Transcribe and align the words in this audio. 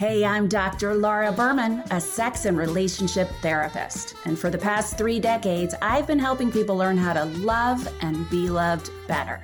Hey, 0.00 0.24
I'm 0.24 0.48
Dr. 0.48 0.94
Laura 0.94 1.30
Berman, 1.30 1.84
a 1.90 2.00
sex 2.00 2.46
and 2.46 2.56
relationship 2.56 3.28
therapist. 3.42 4.14
And 4.24 4.38
for 4.38 4.48
the 4.48 4.56
past 4.56 4.96
three 4.96 5.20
decades, 5.20 5.74
I've 5.82 6.06
been 6.06 6.18
helping 6.18 6.50
people 6.50 6.74
learn 6.74 6.96
how 6.96 7.12
to 7.12 7.26
love 7.26 7.86
and 8.00 8.26
be 8.30 8.48
loved 8.48 8.90
better. 9.06 9.42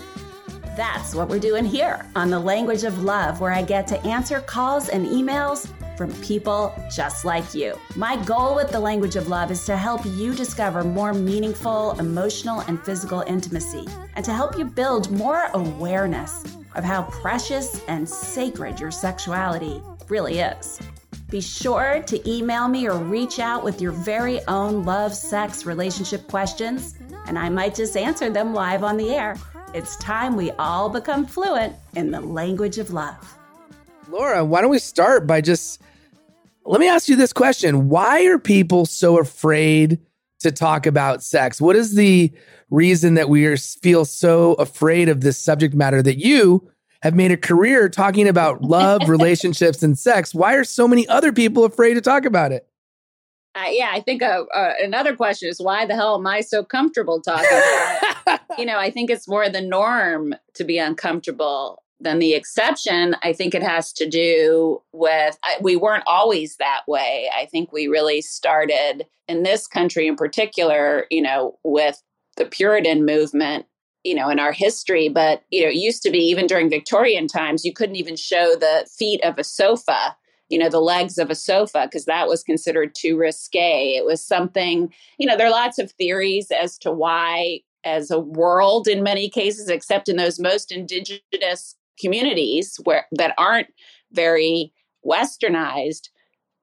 That's 0.75 1.15
what 1.15 1.29
we're 1.29 1.41
doing 1.41 1.67
here 1.67 2.07
on 2.17 2.31
The 2.31 2.39
Language 2.39 2.85
of 2.85 3.03
Love, 3.03 3.39
where 3.39 3.53
I 3.53 3.61
get 3.61 3.87
to 3.89 4.01
answer 4.07 4.41
calls 4.41 4.89
and 4.89 5.07
emails 5.07 5.69
from 5.95 6.11
people 6.23 6.75
just 6.91 7.27
like 7.27 7.55
you. 7.55 7.79
My 7.95 8.17
goal 8.25 8.55
with 8.55 8.71
The 8.71 8.81
Language 8.81 9.17
of 9.17 9.29
Love 9.29 9.51
is 9.51 9.63
to 9.67 9.77
help 9.77 10.07
you 10.07 10.35
discover 10.35 10.83
more 10.83 11.13
meaningful 11.13 12.01
emotional 12.01 12.61
and 12.61 12.83
physical 12.83 13.21
intimacy 13.27 13.87
and 14.15 14.25
to 14.25 14.33
help 14.33 14.57
you 14.57 14.65
build 14.65 15.11
more 15.11 15.51
awareness 15.53 16.45
of 16.77 16.83
how 16.83 17.03
precious 17.03 17.83
and 17.89 18.09
sacred 18.09 18.81
your 18.81 18.91
sexuality 18.91 19.83
really 20.11 20.41
is. 20.41 20.81
Be 21.29 21.41
sure 21.41 22.03
to 22.07 22.31
email 22.31 22.69
me 22.69 22.89
or 22.89 22.99
reach 22.99 23.41
out 23.41 23.65
with 23.65 23.81
your 23.81 23.93
very 23.93 24.41
own 24.47 24.85
love, 24.85 25.15
sex, 25.15 25.67
relationship 25.67 26.29
questions, 26.29 26.95
and 27.27 27.39
I 27.39 27.49
might 27.49 27.75
just 27.75 27.97
answer 27.97 28.31
them 28.31 28.55
live 28.55 28.85
on 28.85 28.97
the 28.97 29.15
air. 29.15 29.37
It's 29.75 29.97
time 29.97 30.37
we 30.37 30.53
all 30.53 30.89
become 30.89 31.27
fluent 31.27 31.75
in 31.97 32.13
the 32.13 32.21
language 32.21 32.79
of 32.79 32.93
love. 32.93 33.37
Laura, 34.09 34.45
why 34.45 34.61
don't 34.61 34.71
we 34.71 34.79
start 34.79 35.27
by 35.27 35.41
just 35.41 35.83
let 36.65 36.81
me 36.81 36.89
ask 36.89 37.09
you 37.09 37.17
this 37.17 37.33
question. 37.33 37.89
Why 37.89 38.25
are 38.27 38.39
people 38.39 38.87
so 38.87 39.19
afraid 39.19 40.01
to 40.41 40.51
talk 40.53 40.87
about 40.87 41.23
sex? 41.23 41.61
What 41.61 41.77
is 41.77 41.95
the 41.95 42.33
reason 42.71 43.15
that 43.15 43.29
we 43.29 43.47
are, 43.47 43.57
feel 43.57 44.05
so 44.05 44.55
afraid 44.55 45.09
of 45.09 45.21
this 45.21 45.39
subject 45.39 45.75
matter 45.75 46.03
that 46.03 46.19
you 46.19 46.69
have 47.03 47.15
made 47.15 47.33
a 47.33 47.37
career 47.37 47.89
talking 47.89 48.29
about 48.29 48.63
love, 48.63 49.03
relationships, 49.09 49.83
and 49.83 49.99
sex? 49.99 50.35
Why 50.35 50.55
are 50.55 50.65
so 50.65 50.87
many 50.89 51.07
other 51.09 51.33
people 51.33 51.65
afraid 51.65 51.95
to 51.95 52.01
talk 52.01 52.25
about 52.25 52.53
it? 52.53 52.67
Uh, 53.55 53.71
yeah, 53.71 53.89
I 53.91 54.01
think 54.01 54.23
uh, 54.23 54.45
uh, 54.55 54.75
another 54.83 55.17
question 55.17 55.49
is 55.49 55.61
why 55.61 55.87
the 55.87 55.95
hell 55.95 56.17
am 56.17 56.27
I 56.27 56.43
so 56.43 56.63
comfortable 56.63 57.23
talking 57.23 57.47
about 57.47 58.01
it? 58.27 58.41
you 58.59 58.67
know, 58.67 58.79
I 58.79 58.91
think 58.91 59.11
it's 59.11 59.27
more 59.27 59.49
the 59.49 59.63
norm 59.63 60.35
to 60.55 60.65
be 60.65 60.77
uncomfortable 60.77 61.83
than 61.99 62.19
the 62.19 62.35
exception. 62.35 63.17
I 63.23 63.33
think 63.33 63.55
it 63.55 63.63
has 63.63 63.95
to 63.95 64.07
do 64.07 64.83
with 64.93 65.39
I, 65.43 65.57
we 65.63 65.77
weren't 65.77 66.05
always 66.07 66.57
that 66.57 66.83
way. 66.87 67.31
I 67.35 67.47
think 67.47 67.73
we 67.73 67.87
really 67.87 68.21
started 68.21 69.07
in 69.27 69.43
this 69.43 69.67
country 69.67 70.07
in 70.07 70.17
particular, 70.17 71.07
you 71.11 71.23
know, 71.23 71.59
with 71.65 72.03
the 72.37 72.45
Puritan 72.45 73.07
movement, 73.07 73.65
you 74.07 74.15
know, 74.15 74.29
in 74.29 74.39
our 74.39 74.53
history. 74.53 75.09
But, 75.09 75.43
you 75.51 75.63
know, 75.63 75.69
it 75.69 75.77
used 75.77 76.03
to 76.03 76.11
be 76.11 76.19
even 76.19 76.47
during 76.47 76.71
Victorian 76.71 77.27
times, 77.27 77.65
you 77.65 77.73
couldn't 77.73 77.97
even 77.97 78.17
show 78.17 78.55
the 78.55 78.89
feet 78.97 79.23
of 79.25 79.39
a 79.39 79.45
sofa 79.45 80.17
you 80.49 80.59
know, 80.59 80.69
the 80.69 80.81
legs 80.81 81.19
of 81.19 81.31
a 81.31 81.35
sofa 81.35 81.87
because 81.87 82.05
that 82.05 82.29
was 82.29 82.43
considered 82.43 82.95
too 82.95 83.17
risque. 83.17 83.97
It 83.97 84.05
was 84.05 84.25
something, 84.25 84.93
you 85.19 85.27
know, 85.27 85.37
there 85.37 85.47
are 85.47 85.51
lots 85.51 85.79
of 85.79 85.91
theories 85.93 86.51
as 86.51 86.79
to 86.79 86.93
why, 86.93 87.61
as 87.85 88.11
a 88.11 88.19
world, 88.19 88.87
in 88.87 89.03
many 89.03 89.29
cases, 89.29 89.69
except 89.69 90.09
in 90.09 90.17
those 90.17 90.39
most 90.39 90.71
indigenous 90.71 91.75
communities 91.99 92.79
where 92.85 93.07
that 93.13 93.35
aren't 93.39 93.69
very 94.13 94.73
westernized, 95.05 96.09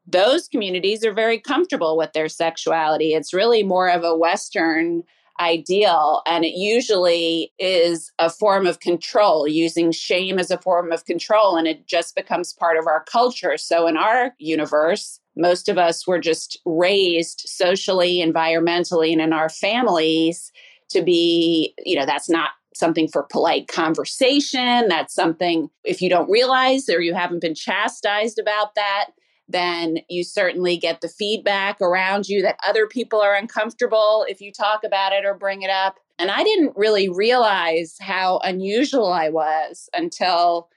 those 0.05 0.47
communities 0.47 1.05
are 1.05 1.13
very 1.13 1.39
comfortable 1.39 1.97
with 1.97 2.13
their 2.13 2.29
sexuality. 2.29 3.13
It's 3.13 3.33
really 3.33 3.63
more 3.63 3.89
of 3.89 4.03
a 4.03 4.15
Western 4.15 5.03
ideal. 5.39 6.21
And 6.25 6.45
it 6.45 6.55
usually 6.55 7.51
is 7.59 8.11
a 8.19 8.29
form 8.29 8.67
of 8.67 8.79
control, 8.79 9.47
using 9.47 9.91
shame 9.91 10.39
as 10.39 10.51
a 10.51 10.57
form 10.57 10.91
of 10.91 11.05
control. 11.05 11.55
And 11.55 11.67
it 11.67 11.87
just 11.87 12.15
becomes 12.15 12.53
part 12.53 12.77
of 12.77 12.87
our 12.87 13.03
culture. 13.05 13.57
So 13.57 13.87
in 13.87 13.97
our 13.97 14.33
universe, 14.37 15.19
most 15.35 15.69
of 15.69 15.77
us 15.77 16.05
were 16.05 16.19
just 16.19 16.59
raised 16.65 17.43
socially, 17.45 18.17
environmentally, 18.17 19.11
and 19.11 19.21
in 19.21 19.33
our 19.33 19.49
families 19.49 20.51
to 20.89 21.01
be, 21.01 21.73
you 21.83 21.97
know, 21.97 22.05
that's 22.05 22.29
not 22.29 22.51
something 22.75 23.07
for 23.07 23.23
polite 23.23 23.67
conversation. 23.67 24.87
That's 24.87 25.13
something, 25.13 25.69
if 25.83 26.01
you 26.01 26.09
don't 26.09 26.29
realize 26.29 26.89
or 26.89 27.01
you 27.01 27.13
haven't 27.13 27.41
been 27.41 27.55
chastised 27.55 28.39
about 28.39 28.75
that, 28.75 29.07
then 29.53 29.99
you 30.09 30.23
certainly 30.23 30.75
get 30.75 30.99
the 30.99 31.07
feedback 31.07 31.79
around 31.79 32.27
you 32.27 32.41
that 32.41 32.57
other 32.67 32.87
people 32.87 33.21
are 33.21 33.35
uncomfortable 33.35 34.25
if 34.27 34.41
you 34.41 34.51
talk 34.51 34.83
about 34.83 35.13
it 35.13 35.23
or 35.23 35.33
bring 35.33 35.61
it 35.61 35.69
up. 35.69 35.99
And 36.19 36.29
I 36.29 36.43
didn't 36.43 36.73
really 36.75 37.07
realize 37.07 37.95
how 38.01 38.39
unusual 38.43 39.11
I 39.11 39.29
was 39.29 39.89
until 39.93 40.67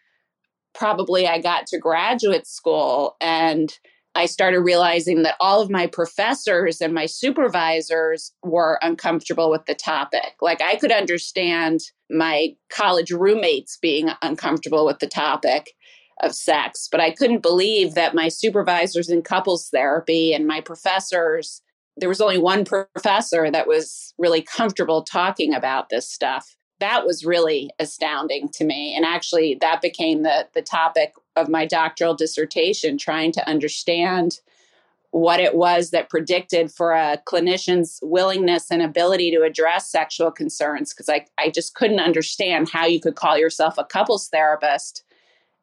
probably 0.75 1.27
I 1.27 1.41
got 1.41 1.67
to 1.69 1.79
graduate 1.79 2.47
school 2.47 3.17
and 3.21 3.73
I 4.15 4.25
started 4.27 4.61
realizing 4.61 5.25
that 5.25 5.37
all 5.41 5.61
of 5.61 5.71
my 5.71 5.87
professors 5.87 6.81
and 6.81 6.95
my 6.95 7.05
supervisors 7.05 8.33
were 8.43 8.79
uncomfortable 8.81 9.51
with 9.51 9.67
the 9.67 9.75
topic. 9.75 10.37
Like 10.41 10.63
I 10.63 10.77
could 10.77 10.91
understand 10.91 11.81
my 12.11 12.55
college 12.71 13.11
roommates 13.11 13.77
being 13.77 14.09
uncomfortable 14.23 14.87
with 14.87 15.01
the 15.01 15.07
topic 15.07 15.73
of 16.23 16.35
sex. 16.35 16.89
But 16.91 17.01
I 17.01 17.11
couldn't 17.11 17.43
believe 17.43 17.95
that 17.95 18.15
my 18.15 18.29
supervisors 18.29 19.11
in 19.11 19.23
couples 19.23 19.69
therapy 19.69 20.33
and 20.33 20.47
my 20.47 20.61
professors, 20.61 21.63
there 21.97 22.09
was 22.09 22.21
only 22.21 22.39
one 22.39 22.65
professor 22.65 23.51
that 23.51 23.67
was 23.67 24.15
really 24.19 24.43
comfortable 24.43 25.03
talking 25.03 25.55
about 25.55 25.89
this 25.89 26.11
stuff. 26.11 26.57
That 26.81 27.07
was 27.07 27.25
really 27.25 27.71
astounding 27.79 28.49
to 28.51 28.65
me. 28.65 28.95
And 28.95 29.05
actually, 29.05 29.57
that 29.61 29.81
became 29.81 30.23
the, 30.23 30.47
the 30.55 30.63
topic 30.63 31.15
of 31.35 31.49
my 31.49 31.67
doctoral 31.67 32.15
dissertation, 32.15 32.99
trying 32.99 33.33
to 33.33 33.49
understand 33.49 34.41
what 35.11 35.41
it 35.41 35.55
was 35.55 35.91
that 35.91 36.11
predicted 36.11 36.71
for 36.71 36.93
a 36.93 37.19
clinician's 37.27 37.99
willingness 38.03 38.71
and 38.71 38.83
ability 38.83 39.31
to 39.31 39.43
address 39.43 39.91
sexual 39.91 40.31
concerns. 40.31 40.93
Because 40.93 41.09
I, 41.09 41.27
I 41.39 41.51
just 41.51 41.75
couldn't 41.75 42.01
understand 42.01 42.69
how 42.69 42.85
you 42.85 43.01
could 43.01 43.17
call 43.17 43.39
yourself 43.39 43.79
a 43.79 43.85
couples 43.85 44.29
therapist 44.29 45.03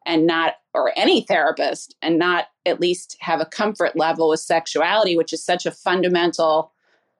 and 0.06 0.26
not 0.26 0.54
or 0.74 0.92
any 0.96 1.22
therapist 1.22 1.94
and 2.02 2.18
not 2.18 2.46
at 2.66 2.80
least 2.80 3.16
have 3.20 3.40
a 3.40 3.46
comfort 3.46 3.96
level 3.96 4.28
with 4.28 4.40
sexuality 4.40 5.16
which 5.16 5.32
is 5.32 5.44
such 5.44 5.66
a 5.66 5.70
fundamental 5.70 6.72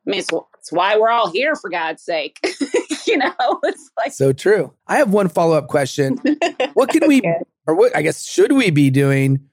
i 0.07 0.11
mean 0.11 0.21
it's, 0.21 0.31
it's 0.59 0.73
why 0.73 0.97
we're 0.97 1.11
all 1.11 1.31
here 1.31 1.55
for 1.57 1.71
god's 1.71 2.03
sake. 2.03 2.39
You 3.07 3.19
know 3.19 3.35
it's 3.65 3.91
like 3.99 4.13
so 4.13 4.33
true. 4.33 4.73
I 4.87 4.97
have 4.97 5.13
one 5.13 5.29
follow-up 5.29 5.69
question. 5.69 6.19
What 6.73 6.89
can 6.89 7.07
we 7.07 7.23
or 7.67 7.75
what 7.75 7.95
i 7.95 8.03
guess 8.03 8.25
should 8.25 8.53
we 8.53 8.71
be 8.71 8.91
doing 8.91 9.49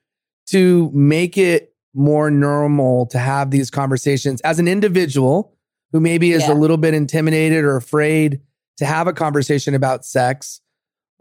to 0.48 0.90
make 0.94 1.38
it 1.38 1.74
more 1.94 2.32
normal 2.32 3.06
to 3.08 3.20
have 3.20 3.52
these 3.52 3.70
conversations 3.70 4.42
as 4.42 4.60
an 4.60 4.68
individual 4.68 5.56
who 5.92 6.00
maybe 6.00 6.32
is 6.32 6.44
yeah. 6.44 6.54
a 6.54 6.56
little 6.56 6.78
bit 6.78 6.94
intimidated 6.94 7.64
or 7.64 7.76
afraid 7.76 8.42
to 8.78 8.86
have 8.86 9.08
a 9.08 9.14
conversation 9.14 9.76
about 9.76 10.06
sex 10.06 10.62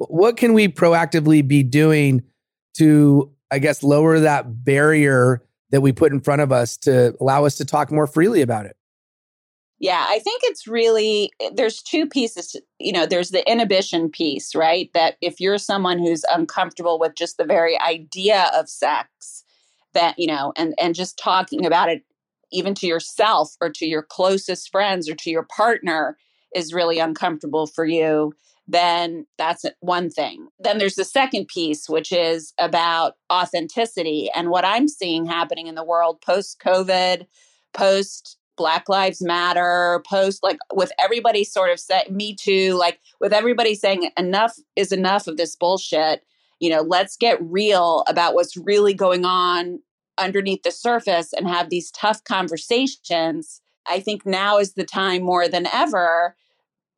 what 0.09 0.37
can 0.37 0.55
we 0.55 0.69
proactively 0.69 1.47
be 1.47 1.63
doing 1.63 2.23
to, 2.75 3.31
I 3.51 3.59
guess, 3.59 3.83
lower 3.83 4.21
that 4.21 4.65
barrier 4.65 5.43
that 5.71 5.83
we 5.83 5.93
put 5.93 6.13
in 6.13 6.21
front 6.21 6.41
of 6.41 6.53
us 6.53 6.77
to 6.79 7.15
allow 7.21 7.45
us 7.45 7.57
to 7.57 7.65
talk 7.65 7.93
more 7.93 8.07
freely 8.07 8.41
about 8.41 8.67
it? 8.67 8.77
Yeah, 9.79 10.05
I 10.09 10.19
think 10.19 10.43
it's 10.45 10.67
really 10.67 11.33
eh, 11.41 11.51
there's 11.55 11.83
two 11.83 12.07
pieces. 12.07 12.57
You 12.79 12.93
know, 12.93 13.07
there's 13.07 13.31
the 13.31 13.49
inhibition 13.51 14.11
piece, 14.11 14.55
right? 14.55 14.91
That 14.95 15.17
if 15.21 15.41
you're 15.41 15.59
someone 15.59 15.99
who's 15.99 16.25
uncomfortable 16.31 16.99
with 16.99 17.15
just 17.15 17.39
the 17.39 17.45
very 17.45 17.79
idea 17.81 18.51
of 18.55 18.69
sex, 18.69 19.45
that 19.95 20.19
you 20.19 20.27
know, 20.27 20.53
and 20.57 20.75
and 20.79 20.95
just 20.95 21.19
talking 21.19 21.65
about 21.65 21.89
it, 21.89 22.03
even 22.53 22.75
to 22.75 22.87
yourself 22.87 23.55
or 23.61 23.71
to 23.71 23.87
your 23.87 24.03
closest 24.03 24.71
friends 24.71 25.09
or 25.09 25.15
to 25.15 25.31
your 25.31 25.45
partner, 25.45 26.19
is 26.55 26.75
really 26.75 26.99
uncomfortable 26.99 27.67
for 27.67 27.87
you 27.87 28.35
then 28.73 29.27
that's 29.37 29.65
one 29.81 30.11
thing. 30.11 30.49
Then 30.59 30.79
there's 30.79 30.95
the 30.95 31.05
second 31.05 31.49
piece, 31.49 31.89
which 31.89 32.13
is 32.13 32.53
about 32.59 33.15
authenticity 33.33 34.31
and 34.35 34.51
what 34.51 34.65
I'm 34.65 34.87
seeing 34.87 35.27
happening 35.27 35.67
in 35.67 35.75
the 35.75 35.85
world 35.85 36.21
post 36.21 36.61
COVID, 36.65 37.27
post 37.73 38.39
Black 38.57 38.89
Lives 38.89 39.23
Matter, 39.23 40.03
post 40.09 40.43
like 40.43 40.59
with 40.73 40.93
everybody 41.03 41.45
sort 41.45 41.71
of 41.71 41.81
say 41.81 42.05
me 42.11 42.37
too, 42.37 42.75
like 42.75 43.01
with 43.21 43.33
everybody 43.33 43.75
saying 43.75 44.11
enough 44.17 44.57
is 44.77 44.93
enough 44.93 45.27
of 45.27 45.37
this 45.37 45.57
bullshit. 45.57 46.23
You 46.61 46.71
know, 46.71 46.83
let's 46.83 47.17
get 47.17 47.39
real 47.41 48.05
about 48.07 48.35
what's 48.35 48.57
really 48.57 48.95
going 48.95 49.25
on 49.25 49.81
underneath 50.19 50.63
the 50.63 50.71
surface 50.71 51.33
and 51.33 51.49
have 51.49 51.71
these 51.71 51.91
tough 51.91 52.23
conversations. 52.25 53.63
I 53.89 53.99
think 53.99 54.27
now 54.27 54.59
is 54.59 54.75
the 54.75 54.85
time 54.85 55.23
more 55.23 55.49
than 55.49 55.67
ever 55.73 56.37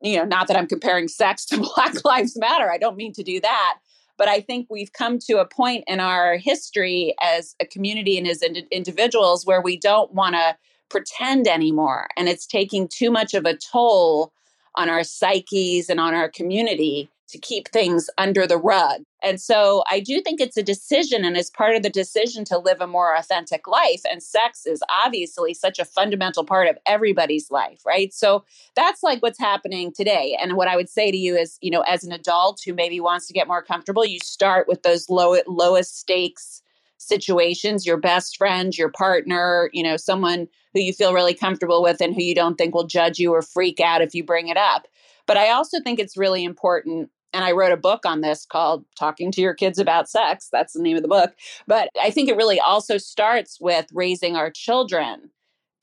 you 0.03 0.17
know, 0.17 0.25
not 0.25 0.47
that 0.47 0.57
I'm 0.57 0.67
comparing 0.67 1.07
sex 1.07 1.45
to 1.45 1.57
Black 1.75 2.05
Lives 2.05 2.37
Matter. 2.37 2.69
I 2.71 2.77
don't 2.77 2.97
mean 2.97 3.13
to 3.13 3.23
do 3.23 3.39
that. 3.41 3.79
But 4.17 4.27
I 4.27 4.41
think 4.41 4.67
we've 4.69 4.93
come 4.93 5.17
to 5.27 5.39
a 5.39 5.45
point 5.45 5.85
in 5.87 5.99
our 5.99 6.37
history 6.37 7.15
as 7.21 7.55
a 7.59 7.65
community 7.65 8.17
and 8.17 8.27
as 8.27 8.43
ind- 8.43 8.67
individuals 8.69 9.45
where 9.45 9.61
we 9.61 9.75
don't 9.75 10.13
want 10.13 10.35
to 10.35 10.55
pretend 10.89 11.47
anymore. 11.47 12.07
And 12.15 12.29
it's 12.29 12.45
taking 12.45 12.87
too 12.87 13.09
much 13.09 13.33
of 13.33 13.45
a 13.45 13.57
toll 13.57 14.31
on 14.75 14.89
our 14.89 15.03
psyches 15.03 15.89
and 15.89 15.99
on 15.99 16.13
our 16.13 16.29
community 16.29 17.09
to 17.33 17.39
keep 17.39 17.67
things 17.67 18.09
under 18.17 18.47
the 18.47 18.57
rug. 18.57 19.01
And 19.21 19.41
so 19.41 19.83
I 19.89 19.99
do 19.99 20.21
think 20.21 20.39
it's 20.39 20.55
a 20.55 20.63
decision 20.63 21.25
and 21.25 21.35
as 21.35 21.49
part 21.49 21.75
of 21.75 21.81
the 21.83 21.89
decision 21.89 22.45
to 22.45 22.57
live 22.57 22.79
a 22.79 22.87
more 22.87 23.15
authentic 23.15 23.67
life. 23.67 24.01
And 24.09 24.21
sex 24.21 24.65
is 24.65 24.81
obviously 25.03 25.53
such 25.53 25.79
a 25.79 25.85
fundamental 25.85 26.45
part 26.45 26.67
of 26.67 26.77
everybody's 26.85 27.49
life, 27.49 27.81
right? 27.85 28.13
So 28.13 28.45
that's 28.75 29.03
like 29.03 29.21
what's 29.21 29.39
happening 29.39 29.91
today. 29.91 30.37
And 30.41 30.55
what 30.55 30.67
I 30.67 30.75
would 30.75 30.89
say 30.89 31.11
to 31.11 31.17
you 31.17 31.35
is, 31.35 31.57
you 31.61 31.71
know, 31.71 31.81
as 31.81 32.03
an 32.03 32.11
adult 32.11 32.61
who 32.63 32.73
maybe 32.73 32.99
wants 32.99 33.27
to 33.27 33.33
get 33.33 33.47
more 33.47 33.63
comfortable, 33.63 34.05
you 34.05 34.19
start 34.19 34.67
with 34.67 34.83
those 34.83 35.09
low 35.09 35.37
lowest 35.47 35.97
stakes 35.99 36.61
situations, 36.97 37.85
your 37.85 37.97
best 37.97 38.37
friend, 38.37 38.77
your 38.77 38.89
partner, 38.89 39.69
you 39.73 39.83
know, 39.83 39.97
someone 39.97 40.47
who 40.73 40.79
you 40.79 40.93
feel 40.93 41.13
really 41.13 41.33
comfortable 41.33 41.83
with 41.83 41.99
and 41.99 42.15
who 42.15 42.23
you 42.23 42.33
don't 42.33 42.55
think 42.55 42.73
will 42.73 42.87
judge 42.87 43.19
you 43.19 43.33
or 43.33 43.41
freak 43.41 43.79
out 43.79 44.01
if 44.01 44.15
you 44.15 44.23
bring 44.23 44.47
it 44.47 44.57
up. 44.57 44.87
But 45.25 45.37
I 45.37 45.51
also 45.51 45.79
think 45.81 45.99
it's 45.99 46.17
really 46.17 46.43
important. 46.43 47.09
And 47.33 47.43
I 47.43 47.51
wrote 47.51 47.71
a 47.71 47.77
book 47.77 48.05
on 48.05 48.21
this 48.21 48.45
called 48.45 48.85
Talking 48.97 49.31
to 49.31 49.41
Your 49.41 49.53
Kids 49.53 49.79
About 49.79 50.09
Sex. 50.09 50.49
That's 50.51 50.73
the 50.73 50.81
name 50.81 50.95
of 50.95 51.01
the 51.01 51.07
book. 51.09 51.33
But 51.67 51.89
I 52.01 52.11
think 52.11 52.29
it 52.29 52.37
really 52.37 52.59
also 52.59 52.97
starts 52.97 53.57
with 53.59 53.87
raising 53.91 54.35
our 54.35 54.51
children 54.51 55.31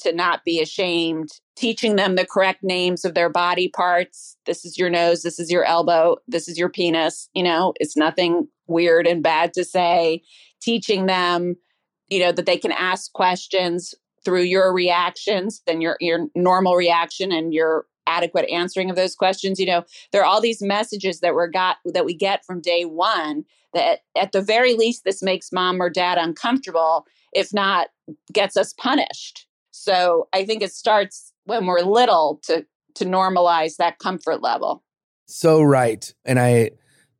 to 0.00 0.12
not 0.12 0.44
be 0.44 0.61
ashamed, 0.61 1.29
teaching 1.56 1.97
them 1.97 2.14
the 2.14 2.26
correct 2.26 2.62
names 2.62 3.05
of 3.05 3.14
their 3.14 3.29
body 3.29 3.69
parts. 3.69 4.37
This 4.47 4.64
is 4.64 4.79
your 4.79 4.91
nose, 4.91 5.23
this 5.23 5.38
is 5.38 5.50
your 5.50 5.64
elbow, 5.64 6.17
this 6.26 6.49
is 6.49 6.58
your 6.58 6.70
penis. 6.70 7.29
You 7.35 7.43
know, 7.43 7.75
it's 7.79 7.96
nothing 7.96 8.49
weird 8.67 9.06
and 9.06 9.23
bad 9.23 9.53
to 9.55 9.64
say. 9.64 10.23
Teaching 10.62 11.06
them, 11.06 11.56
you 12.08 12.20
know, 12.20 12.32
that 12.32 12.46
they 12.46 12.58
can 12.58 12.73
ask 12.73 13.12
questions 13.12 13.94
through 14.25 14.43
your 14.43 14.73
reactions 14.73 15.62
and 15.67 15.82
your 15.82 15.96
your 16.00 16.26
normal 16.35 16.76
reaction 16.76 17.32
and 17.32 17.55
your 17.55 17.87
adequate 18.11 18.49
answering 18.51 18.91
of 18.91 18.97
those 18.97 19.15
questions. 19.15 19.59
You 19.59 19.67
know 19.67 19.85
there 20.12 20.23
are 20.23 20.27
all 20.27 20.41
these 20.41 20.62
messages 20.62 21.21
that 21.21 21.35
we're 21.35 21.49
got 21.49 21.77
that 21.85 22.05
we 22.05 22.15
get 22.15 22.45
from 22.45 22.61
day 22.61 22.85
one 22.85 23.45
that 23.73 24.01
at 24.17 24.33
the 24.33 24.43
very 24.43 24.75
least 24.75 25.05
this 25.05 25.23
makes 25.23 25.53
mom 25.53 25.81
or 25.81 25.89
dad 25.89 26.19
uncomfortable 26.19 27.07
if 27.33 27.55
not 27.55 27.89
gets 28.33 28.57
us 28.57 28.73
punished. 28.75 29.47
So 29.71 30.29
i 30.33 30.45
think 30.45 30.62
it 30.62 30.73
starts 30.73 31.33
when 31.45 31.67
we're 31.67 31.81
little 31.81 32.41
to 32.45 32.67
to 32.97 33.05
normalize 33.05 33.77
that 33.77 33.99
comfort 33.99 34.43
level. 34.43 34.83
So 35.27 35.63
right 35.63 36.13
and 36.25 36.39
i 36.39 36.71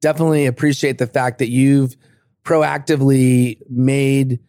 definitely 0.01 0.47
appreciate 0.47 0.99
the 0.99 1.07
fact 1.07 1.39
that 1.39 1.51
you've 1.51 1.97
proactively 2.45 3.61
made 3.69 4.41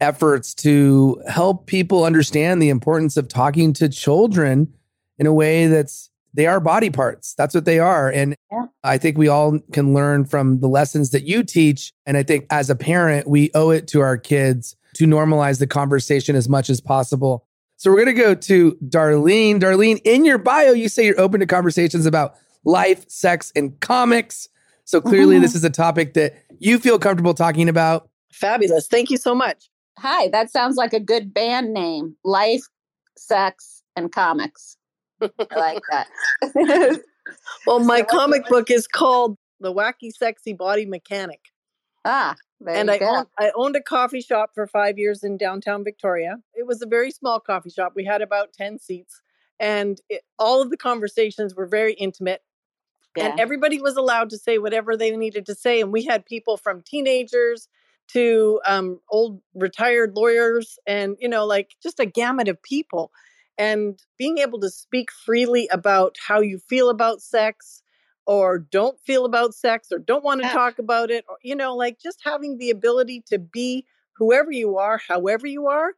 efforts 0.00 0.54
to 0.54 1.20
help 1.28 1.66
people 1.66 2.04
understand 2.04 2.60
the 2.60 2.68
importance 2.68 3.16
of 3.16 3.28
talking 3.28 3.72
to 3.72 3.88
children 3.88 4.72
in 5.18 5.26
a 5.26 5.32
way 5.32 5.66
that's 5.66 6.10
they 6.34 6.46
are 6.46 6.60
body 6.60 6.90
parts. 6.90 7.34
That's 7.34 7.54
what 7.54 7.64
they 7.64 7.78
are. 7.78 8.10
And 8.10 8.36
yeah. 8.52 8.66
I 8.84 8.98
think 8.98 9.16
we 9.16 9.26
all 9.26 9.58
can 9.72 9.94
learn 9.94 10.26
from 10.26 10.60
the 10.60 10.68
lessons 10.68 11.10
that 11.12 11.22
you 11.22 11.42
teach. 11.42 11.92
And 12.04 12.16
I 12.16 12.22
think 12.22 12.46
as 12.50 12.68
a 12.68 12.76
parent, 12.76 13.26
we 13.26 13.50
owe 13.54 13.70
it 13.70 13.88
to 13.88 14.02
our 14.02 14.18
kids 14.18 14.76
to 14.96 15.06
normalize 15.06 15.58
the 15.58 15.66
conversation 15.66 16.36
as 16.36 16.46
much 16.46 16.68
as 16.68 16.78
possible. 16.78 17.46
So 17.78 17.90
we're 17.90 18.04
going 18.04 18.16
to 18.16 18.22
go 18.22 18.34
to 18.34 18.78
Darlene. 18.86 19.60
Darlene, 19.60 20.00
in 20.04 20.26
your 20.26 20.36
bio, 20.36 20.72
you 20.72 20.90
say 20.90 21.06
you're 21.06 21.20
open 21.20 21.40
to 21.40 21.46
conversations 21.46 22.04
about 22.04 22.34
life, 22.64 23.08
sex, 23.08 23.50
and 23.56 23.78
comics. 23.80 24.48
So 24.84 25.00
clearly, 25.00 25.36
mm-hmm. 25.36 25.42
this 25.42 25.54
is 25.54 25.64
a 25.64 25.70
topic 25.70 26.14
that 26.14 26.34
you 26.58 26.78
feel 26.78 26.98
comfortable 26.98 27.34
talking 27.34 27.68
about. 27.68 28.10
Fabulous. 28.32 28.88
Thank 28.88 29.10
you 29.10 29.16
so 29.16 29.34
much. 29.34 29.70
Hi, 29.98 30.28
that 30.28 30.50
sounds 30.50 30.76
like 30.76 30.92
a 30.92 31.00
good 31.00 31.32
band 31.32 31.72
name. 31.72 32.16
Life, 32.24 32.62
sex, 33.16 33.82
and 33.96 34.12
comics. 34.12 34.75
I 35.20 35.56
like 35.56 35.82
that. 35.90 36.08
well, 37.66 37.80
my 37.80 38.02
comic 38.02 38.46
book 38.48 38.70
is 38.70 38.86
called 38.86 39.36
The 39.60 39.72
Wacky 39.72 40.12
Sexy 40.12 40.52
Body 40.52 40.86
Mechanic. 40.86 41.40
Ah, 42.04 42.36
and 42.66 42.90
I 42.90 42.98
owned, 42.98 43.26
I 43.38 43.50
owned 43.56 43.76
a 43.76 43.82
coffee 43.82 44.20
shop 44.20 44.50
for 44.54 44.66
five 44.66 44.98
years 44.98 45.24
in 45.24 45.36
downtown 45.36 45.82
Victoria. 45.82 46.36
It 46.54 46.66
was 46.66 46.80
a 46.80 46.86
very 46.86 47.10
small 47.10 47.40
coffee 47.40 47.70
shop. 47.70 47.92
We 47.96 48.04
had 48.04 48.22
about 48.22 48.52
10 48.52 48.78
seats, 48.78 49.20
and 49.58 50.00
it, 50.08 50.22
all 50.38 50.62
of 50.62 50.70
the 50.70 50.76
conversations 50.76 51.54
were 51.54 51.66
very 51.66 51.94
intimate. 51.94 52.42
Yeah. 53.16 53.30
And 53.30 53.40
everybody 53.40 53.80
was 53.80 53.96
allowed 53.96 54.30
to 54.30 54.38
say 54.38 54.58
whatever 54.58 54.96
they 54.96 55.10
needed 55.16 55.46
to 55.46 55.54
say. 55.54 55.80
And 55.80 55.90
we 55.90 56.04
had 56.04 56.26
people 56.26 56.56
from 56.56 56.82
teenagers 56.82 57.68
to 58.08 58.60
um, 58.66 59.00
old 59.10 59.40
retired 59.54 60.14
lawyers 60.14 60.78
and, 60.86 61.16
you 61.18 61.28
know, 61.28 61.46
like 61.46 61.74
just 61.82 61.98
a 61.98 62.06
gamut 62.06 62.48
of 62.48 62.62
people. 62.62 63.10
And 63.58 63.98
being 64.18 64.38
able 64.38 64.60
to 64.60 64.70
speak 64.70 65.10
freely 65.10 65.68
about 65.72 66.16
how 66.26 66.40
you 66.40 66.58
feel 66.58 66.90
about 66.90 67.22
sex 67.22 67.82
or 68.26 68.58
don't 68.58 68.98
feel 69.00 69.24
about 69.24 69.54
sex 69.54 69.88
or 69.90 69.98
don't 69.98 70.24
want 70.24 70.42
to 70.42 70.46
yeah. 70.46 70.52
talk 70.52 70.78
about 70.78 71.10
it, 71.10 71.24
or, 71.28 71.36
you 71.42 71.54
know, 71.54 71.74
like 71.74 71.98
just 72.00 72.20
having 72.24 72.58
the 72.58 72.70
ability 72.70 73.22
to 73.28 73.38
be 73.38 73.86
whoever 74.16 74.50
you 74.50 74.76
are, 74.76 75.00
however 75.08 75.46
you 75.46 75.68
are, 75.68 75.92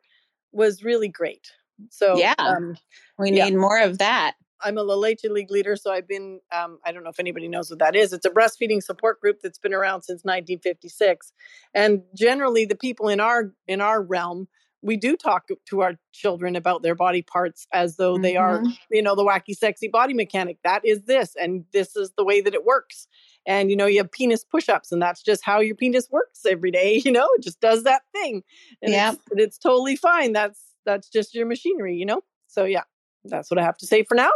was 0.53 0.85
really 0.85 1.09
great. 1.09 1.51
So, 1.91 2.17
yeah, 2.17 2.35
um, 2.39 2.77
we 3.19 3.31
need 3.31 3.39
yeah. 3.39 3.51
more 3.51 3.81
of 3.81 3.99
that. 3.99 4.35
I'm 4.61 4.77
a 4.77 4.83
La 4.83 4.95
Leche 4.95 5.25
League 5.25 5.51
leader, 5.51 5.77
so 5.77 5.93
I've 5.93 6.09
been, 6.09 6.41
um, 6.53 6.79
I 6.85 6.93
don't 6.93 7.05
know 7.05 7.11
if 7.11 7.21
anybody 7.21 7.49
knows 7.49 7.71
what 7.71 7.79
that 7.79 7.95
is. 7.95 8.13
It's 8.13 8.27
a 8.27 8.31
breastfeeding 8.31 8.83
support 8.83 9.21
group 9.21 9.39
that's 9.43 9.59
been 9.59 9.73
around 9.73 10.03
since 10.03 10.25
1956. 10.25 11.33
And 11.75 12.03
generally 12.15 12.65
the 12.65 12.77
people 12.77 13.09
in 13.09 13.21
our 13.21 13.53
in 13.67 13.81
our 13.81 14.03
realm, 14.03 14.49
we 14.83 14.97
do 14.97 15.17
talk 15.17 15.49
to 15.69 15.81
our 15.81 15.95
children 16.13 16.57
about 16.57 16.83
their 16.83 16.95
body 16.95 17.23
parts 17.23 17.67
as 17.73 17.97
though 17.97 18.15
mm-hmm. 18.15 18.23
they 18.23 18.37
are, 18.37 18.59
mm-hmm. 18.61 18.71
you 18.91 19.03
know, 19.03 19.15
the 19.15 19.25
wacky 19.25 19.57
sexy 19.57 19.89
body 19.89 20.15
mechanic. 20.15 20.59
That 20.65 20.85
is 20.85 21.03
this 21.03 21.35
and 21.41 21.65
this 21.73 21.97
is 21.97 22.13
the 22.17 22.25
way 22.25 22.41
that 22.41 22.55
it 22.55 22.65
works. 22.65 23.09
And 23.47 23.71
you 23.71 23.77
know, 23.77 23.87
you 23.87 23.99
have 23.99 24.13
penis 24.13 24.45
push-ups 24.45 24.93
and 24.93 25.01
that's 25.01 25.23
just 25.23 25.45
how 25.45 25.61
your 25.61 25.75
penis 25.75 26.09
works 26.11 26.41
every 26.49 26.71
day, 26.71 27.03
you 27.05 27.13
know, 27.13 27.29
it 27.37 27.43
just 27.43 27.61
does 27.61 27.85
that 27.85 28.03
thing. 28.13 28.43
And 28.83 28.93
yeah. 28.93 29.13
it's, 29.13 29.23
it's 29.33 29.59
totally 29.59 29.97
fine. 29.97 30.33
That's 30.33 30.61
that's 30.85 31.09
just 31.09 31.35
your 31.35 31.47
machinery, 31.47 31.97
you 31.97 32.07
know? 32.07 32.23
So 32.47 32.65
yeah 32.65 32.85
that's 33.25 33.51
what 33.51 33.59
I 33.59 33.63
have 33.63 33.77
to 33.79 33.87
say 33.87 34.03
for 34.03 34.15
now. 34.15 34.31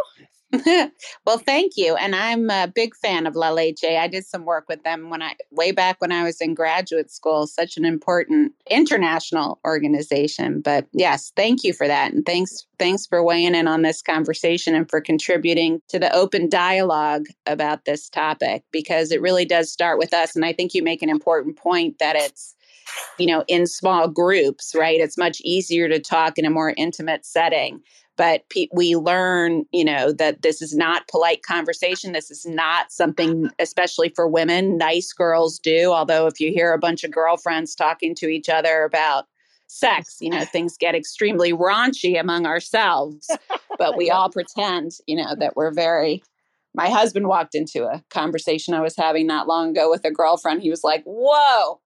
well, 1.26 1.38
thank 1.38 1.72
you. 1.76 1.96
And 1.96 2.14
I'm 2.14 2.50
a 2.50 2.70
big 2.72 2.94
fan 2.94 3.26
of 3.26 3.34
La 3.34 3.50
Leche. 3.50 3.84
I 3.84 4.06
did 4.06 4.26
some 4.26 4.44
work 4.44 4.68
with 4.68 4.82
them 4.82 5.08
when 5.08 5.22
I 5.22 5.34
way 5.50 5.72
back 5.72 6.00
when 6.00 6.12
I 6.12 6.24
was 6.24 6.40
in 6.42 6.54
graduate 6.54 7.10
school, 7.10 7.46
such 7.46 7.78
an 7.78 7.86
important 7.86 8.52
international 8.68 9.60
organization. 9.64 10.60
But 10.60 10.86
yes, 10.92 11.32
thank 11.36 11.64
you 11.64 11.72
for 11.72 11.86
that. 11.86 12.12
And 12.12 12.26
thanks 12.26 12.66
thanks 12.78 13.06
for 13.06 13.22
weighing 13.22 13.54
in 13.54 13.66
on 13.66 13.82
this 13.82 14.02
conversation 14.02 14.74
and 14.74 14.90
for 14.90 15.00
contributing 15.00 15.80
to 15.88 15.98
the 15.98 16.14
open 16.14 16.50
dialogue 16.50 17.26
about 17.46 17.86
this 17.86 18.10
topic 18.10 18.64
because 18.72 19.10
it 19.10 19.22
really 19.22 19.46
does 19.46 19.72
start 19.72 19.98
with 19.98 20.12
us. 20.12 20.36
And 20.36 20.44
I 20.44 20.52
think 20.52 20.74
you 20.74 20.82
make 20.82 21.02
an 21.02 21.10
important 21.10 21.56
point 21.56 21.98
that 21.98 22.16
it's 22.16 22.54
you 23.18 23.26
know 23.26 23.44
in 23.48 23.66
small 23.66 24.08
groups 24.08 24.74
right 24.76 25.00
it's 25.00 25.16
much 25.16 25.40
easier 25.42 25.88
to 25.88 25.98
talk 25.98 26.36
in 26.36 26.44
a 26.44 26.50
more 26.50 26.74
intimate 26.76 27.24
setting 27.24 27.80
but 28.22 28.48
pe- 28.50 28.68
we 28.72 28.94
learn 28.94 29.64
you 29.72 29.84
know 29.84 30.12
that 30.12 30.42
this 30.42 30.62
is 30.62 30.76
not 30.76 31.08
polite 31.08 31.42
conversation. 31.42 32.12
This 32.12 32.30
is 32.30 32.46
not 32.46 32.92
something 32.92 33.50
especially 33.58 34.10
for 34.10 34.28
women 34.28 34.78
nice 34.78 35.12
girls 35.12 35.58
do 35.58 35.90
although 35.90 36.28
if 36.28 36.38
you 36.38 36.52
hear 36.52 36.72
a 36.72 36.78
bunch 36.78 37.02
of 37.02 37.10
girlfriends 37.10 37.74
talking 37.74 38.14
to 38.14 38.28
each 38.28 38.48
other 38.48 38.84
about 38.84 39.26
sex 39.66 40.18
you 40.20 40.30
know 40.30 40.44
things 40.44 40.76
get 40.76 40.94
extremely 40.94 41.52
raunchy 41.52 42.20
among 42.20 42.46
ourselves 42.46 43.28
but 43.78 43.96
we 43.96 44.08
all 44.08 44.30
pretend 44.30 44.92
you 45.08 45.16
know 45.16 45.34
that 45.34 45.56
we're 45.56 45.72
very 45.72 46.22
my 46.74 46.88
husband 46.88 47.26
walked 47.26 47.56
into 47.56 47.86
a 47.86 48.04
conversation 48.10 48.72
i 48.72 48.80
was 48.80 48.94
having 48.94 49.26
not 49.26 49.48
long 49.48 49.70
ago 49.70 49.90
with 49.90 50.04
a 50.04 50.12
girlfriend. 50.12 50.62
He 50.62 50.70
was 50.70 50.84
like 50.84 51.02
whoa 51.06 51.80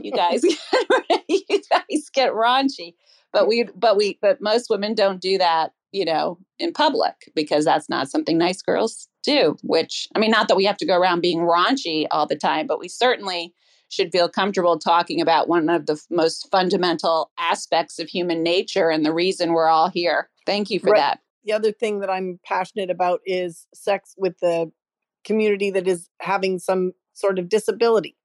you 0.00 0.12
guys 0.12 0.42
you 1.28 1.60
guys 1.70 2.08
get 2.14 2.32
raunchy 2.32 2.94
but 3.34 3.46
we 3.46 3.64
but 3.76 3.98
we 3.98 4.18
but 4.22 4.40
most 4.40 4.70
women 4.70 4.94
don't 4.94 5.20
do 5.20 5.36
that 5.36 5.72
you 5.92 6.06
know 6.06 6.38
in 6.58 6.72
public 6.72 7.30
because 7.34 7.66
that's 7.66 7.90
not 7.90 8.08
something 8.08 8.38
nice 8.38 8.62
girls 8.62 9.08
do 9.22 9.56
which 9.62 10.08
i 10.14 10.18
mean 10.18 10.30
not 10.30 10.48
that 10.48 10.56
we 10.56 10.64
have 10.64 10.78
to 10.78 10.86
go 10.86 10.96
around 10.96 11.20
being 11.20 11.40
raunchy 11.40 12.06
all 12.10 12.26
the 12.26 12.36
time 12.36 12.66
but 12.66 12.80
we 12.80 12.88
certainly 12.88 13.52
should 13.90 14.10
feel 14.10 14.28
comfortable 14.28 14.78
talking 14.78 15.20
about 15.20 15.48
one 15.48 15.68
of 15.68 15.86
the 15.86 16.00
most 16.10 16.48
fundamental 16.50 17.30
aspects 17.38 17.98
of 17.98 18.08
human 18.08 18.42
nature 18.42 18.88
and 18.88 19.04
the 19.04 19.12
reason 19.12 19.52
we're 19.52 19.68
all 19.68 19.90
here 19.90 20.30
thank 20.46 20.70
you 20.70 20.80
for 20.80 20.90
right. 20.90 21.00
that 21.00 21.20
the 21.44 21.52
other 21.52 21.72
thing 21.72 22.00
that 22.00 22.08
i'm 22.08 22.40
passionate 22.46 22.90
about 22.90 23.20
is 23.26 23.66
sex 23.74 24.14
with 24.16 24.38
the 24.40 24.70
community 25.24 25.70
that 25.70 25.88
is 25.88 26.08
having 26.20 26.58
some 26.58 26.92
sort 27.14 27.38
of 27.38 27.48
disability 27.48 28.16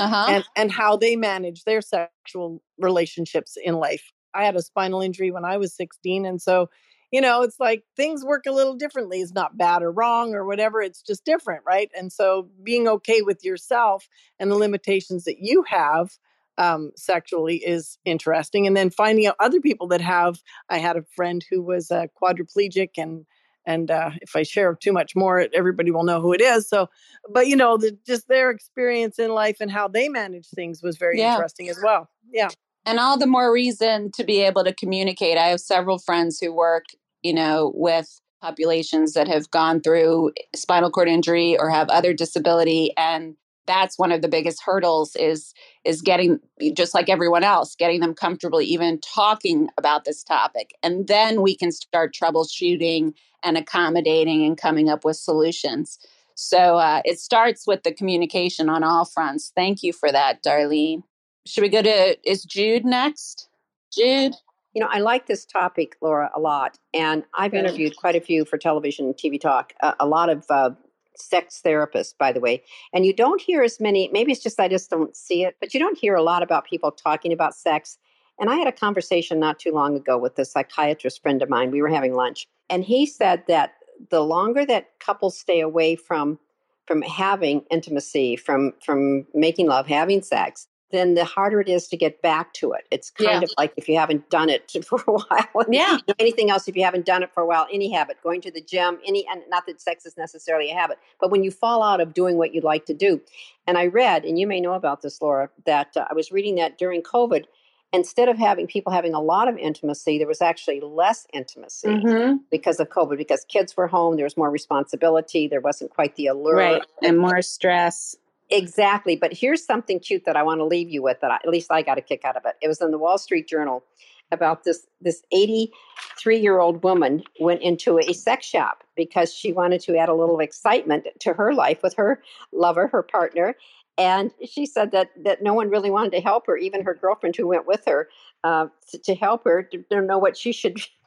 uh-huh. 0.00 0.26
and, 0.28 0.44
and 0.56 0.72
how 0.72 0.96
they 0.96 1.14
manage 1.14 1.64
their 1.64 1.80
sexual 1.80 2.62
relationships 2.78 3.56
in 3.62 3.74
life 3.74 4.12
I 4.34 4.44
had 4.44 4.56
a 4.56 4.62
spinal 4.62 5.00
injury 5.00 5.30
when 5.30 5.44
I 5.44 5.56
was 5.56 5.74
16. 5.74 6.26
And 6.26 6.40
so, 6.40 6.68
you 7.10 7.20
know, 7.20 7.42
it's 7.42 7.58
like 7.58 7.84
things 7.96 8.24
work 8.24 8.44
a 8.46 8.52
little 8.52 8.74
differently. 8.74 9.20
It's 9.20 9.32
not 9.32 9.56
bad 9.56 9.82
or 9.82 9.90
wrong 9.90 10.34
or 10.34 10.44
whatever. 10.44 10.80
It's 10.80 11.02
just 11.02 11.24
different, 11.24 11.62
right? 11.66 11.90
And 11.96 12.12
so 12.12 12.48
being 12.62 12.86
okay 12.88 13.22
with 13.22 13.44
yourself 13.44 14.08
and 14.38 14.50
the 14.50 14.56
limitations 14.56 15.24
that 15.24 15.38
you 15.40 15.64
have 15.68 16.10
um, 16.58 16.90
sexually 16.96 17.56
is 17.56 17.98
interesting. 18.04 18.66
And 18.66 18.76
then 18.76 18.90
finding 18.90 19.26
out 19.26 19.36
other 19.38 19.60
people 19.60 19.88
that 19.88 20.00
have, 20.00 20.42
I 20.68 20.78
had 20.78 20.96
a 20.96 21.04
friend 21.14 21.44
who 21.48 21.62
was 21.62 21.90
a 21.90 22.10
quadriplegic 22.20 22.90
and 22.98 23.24
and 23.68 23.90
uh, 23.90 24.12
if 24.22 24.34
I 24.34 24.44
share 24.44 24.74
too 24.74 24.92
much 24.92 25.14
more, 25.14 25.46
everybody 25.52 25.90
will 25.90 26.04
know 26.04 26.22
who 26.22 26.32
it 26.32 26.40
is. 26.40 26.66
So, 26.66 26.88
but 27.28 27.48
you 27.48 27.54
know, 27.54 27.76
the, 27.76 27.98
just 28.06 28.26
their 28.26 28.50
experience 28.50 29.18
in 29.18 29.30
life 29.30 29.58
and 29.60 29.70
how 29.70 29.88
they 29.88 30.08
manage 30.08 30.48
things 30.48 30.82
was 30.82 30.96
very 30.96 31.18
yeah. 31.18 31.34
interesting 31.34 31.68
as 31.68 31.78
well. 31.84 32.08
Yeah. 32.32 32.48
And 32.86 32.98
all 32.98 33.18
the 33.18 33.26
more 33.26 33.52
reason 33.52 34.10
to 34.12 34.24
be 34.24 34.40
able 34.42 34.64
to 34.64 34.74
communicate. 34.74 35.36
I 35.36 35.48
have 35.48 35.60
several 35.60 35.98
friends 35.98 36.38
who 36.40 36.52
work, 36.52 36.84
you 37.22 37.34
know, 37.34 37.72
with 37.74 38.20
populations 38.40 39.12
that 39.14 39.28
have 39.28 39.50
gone 39.50 39.80
through 39.80 40.32
spinal 40.54 40.90
cord 40.90 41.08
injury 41.08 41.58
or 41.58 41.70
have 41.70 41.88
other 41.88 42.14
disability 42.14 42.92
and 42.96 43.34
that's 43.66 43.98
one 43.98 44.12
of 44.12 44.22
the 44.22 44.28
biggest 44.28 44.62
hurdles 44.64 45.16
is 45.16 45.52
is 45.84 46.00
getting 46.00 46.38
just 46.72 46.94
like 46.94 47.08
everyone 47.08 47.42
else 47.42 47.74
getting 47.74 47.98
them 47.98 48.14
comfortable 48.14 48.60
even 48.60 49.00
talking 49.00 49.68
about 49.76 50.04
this 50.04 50.22
topic 50.22 50.70
and 50.84 51.08
then 51.08 51.42
we 51.42 51.56
can 51.56 51.72
start 51.72 52.14
troubleshooting 52.14 53.12
and 53.42 53.56
accommodating 53.56 54.44
and 54.44 54.58
coming 54.58 54.88
up 54.88 55.04
with 55.04 55.16
solutions. 55.16 55.98
So 56.34 56.76
uh, 56.76 57.02
it 57.04 57.18
starts 57.18 57.66
with 57.66 57.82
the 57.82 57.92
communication 57.92 58.68
on 58.68 58.84
all 58.84 59.04
fronts. 59.04 59.52
Thank 59.54 59.82
you 59.82 59.92
for 59.92 60.12
that 60.12 60.42
darlene 60.42 61.02
should 61.48 61.62
we 61.62 61.68
go 61.68 61.82
to 61.82 62.16
is 62.28 62.44
jude 62.44 62.84
next 62.84 63.48
jude 63.92 64.34
you 64.74 64.84
know, 64.84 64.90
I 64.92 65.00
like 65.00 65.26
this 65.26 65.44
topic, 65.44 65.96
Laura, 66.00 66.30
a 66.36 66.38
lot. 66.38 66.78
And 66.94 67.24
I've 67.34 67.52
interviewed 67.52 67.96
quite 67.96 68.14
a 68.14 68.20
few 68.20 68.44
for 68.44 68.58
television 68.58 69.06
and 69.06 69.14
TV 69.16 69.40
talk, 69.40 69.72
uh, 69.82 69.94
a 69.98 70.06
lot 70.06 70.28
of 70.28 70.44
uh, 70.50 70.70
sex 71.16 71.60
therapists, 71.64 72.14
by 72.16 72.32
the 72.32 72.40
way. 72.40 72.62
And 72.92 73.04
you 73.04 73.12
don't 73.12 73.40
hear 73.40 73.62
as 73.62 73.80
many, 73.80 74.08
maybe 74.12 74.30
it's 74.30 74.42
just 74.42 74.60
I 74.60 74.68
just 74.68 74.90
don't 74.90 75.16
see 75.16 75.44
it, 75.44 75.56
but 75.58 75.74
you 75.74 75.80
don't 75.80 75.98
hear 75.98 76.14
a 76.14 76.22
lot 76.22 76.42
about 76.42 76.64
people 76.64 76.92
talking 76.92 77.32
about 77.32 77.54
sex. 77.54 77.98
And 78.38 78.50
I 78.50 78.54
had 78.54 78.68
a 78.68 78.72
conversation 78.72 79.40
not 79.40 79.58
too 79.58 79.72
long 79.72 79.96
ago 79.96 80.16
with 80.16 80.38
a 80.38 80.44
psychiatrist 80.44 81.22
friend 81.22 81.42
of 81.42 81.48
mine. 81.48 81.72
We 81.72 81.82
were 81.82 81.88
having 81.88 82.14
lunch, 82.14 82.46
and 82.70 82.84
he 82.84 83.04
said 83.04 83.42
that 83.48 83.74
the 84.10 84.20
longer 84.20 84.64
that 84.66 84.96
couples 85.00 85.36
stay 85.36 85.58
away 85.60 85.96
from 85.96 86.38
from 86.86 87.02
having 87.02 87.62
intimacy, 87.68 88.36
from 88.36 88.74
from 88.80 89.26
making 89.34 89.66
love, 89.66 89.88
having 89.88 90.22
sex, 90.22 90.68
then 90.90 91.14
the 91.14 91.24
harder 91.24 91.60
it 91.60 91.68
is 91.68 91.88
to 91.88 91.96
get 91.96 92.22
back 92.22 92.52
to 92.54 92.72
it. 92.72 92.86
It's 92.90 93.10
kind 93.10 93.30
yeah. 93.30 93.42
of 93.42 93.50
like 93.58 93.72
if 93.76 93.88
you 93.88 93.98
haven't 93.98 94.30
done 94.30 94.48
it 94.48 94.70
for 94.84 95.02
a 95.06 95.12
while. 95.12 95.66
Yeah. 95.70 95.98
anything 96.18 96.50
else, 96.50 96.68
if 96.68 96.76
you 96.76 96.84
haven't 96.84 97.06
done 97.06 97.22
it 97.22 97.32
for 97.32 97.42
a 97.42 97.46
while, 97.46 97.66
any 97.72 97.92
habit, 97.92 98.16
going 98.22 98.40
to 98.42 98.50
the 98.50 98.62
gym, 98.62 98.98
any, 99.06 99.26
and 99.30 99.42
not 99.48 99.66
that 99.66 99.80
sex 99.80 100.06
is 100.06 100.16
necessarily 100.16 100.70
a 100.70 100.74
habit, 100.74 100.98
but 101.20 101.30
when 101.30 101.42
you 101.42 101.50
fall 101.50 101.82
out 101.82 102.00
of 102.00 102.14
doing 102.14 102.36
what 102.36 102.54
you'd 102.54 102.64
like 102.64 102.86
to 102.86 102.94
do. 102.94 103.20
And 103.66 103.76
I 103.76 103.86
read, 103.86 104.24
and 104.24 104.38
you 104.38 104.46
may 104.46 104.60
know 104.60 104.72
about 104.72 105.02
this, 105.02 105.20
Laura, 105.20 105.50
that 105.66 105.96
uh, 105.96 106.06
I 106.10 106.14
was 106.14 106.32
reading 106.32 106.54
that 106.56 106.78
during 106.78 107.02
COVID, 107.02 107.44
instead 107.92 108.28
of 108.28 108.38
having 108.38 108.66
people 108.66 108.92
having 108.92 109.14
a 109.14 109.20
lot 109.20 109.48
of 109.48 109.56
intimacy, 109.56 110.18
there 110.18 110.26
was 110.26 110.42
actually 110.42 110.80
less 110.80 111.26
intimacy 111.32 111.88
mm-hmm. 111.88 112.36
because 112.50 112.80
of 112.80 112.88
COVID, 112.88 113.16
because 113.16 113.44
kids 113.48 113.76
were 113.76 113.86
home, 113.86 114.16
there 114.16 114.24
was 114.24 114.36
more 114.36 114.50
responsibility, 114.50 115.48
there 115.48 115.60
wasn't 115.60 115.90
quite 115.90 116.16
the 116.16 116.26
allure. 116.26 116.56
Right. 116.56 116.82
And 117.02 117.18
more 117.18 117.42
stress. 117.42 118.16
Exactly. 118.50 119.16
But 119.16 119.32
here's 119.32 119.64
something 119.64 120.00
cute 120.00 120.24
that 120.24 120.36
I 120.36 120.42
want 120.42 120.60
to 120.60 120.64
leave 120.64 120.88
you 120.88 121.02
with 121.02 121.20
that 121.20 121.30
I, 121.30 121.36
at 121.36 121.48
least 121.48 121.70
I 121.70 121.82
got 121.82 121.98
a 121.98 122.00
kick 122.00 122.24
out 122.24 122.36
of 122.36 122.44
it. 122.46 122.54
It 122.62 122.68
was 122.68 122.80
in 122.80 122.90
the 122.90 122.98
Wall 122.98 123.18
Street 123.18 123.46
Journal 123.46 123.84
about 124.30 124.64
this 124.64 124.86
this 125.00 125.22
83 125.32 126.38
year 126.38 126.58
old 126.58 126.82
woman 126.82 127.22
went 127.40 127.62
into 127.62 127.98
a 127.98 128.12
sex 128.12 128.46
shop 128.46 128.84
because 128.96 129.32
she 129.32 129.52
wanted 129.52 129.80
to 129.82 129.96
add 129.96 130.08
a 130.08 130.14
little 130.14 130.40
excitement 130.40 131.06
to 131.20 131.32
her 131.34 131.52
life 131.54 131.82
with 131.82 131.94
her 131.96 132.22
lover, 132.52 132.88
her 132.88 133.02
partner. 133.02 133.54
And 133.96 134.30
she 134.46 134.64
said 134.64 134.92
that 134.92 135.10
that 135.24 135.42
no 135.42 135.54
one 135.54 135.70
really 135.70 135.90
wanted 135.90 136.12
to 136.12 136.20
help 136.20 136.46
her, 136.46 136.56
even 136.56 136.84
her 136.84 136.94
girlfriend 136.94 137.36
who 137.36 137.48
went 137.48 137.66
with 137.66 137.82
her 137.86 138.08
uh, 138.44 138.68
to, 138.90 138.98
to 138.98 139.14
help 139.14 139.44
her 139.44 139.62
to, 139.62 139.82
to 139.90 140.00
know 140.00 140.18
what 140.18 140.36
she 140.36 140.52
should 140.52 140.78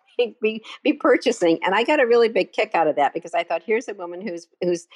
be 0.41 0.63
be 0.83 0.93
purchasing. 0.93 1.59
And 1.63 1.75
I 1.75 1.83
got 1.83 1.99
a 1.99 2.05
really 2.05 2.29
big 2.29 2.53
kick 2.53 2.71
out 2.73 2.87
of 2.87 2.95
that 2.95 3.13
because 3.13 3.33
I 3.33 3.43
thought 3.43 3.61
here's 3.65 3.87
a 3.87 3.93
woman 3.93 4.21
who's 4.21 4.47
who's 4.61 4.87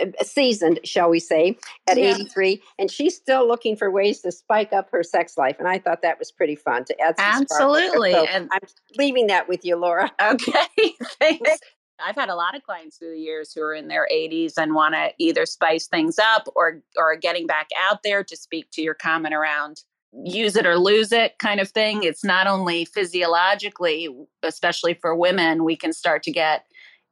uh, 0.00 0.06
seasoned, 0.22 0.80
shall 0.84 1.10
we 1.10 1.20
say, 1.20 1.56
at 1.88 1.96
yeah. 1.96 2.14
83, 2.14 2.62
and 2.78 2.90
she's 2.90 3.16
still 3.16 3.46
looking 3.46 3.76
for 3.76 3.90
ways 3.90 4.20
to 4.20 4.32
spike 4.32 4.72
up 4.72 4.88
her 4.90 5.02
sex 5.02 5.36
life. 5.36 5.56
And 5.58 5.68
I 5.68 5.78
thought 5.78 6.02
that 6.02 6.18
was 6.18 6.30
pretty 6.30 6.56
fun 6.56 6.84
to 6.86 7.00
add. 7.00 7.14
Absolutely, 7.18 8.12
so 8.12 8.24
and 8.26 8.48
I'm 8.52 8.68
leaving 8.96 9.26
that 9.28 9.48
with 9.48 9.64
you, 9.64 9.76
Laura. 9.76 10.10
Okay, 10.20 10.66
thanks. 11.20 11.50
I've 12.00 12.16
had 12.16 12.28
a 12.28 12.34
lot 12.34 12.56
of 12.56 12.62
clients 12.64 12.98
through 12.98 13.12
the 13.12 13.20
years 13.20 13.52
who 13.52 13.62
are 13.62 13.72
in 13.74 13.86
their 13.86 14.08
80s 14.12 14.54
and 14.56 14.74
want 14.74 14.94
to 14.94 15.12
either 15.18 15.46
spice 15.46 15.86
things 15.86 16.18
up 16.18 16.48
or 16.56 16.82
or 16.96 17.16
getting 17.16 17.46
back 17.46 17.68
out 17.80 18.02
there 18.02 18.24
to 18.24 18.36
speak 18.36 18.70
to 18.72 18.82
your 18.82 18.94
comment 18.94 19.34
around 19.34 19.82
use 20.22 20.56
it 20.56 20.66
or 20.66 20.78
lose 20.78 21.12
it 21.12 21.38
kind 21.38 21.60
of 21.60 21.70
thing. 21.70 22.02
Mm. 22.02 22.04
It's 22.04 22.24
not 22.24 22.46
only 22.46 22.84
physiologically, 22.84 24.08
especially 24.42 24.94
for 24.94 25.14
women, 25.14 25.64
we 25.64 25.76
can 25.76 25.92
start 25.92 26.22
to 26.24 26.32
get 26.32 26.66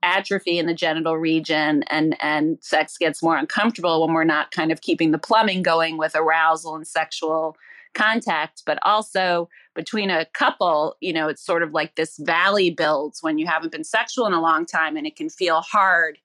atrophy 0.05 0.59
in 0.59 0.67
the 0.67 0.75
genital 0.75 1.17
region 1.17 1.85
and 1.85 2.17
and 2.21 2.59
sex 2.61 2.99
gets 2.99 3.23
more 3.23 3.37
uncomfortable 3.37 4.05
when 4.05 4.13
we're 4.13 4.25
not 4.25 4.51
kind 4.51 4.73
of 4.73 4.81
keeping 4.81 5.13
the 5.13 5.19
plumbing 5.19 5.63
going 5.63 5.97
with 5.97 6.17
arousal 6.17 6.75
and 6.75 6.89
sexual 6.89 7.57
contact. 7.95 8.65
But 8.67 8.81
also 8.83 9.49
between 9.75 10.11
a 10.11 10.25
couple 10.27 10.97
you 11.01 11.13
know 11.13 11.29
it's 11.29 11.45
sort 11.45 11.63
of 11.63 11.73
like 11.73 11.95
this 11.95 12.17
valley 12.19 12.71
builds 12.71 13.23
when 13.23 13.39
you 13.39 13.47
haven't 13.47 13.73
been 13.73 13.85
sexual 13.85 14.27
in 14.27 14.33
a 14.33 14.43
long 14.43 14.67
time 14.67 14.97
and 14.97 15.07
it 15.07 15.15
can 15.15 15.29
feel 15.29 15.61
hard 15.61 16.19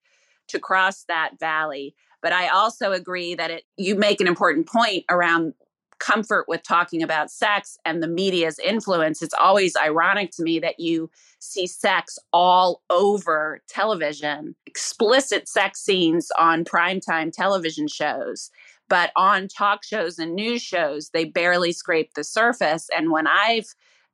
to 0.47 0.59
cross 0.59 1.03
that 1.03 1.39
valley. 1.39 1.93
But 2.23 2.33
i 2.33 2.47
also 2.47 2.93
agree 2.93 3.35
that 3.35 3.51
it 3.51 3.63
you 3.77 3.93
make 3.93 4.19
an 4.19 4.27
important 4.27 4.67
point 4.67 5.05
around 5.07 5.53
comfort 5.99 6.45
with 6.47 6.63
talking 6.63 7.01
about 7.01 7.31
sex 7.31 7.77
and 7.85 8.01
the 8.01 8.07
media's 8.07 8.59
influence, 8.59 9.21
it's 9.21 9.33
always 9.33 9.75
ironic 9.75 10.31
to 10.31 10.43
me 10.43 10.59
that 10.59 10.79
you 10.79 11.09
see 11.39 11.67
sex 11.67 12.17
all 12.33 12.81
over 12.89 13.61
television, 13.67 14.55
explicit 14.65 15.47
sex 15.47 15.79
scenes 15.81 16.29
on 16.37 16.63
primetime 16.63 17.31
television 17.31 17.87
shows. 17.87 18.49
But 18.89 19.11
on 19.15 19.47
talk 19.47 19.83
shows 19.83 20.17
and 20.17 20.33
news 20.33 20.61
shows, 20.61 21.09
they 21.09 21.25
barely 21.25 21.71
scrape 21.71 22.13
the 22.13 22.23
surface. 22.23 22.87
And 22.95 23.11
when 23.11 23.27
I've 23.27 23.67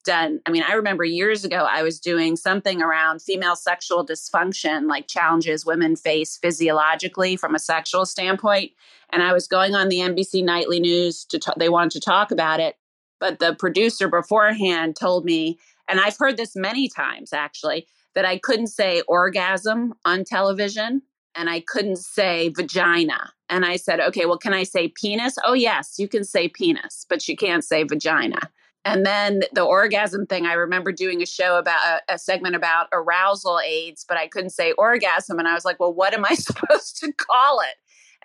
done 0.03 0.39
i 0.45 0.51
mean 0.51 0.63
i 0.63 0.73
remember 0.73 1.03
years 1.03 1.43
ago 1.43 1.67
i 1.69 1.81
was 1.81 1.99
doing 1.99 2.35
something 2.35 2.81
around 2.81 3.21
female 3.21 3.55
sexual 3.55 4.05
dysfunction 4.05 4.87
like 4.87 5.07
challenges 5.07 5.65
women 5.65 5.95
face 5.95 6.37
physiologically 6.37 7.35
from 7.35 7.55
a 7.55 7.59
sexual 7.59 8.05
standpoint. 8.05 8.71
And 9.11 9.23
i 9.23 9.33
was 9.33 9.47
going 9.47 9.75
on 9.75 9.89
the 9.89 9.99
nbc 9.99 10.43
nightly 10.43 10.79
news 10.79 11.25
to 11.25 11.39
t- 11.39 11.51
they 11.57 11.69
wanted 11.69 11.91
to 11.91 11.99
talk 11.99 12.31
about 12.31 12.59
it 12.59 12.77
but 13.19 13.39
the 13.39 13.55
producer 13.55 14.07
beforehand 14.07 14.95
told 14.95 15.25
me 15.25 15.57
and 15.87 15.99
i've 15.99 16.17
heard 16.17 16.37
this 16.37 16.55
many 16.55 16.87
times 16.87 17.33
actually 17.33 17.87
that 18.15 18.25
i 18.25 18.37
couldn't 18.37 18.67
say 18.67 19.01
orgasm 19.07 19.93
on 20.05 20.23
television 20.23 21.01
and 21.35 21.49
i 21.49 21.59
couldn't 21.59 21.97
say 21.97 22.49
vagina. 22.49 23.31
And 23.49 23.65
i 23.65 23.75
said 23.75 23.99
okay 23.99 24.25
well 24.25 24.37
can 24.37 24.53
i 24.53 24.63
say 24.63 24.87
penis? 24.89 25.35
Oh 25.45 25.53
yes 25.53 25.95
you 25.97 26.07
can 26.07 26.23
say 26.23 26.47
penis 26.47 27.05
but 27.07 27.27
you 27.27 27.37
can't 27.37 27.63
say 27.63 27.83
vagina 27.83 28.49
and 28.85 29.05
then 29.05 29.43
the 29.53 29.63
orgasm 29.63 30.25
thing, 30.25 30.45
I 30.45 30.53
remember 30.53 30.91
doing 30.91 31.21
a 31.21 31.25
show 31.25 31.57
about 31.57 31.79
a, 31.87 32.15
a, 32.15 32.17
segment 32.17 32.55
about 32.55 32.87
arousal 32.91 33.59
aids, 33.65 34.05
but 34.07 34.17
I 34.17 34.27
couldn't 34.27 34.49
say 34.49 34.73
orgasm. 34.73 35.39
And 35.39 35.47
I 35.47 35.53
was 35.53 35.63
like, 35.63 35.79
well, 35.79 35.93
what 35.93 36.13
am 36.13 36.25
I 36.25 36.33
supposed 36.35 36.97
to 36.97 37.13
call 37.13 37.61
it? 37.61 37.75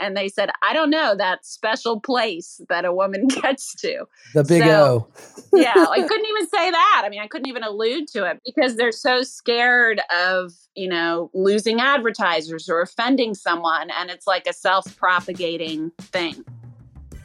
And 0.00 0.16
they 0.16 0.28
said, 0.28 0.50
I 0.62 0.72
don't 0.74 0.90
know, 0.90 1.14
that 1.16 1.44
special 1.44 2.00
place 2.00 2.60
that 2.68 2.84
a 2.84 2.92
woman 2.92 3.26
gets 3.42 3.74
to. 3.76 4.04
The 4.34 4.44
big 4.44 4.62
so, 4.62 5.08
O. 5.52 5.58
yeah, 5.58 5.72
I 5.74 6.02
couldn't 6.08 6.26
even 6.26 6.48
say 6.48 6.70
that. 6.70 7.02
I 7.04 7.08
mean, 7.08 7.20
I 7.20 7.26
couldn't 7.26 7.48
even 7.48 7.64
allude 7.64 8.08
to 8.08 8.24
it 8.24 8.40
because 8.44 8.76
they're 8.76 8.92
so 8.92 9.22
scared 9.22 10.00
of, 10.16 10.52
you 10.74 10.88
know, 10.88 11.30
losing 11.34 11.80
advertisers 11.80 12.68
or 12.68 12.80
offending 12.80 13.34
someone. 13.34 13.90
And 13.90 14.10
it's 14.10 14.26
like 14.26 14.46
a 14.46 14.52
self 14.52 14.96
propagating 14.96 15.90
thing. 16.00 16.44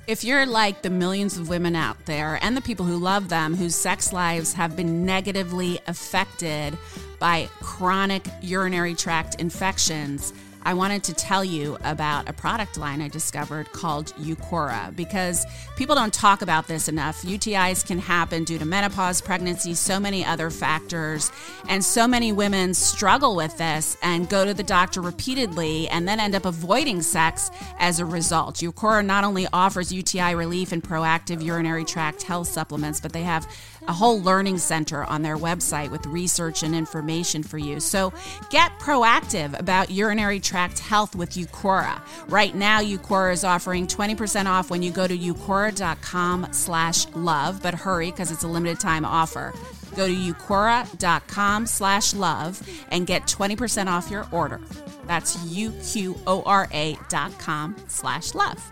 If 0.06 0.26
you're 0.26 0.46
like 0.46 0.82
the 0.82 0.90
millions 0.90 1.38
of 1.38 1.48
women 1.48 1.78
out 1.78 2.06
there 2.06 2.38
and 2.42 2.58
the 2.58 2.62
people 2.62 2.86
who 2.86 2.98
love 2.98 3.30
them 3.30 3.56
whose 3.56 3.74
sex 3.74 4.12
lives 4.12 4.52
have 4.52 4.76
been 4.76 5.06
negatively 5.06 5.80
affected 5.88 6.78
by 7.20 7.48
chronic 7.62 8.28
urinary 8.42 8.96
tract 8.96 9.36
infections, 9.40 10.34
I 10.65 10.74
wanted 10.74 11.03
to 11.05 11.13
tell 11.13 11.43
you 11.43 11.77
about 11.84 12.29
a 12.29 12.34
product 12.34 12.77
line 12.77 13.01
I 13.01 13.10
discovered 13.10 13.72
called 13.74 14.13
Uqora 14.15 14.96
because 14.96 15.46
people 15.75 15.96
don't 15.96 16.13
talk 16.13 16.41
about 16.41 16.67
this 16.67 16.88
enough. 16.88 17.22
UTIs 17.24 17.86
can 17.86 18.00
happen 18.00 18.46
due 18.46 18.58
to 18.58 18.65
menopause, 18.65 19.20
pregnancy, 19.20 19.74
so 19.74 20.00
many 20.00 20.24
other 20.24 20.50
factors. 20.50 21.32
And 21.67 21.84
so 21.84 22.08
many 22.08 22.32
women 22.32 22.74
struggle 22.74 23.36
with 23.36 23.58
this 23.58 23.98
and 24.01 24.29
go 24.29 24.46
to 24.46 24.53
the 24.53 24.63
doctor 24.63 25.01
repeatedly 25.01 25.89
and 25.89 26.08
then 26.08 26.20
end 26.20 26.34
up 26.34 26.46
avoiding 26.46 27.01
sex 27.01 27.51
as 27.79 28.00
a 28.00 28.05
result. 28.05 28.55
Uqora 28.55 29.05
not 29.05 29.25
only 29.25 29.48
offers 29.51 29.91
UTI 29.91 30.34
relief 30.34 30.72
and 30.72 30.82
proactive 30.82 31.43
urinary 31.43 31.84
tract 31.84 32.24
health 32.24 32.48
supplements, 32.48 33.01
but 33.01 33.12
they 33.12 33.24
have 33.24 33.46
a 33.88 33.94
whole 33.94 34.22
learning 34.22 34.58
center 34.58 35.04
on 35.04 35.22
their 35.22 35.38
website 35.38 35.92
with 35.92 36.06
research 36.06 36.63
and 36.63 36.75
information 36.75 37.44
for 37.44 37.58
you. 37.58 37.80
So 37.80 38.13
get 38.50 38.78
proactive 38.80 39.58
about 39.60 39.92
urinary 39.92 40.40
tract 40.40 40.80
health 40.80 41.16
with 41.16 41.32
Uqora. 41.32 42.02
Right 42.30 42.56
now, 42.56 42.82
Uqora 42.82 43.34
is 43.34 43.44
offering 43.44 43.88
20% 43.88 44.46
off 44.46 44.70
when 44.70 44.82
you 44.84 44.92
go 44.92 45.08
to 45.08 45.18
uqora.com 45.18 46.48
slash 46.52 47.08
love, 47.16 47.62
but 47.62 47.74
hurry 47.74 48.12
because 48.12 48.32
it's 48.32 48.44
a 48.44 48.48
limited 48.48 48.80
time 48.80 49.06
offer. 49.06 49.54
Go 49.96 50.08
to 50.08 50.13
uqora.com 50.13 51.68
slash 51.68 52.13
love 52.13 52.62
and 52.90 53.06
get 53.06 53.24
20% 53.24 53.88
off 53.88 54.10
your 54.10 54.28
order. 54.32 54.60
That's 55.06 55.44
U-Q-O-R-A 55.46 56.98
dot 57.10 57.38
com 57.40 57.75
slash 57.88 58.34
love. 58.34 58.72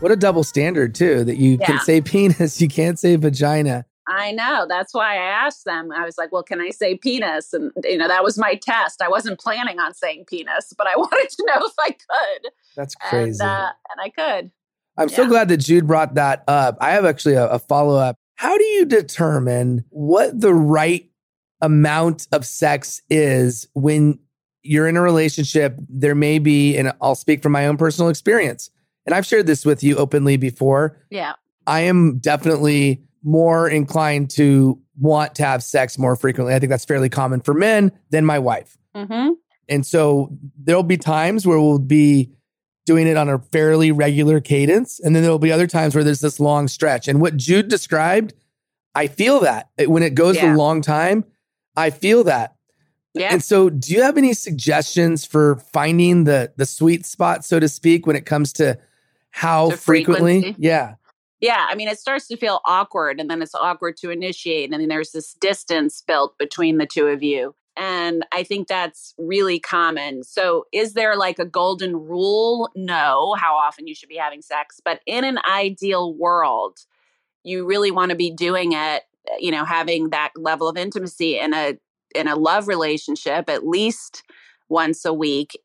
What 0.00 0.12
a 0.12 0.16
double 0.16 0.44
standard 0.44 0.94
too, 0.94 1.24
that 1.24 1.36
you 1.36 1.58
yeah. 1.60 1.66
can 1.66 1.80
say 1.80 2.00
penis, 2.00 2.60
you 2.60 2.68
can't 2.68 2.98
say 2.98 3.16
vagina. 3.16 3.84
I 4.08 4.32
know. 4.32 4.66
That's 4.66 4.94
why 4.94 5.16
I 5.16 5.44
asked 5.46 5.66
them. 5.66 5.92
I 5.92 6.04
was 6.04 6.16
like, 6.16 6.32
well, 6.32 6.42
can 6.42 6.60
I 6.60 6.70
say 6.70 6.96
penis? 6.96 7.52
And, 7.52 7.70
you 7.84 7.98
know, 7.98 8.08
that 8.08 8.24
was 8.24 8.38
my 8.38 8.54
test. 8.54 9.02
I 9.02 9.08
wasn't 9.08 9.38
planning 9.38 9.78
on 9.78 9.92
saying 9.92 10.24
penis, 10.26 10.72
but 10.76 10.86
I 10.86 10.96
wanted 10.96 11.28
to 11.28 11.44
know 11.46 11.66
if 11.66 11.74
I 11.78 11.90
could. 11.90 12.50
That's 12.74 12.94
crazy. 12.94 13.42
And, 13.42 13.50
uh, 13.50 13.72
and 13.90 14.00
I 14.00 14.08
could. 14.08 14.50
I'm 14.96 15.08
yeah. 15.10 15.16
so 15.16 15.28
glad 15.28 15.48
that 15.48 15.58
Jude 15.58 15.86
brought 15.86 16.14
that 16.14 16.42
up. 16.48 16.78
I 16.80 16.90
have 16.92 17.04
actually 17.04 17.34
a, 17.34 17.48
a 17.48 17.58
follow 17.58 17.96
up. 17.96 18.16
How 18.36 18.56
do 18.56 18.64
you 18.64 18.86
determine 18.86 19.84
what 19.90 20.40
the 20.40 20.54
right 20.54 21.10
amount 21.60 22.28
of 22.32 22.46
sex 22.46 23.02
is 23.10 23.68
when 23.74 24.18
you're 24.62 24.88
in 24.88 24.96
a 24.96 25.02
relationship? 25.02 25.78
There 25.88 26.14
may 26.14 26.38
be, 26.38 26.76
and 26.76 26.92
I'll 27.02 27.14
speak 27.14 27.42
from 27.42 27.52
my 27.52 27.66
own 27.66 27.76
personal 27.76 28.08
experience, 28.08 28.70
and 29.06 29.14
I've 29.14 29.26
shared 29.26 29.46
this 29.46 29.66
with 29.66 29.82
you 29.82 29.96
openly 29.96 30.36
before. 30.36 30.96
Yeah. 31.10 31.34
I 31.66 31.80
am 31.80 32.18
definitely 32.18 33.02
more 33.22 33.68
inclined 33.68 34.30
to 34.30 34.80
want 34.98 35.34
to 35.36 35.44
have 35.44 35.62
sex 35.62 35.98
more 35.98 36.16
frequently. 36.16 36.54
I 36.54 36.58
think 36.58 36.70
that's 36.70 36.84
fairly 36.84 37.08
common 37.08 37.40
for 37.40 37.54
men 37.54 37.92
than 38.10 38.24
my 38.24 38.38
wife. 38.38 38.76
Mm-hmm. 38.94 39.32
And 39.68 39.86
so 39.86 40.36
there'll 40.58 40.82
be 40.82 40.96
times 40.96 41.46
where 41.46 41.60
we'll 41.60 41.78
be 41.78 42.32
doing 42.86 43.06
it 43.06 43.16
on 43.16 43.28
a 43.28 43.38
fairly 43.38 43.92
regular 43.92 44.40
cadence. 44.40 44.98
And 44.98 45.14
then 45.14 45.22
there'll 45.22 45.38
be 45.38 45.52
other 45.52 45.66
times 45.66 45.94
where 45.94 46.02
there's 46.02 46.20
this 46.20 46.40
long 46.40 46.68
stretch. 46.68 47.06
And 47.06 47.20
what 47.20 47.36
Jude 47.36 47.68
described, 47.68 48.32
I 48.94 49.08
feel 49.08 49.40
that 49.40 49.68
when 49.78 50.02
it 50.02 50.14
goes 50.14 50.36
yeah. 50.36 50.54
a 50.54 50.56
long 50.56 50.80
time, 50.80 51.24
I 51.76 51.90
feel 51.90 52.24
that. 52.24 52.56
Yeah. 53.14 53.32
And 53.32 53.42
so 53.42 53.68
do 53.68 53.92
you 53.92 54.02
have 54.02 54.16
any 54.16 54.32
suggestions 54.32 55.24
for 55.24 55.56
finding 55.72 56.24
the 56.24 56.52
the 56.56 56.66
sweet 56.66 57.04
spot, 57.04 57.44
so 57.44 57.58
to 57.58 57.68
speak, 57.68 58.06
when 58.06 58.16
it 58.16 58.26
comes 58.26 58.52
to 58.54 58.78
how 59.30 59.70
frequently? 59.70 60.40
Frequency. 60.40 60.62
Yeah. 60.62 60.94
Yeah, 61.40 61.66
I 61.68 61.74
mean, 61.76 61.88
it 61.88 61.98
starts 62.00 62.26
to 62.28 62.36
feel 62.36 62.60
awkward, 62.64 63.20
and 63.20 63.30
then 63.30 63.42
it's 63.42 63.54
awkward 63.54 63.96
to 63.98 64.10
initiate, 64.10 64.72
and 64.72 64.80
then 64.80 64.88
there's 64.88 65.12
this 65.12 65.34
distance 65.34 66.02
built 66.06 66.36
between 66.38 66.78
the 66.78 66.86
two 66.86 67.06
of 67.06 67.22
you. 67.22 67.54
And 67.76 68.24
I 68.32 68.42
think 68.42 68.66
that's 68.66 69.14
really 69.18 69.60
common. 69.60 70.24
So, 70.24 70.64
is 70.72 70.94
there 70.94 71.16
like 71.16 71.38
a 71.38 71.44
golden 71.44 71.94
rule? 71.94 72.68
No, 72.74 73.34
how 73.38 73.54
often 73.54 73.86
you 73.86 73.94
should 73.94 74.08
be 74.08 74.16
having 74.16 74.42
sex. 74.42 74.80
But 74.84 75.00
in 75.06 75.22
an 75.24 75.38
ideal 75.48 76.12
world, 76.12 76.78
you 77.44 77.66
really 77.66 77.90
want 77.90 78.10
to 78.10 78.16
be 78.16 78.30
doing 78.30 78.72
it, 78.72 79.04
eh, 79.28 79.36
you 79.40 79.50
know, 79.52 79.64
having 79.64 80.10
that 80.10 80.30
level 80.36 80.68
of 80.68 80.76
intimacy 80.76 81.38
in 81.38 81.54
a 81.54 81.78
in 82.14 82.28
a 82.28 82.36
love 82.36 82.68
relationship 82.68 83.50
at 83.50 83.66
least 83.66 84.22
once 84.68 85.04
a 85.04 85.12
week 85.14 85.58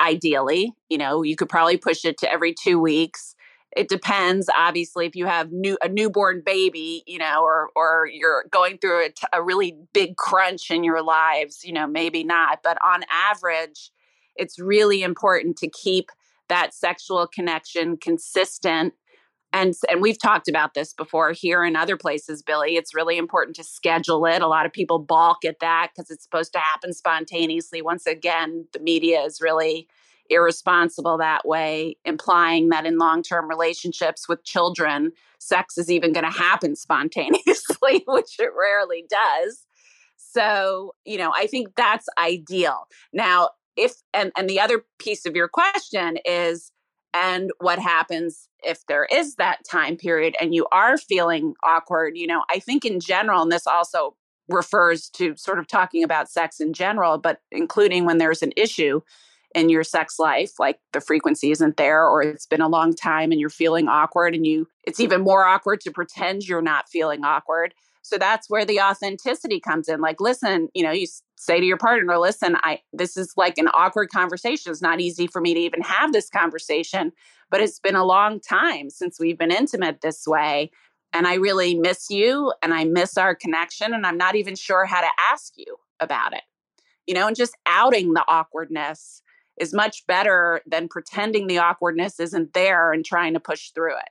ideally 0.00 0.72
you 0.88 0.98
know 0.98 1.22
you 1.22 1.34
could 1.36 1.48
probably 1.48 1.76
push 1.76 2.04
it 2.04 2.16
to 2.18 2.30
every 2.30 2.54
2 2.54 2.78
weeks 2.78 3.27
it 3.76 3.88
depends 3.88 4.48
obviously 4.56 5.06
if 5.06 5.14
you 5.14 5.26
have 5.26 5.52
new 5.52 5.76
a 5.82 5.88
newborn 5.88 6.42
baby 6.44 7.02
you 7.06 7.18
know 7.18 7.42
or 7.42 7.68
or 7.76 8.08
you're 8.12 8.44
going 8.50 8.78
through 8.78 9.04
a, 9.04 9.08
t- 9.10 9.26
a 9.32 9.42
really 9.42 9.76
big 9.92 10.16
crunch 10.16 10.70
in 10.70 10.82
your 10.82 11.02
lives 11.02 11.64
you 11.64 11.72
know 11.72 11.86
maybe 11.86 12.24
not 12.24 12.60
but 12.62 12.78
on 12.84 13.02
average 13.10 13.90
it's 14.38 14.58
really 14.58 15.02
important 15.02 15.56
to 15.58 15.68
keep 15.68 16.10
that 16.48 16.72
sexual 16.72 17.26
connection 17.26 17.96
consistent. 17.96 18.94
And 19.52 19.74
and 19.90 20.02
we've 20.02 20.20
talked 20.20 20.48
about 20.48 20.74
this 20.74 20.92
before 20.92 21.32
here 21.32 21.62
and 21.62 21.76
other 21.76 21.96
places 21.96 22.42
billy 22.42 22.76
it's 22.76 22.94
really 22.94 23.16
important 23.16 23.56
to 23.56 23.64
schedule 23.64 24.26
it. 24.26 24.42
A 24.42 24.46
lot 24.46 24.66
of 24.66 24.72
people 24.72 24.98
balk 24.98 25.44
at 25.44 25.60
that 25.60 25.90
because 25.94 26.10
it's 26.10 26.22
supposed 26.22 26.52
to 26.52 26.58
happen 26.58 26.92
spontaneously. 26.92 27.80
Once 27.80 28.06
again 28.06 28.66
the 28.72 28.80
media 28.80 29.22
is 29.22 29.40
really 29.40 29.88
irresponsible 30.30 31.18
that 31.18 31.46
way, 31.46 31.96
implying 32.04 32.68
that 32.68 32.86
in 32.86 32.98
long 32.98 33.22
term 33.22 33.48
relationships 33.48 34.28
with 34.28 34.44
children, 34.44 35.12
sex 35.38 35.78
is 35.78 35.90
even 35.90 36.12
going 36.12 36.30
to 36.30 36.38
happen 36.38 36.76
spontaneously, 36.76 38.04
which 38.06 38.38
it 38.38 38.50
rarely 38.58 39.04
does. 39.08 39.64
So, 40.16 40.94
you 41.04 41.18
know, 41.18 41.32
I 41.34 41.46
think 41.46 41.68
that's 41.76 42.06
ideal. 42.18 42.86
Now, 43.12 43.50
if, 43.76 43.94
and, 44.12 44.32
and 44.36 44.48
the 44.48 44.60
other 44.60 44.84
piece 44.98 45.24
of 45.24 45.36
your 45.36 45.48
question 45.48 46.18
is, 46.24 46.72
and 47.14 47.50
what 47.58 47.78
happens 47.78 48.48
if 48.62 48.86
there 48.86 49.06
is 49.10 49.36
that 49.36 49.60
time 49.68 49.96
period 49.96 50.36
and 50.40 50.54
you 50.54 50.66
are 50.72 50.98
feeling 50.98 51.54
awkward? 51.64 52.16
You 52.16 52.26
know, 52.26 52.42
I 52.50 52.58
think 52.58 52.84
in 52.84 53.00
general, 53.00 53.42
and 53.42 53.50
this 53.50 53.66
also 53.66 54.14
refers 54.48 55.08
to 55.10 55.34
sort 55.36 55.58
of 55.58 55.66
talking 55.66 56.02
about 56.02 56.30
sex 56.30 56.60
in 56.60 56.72
general, 56.72 57.18
but 57.18 57.40
including 57.50 58.04
when 58.04 58.18
there's 58.18 58.42
an 58.42 58.52
issue, 58.56 59.00
in 59.54 59.68
your 59.68 59.84
sex 59.84 60.18
life 60.18 60.52
like 60.58 60.78
the 60.92 61.00
frequency 61.00 61.50
isn't 61.50 61.76
there 61.76 62.06
or 62.06 62.22
it's 62.22 62.46
been 62.46 62.60
a 62.60 62.68
long 62.68 62.94
time 62.94 63.30
and 63.32 63.40
you're 63.40 63.48
feeling 63.48 63.88
awkward 63.88 64.34
and 64.34 64.46
you 64.46 64.68
it's 64.84 65.00
even 65.00 65.22
more 65.22 65.44
awkward 65.44 65.80
to 65.80 65.90
pretend 65.90 66.46
you're 66.46 66.62
not 66.62 66.88
feeling 66.88 67.24
awkward. 67.24 67.74
So 68.02 68.16
that's 68.16 68.48
where 68.48 68.64
the 68.64 68.80
authenticity 68.80 69.60
comes 69.60 69.88
in. 69.88 70.00
Like 70.00 70.20
listen 70.20 70.68
you 70.74 70.82
know 70.82 70.90
you 70.90 71.06
say 71.36 71.60
to 71.60 71.66
your 71.66 71.76
partner 71.76 72.18
listen 72.18 72.56
i 72.62 72.80
this 72.92 73.16
is 73.16 73.32
like 73.36 73.58
an 73.58 73.68
awkward 73.68 74.10
conversation. 74.10 74.70
It's 74.70 74.82
not 74.82 75.00
easy 75.00 75.26
for 75.26 75.40
me 75.40 75.54
to 75.54 75.60
even 75.60 75.82
have 75.82 76.12
this 76.12 76.28
conversation 76.28 77.12
but 77.50 77.60
it's 77.62 77.80
been 77.80 77.96
a 77.96 78.04
long 78.04 78.40
time 78.40 78.90
since 78.90 79.18
we've 79.18 79.38
been 79.38 79.50
intimate 79.50 80.02
this 80.02 80.26
way 80.26 80.70
and 81.12 81.26
i 81.26 81.34
really 81.34 81.74
miss 81.74 82.10
you 82.10 82.52
and 82.62 82.74
i 82.74 82.84
miss 82.84 83.16
our 83.16 83.34
connection 83.34 83.94
and 83.94 84.06
i'm 84.06 84.18
not 84.18 84.36
even 84.36 84.54
sure 84.54 84.84
how 84.84 85.00
to 85.00 85.08
ask 85.18 85.54
you 85.56 85.76
about 86.00 86.34
it. 86.34 86.42
You 87.06 87.14
know 87.14 87.26
and 87.26 87.36
just 87.36 87.56
outing 87.64 88.12
the 88.12 88.24
awkwardness 88.28 89.22
is 89.60 89.74
much 89.74 90.06
better 90.06 90.62
than 90.66 90.88
pretending 90.88 91.46
the 91.46 91.58
awkwardness 91.58 92.20
isn't 92.20 92.52
there 92.52 92.92
and 92.92 93.04
trying 93.04 93.34
to 93.34 93.40
push 93.40 93.70
through 93.70 93.96
it. 93.96 94.10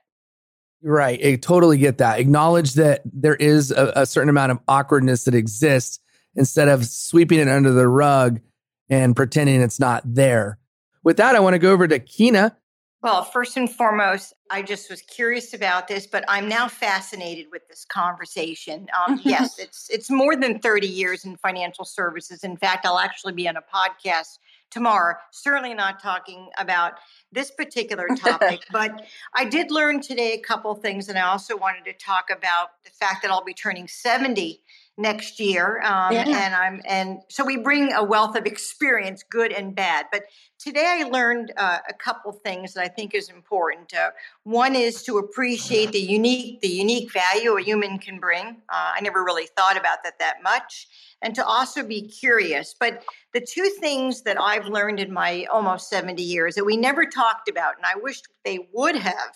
Right. 0.82 1.24
I 1.24 1.36
totally 1.36 1.78
get 1.78 1.98
that. 1.98 2.20
Acknowledge 2.20 2.74
that 2.74 3.02
there 3.04 3.34
is 3.34 3.72
a, 3.72 3.92
a, 3.96 4.06
certain 4.06 4.28
amount 4.28 4.52
of 4.52 4.60
awkwardness 4.68 5.24
that 5.24 5.34
exists 5.34 5.98
instead 6.36 6.68
of 6.68 6.86
sweeping 6.86 7.40
it 7.40 7.48
under 7.48 7.72
the 7.72 7.88
rug 7.88 8.40
and 8.88 9.16
pretending 9.16 9.60
it's 9.60 9.80
not 9.80 10.02
there. 10.04 10.58
With 11.02 11.16
that, 11.16 11.34
I 11.34 11.40
want 11.40 11.54
to 11.54 11.58
go 11.58 11.72
over 11.72 11.88
to 11.88 11.98
Kina. 11.98 12.56
Well, 13.02 13.22
first 13.22 13.56
and 13.56 13.70
foremost, 13.70 14.34
I 14.50 14.62
just 14.62 14.90
was 14.90 15.02
curious 15.02 15.54
about 15.54 15.86
this, 15.86 16.06
but 16.06 16.24
I'm 16.26 16.48
now 16.48 16.66
fascinated 16.66 17.46
with 17.52 17.62
this 17.68 17.84
conversation. 17.84 18.88
Um, 19.06 19.20
yes, 19.22 19.58
it's 19.60 19.88
it's 19.88 20.10
more 20.10 20.34
than 20.34 20.58
30 20.58 20.88
years 20.88 21.24
in 21.24 21.36
financial 21.36 21.84
services. 21.84 22.42
In 22.42 22.56
fact, 22.56 22.84
I'll 22.84 22.98
actually 22.98 23.34
be 23.34 23.48
on 23.48 23.56
a 23.56 23.62
podcast 23.62 24.38
tomorrow. 24.70 25.14
Certainly 25.30 25.74
not 25.74 26.02
talking 26.02 26.48
about 26.58 26.94
this 27.32 27.50
particular 27.50 28.08
topic, 28.16 28.60
but 28.72 29.02
I 29.34 29.44
did 29.44 29.70
learn 29.70 30.00
today 30.00 30.32
a 30.32 30.40
couple 30.40 30.74
things, 30.74 31.08
and 31.08 31.18
I 31.18 31.22
also 31.22 31.56
wanted 31.56 31.84
to 31.86 31.92
talk 31.92 32.26
about 32.30 32.68
the 32.84 32.90
fact 32.90 33.22
that 33.22 33.30
I'll 33.30 33.44
be 33.44 33.54
turning 33.54 33.88
70 33.88 34.60
next 34.98 35.38
year 35.38 35.80
um, 35.84 36.12
yeah. 36.12 36.24
and 36.26 36.54
i'm 36.54 36.82
and 36.84 37.20
so 37.28 37.44
we 37.44 37.56
bring 37.56 37.92
a 37.92 38.02
wealth 38.02 38.36
of 38.36 38.44
experience 38.46 39.22
good 39.22 39.52
and 39.52 39.74
bad. 39.74 40.06
But 40.10 40.24
today 40.58 41.00
i 41.00 41.08
learned 41.08 41.52
uh, 41.56 41.78
a 41.88 41.94
couple 41.94 42.32
things 42.32 42.74
that 42.74 42.82
i 42.82 42.88
think 42.88 43.14
is 43.14 43.30
important 43.30 43.94
uh, 43.94 44.10
one 44.42 44.74
is 44.74 45.04
to 45.04 45.18
appreciate 45.18 45.92
the 45.92 46.00
unique 46.00 46.60
the 46.60 46.68
unique 46.68 47.12
value 47.12 47.56
a 47.56 47.62
human 47.62 47.98
can 47.98 48.18
bring. 48.18 48.46
Uh, 48.68 48.92
i 48.96 49.00
never 49.00 49.24
really 49.24 49.46
thought 49.56 49.76
about 49.76 50.02
that 50.02 50.18
that 50.18 50.42
much. 50.42 50.88
And 51.20 51.34
to 51.34 51.44
also 51.44 51.84
be 51.84 52.02
curious. 52.02 52.76
But 52.78 53.02
the 53.32 53.40
two 53.40 53.70
things 53.80 54.22
that 54.22 54.40
i've 54.40 54.66
learned 54.66 54.98
in 54.98 55.12
my 55.12 55.46
almost 55.52 55.88
70 55.88 56.22
years 56.22 56.56
that 56.56 56.64
we 56.64 56.76
never 56.76 57.06
talked 57.06 57.48
about 57.48 57.76
and 57.76 57.86
i 57.86 57.94
wish 57.96 58.20
they 58.44 58.68
would 58.72 58.96
have 58.96 59.32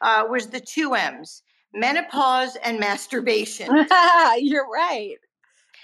uh, 0.00 0.24
was 0.28 0.48
the 0.48 0.60
two 0.60 0.94
m's 0.94 1.42
menopause 1.74 2.56
and 2.56 2.78
masturbation. 2.78 3.68
You're 4.38 4.68
right. 4.68 5.16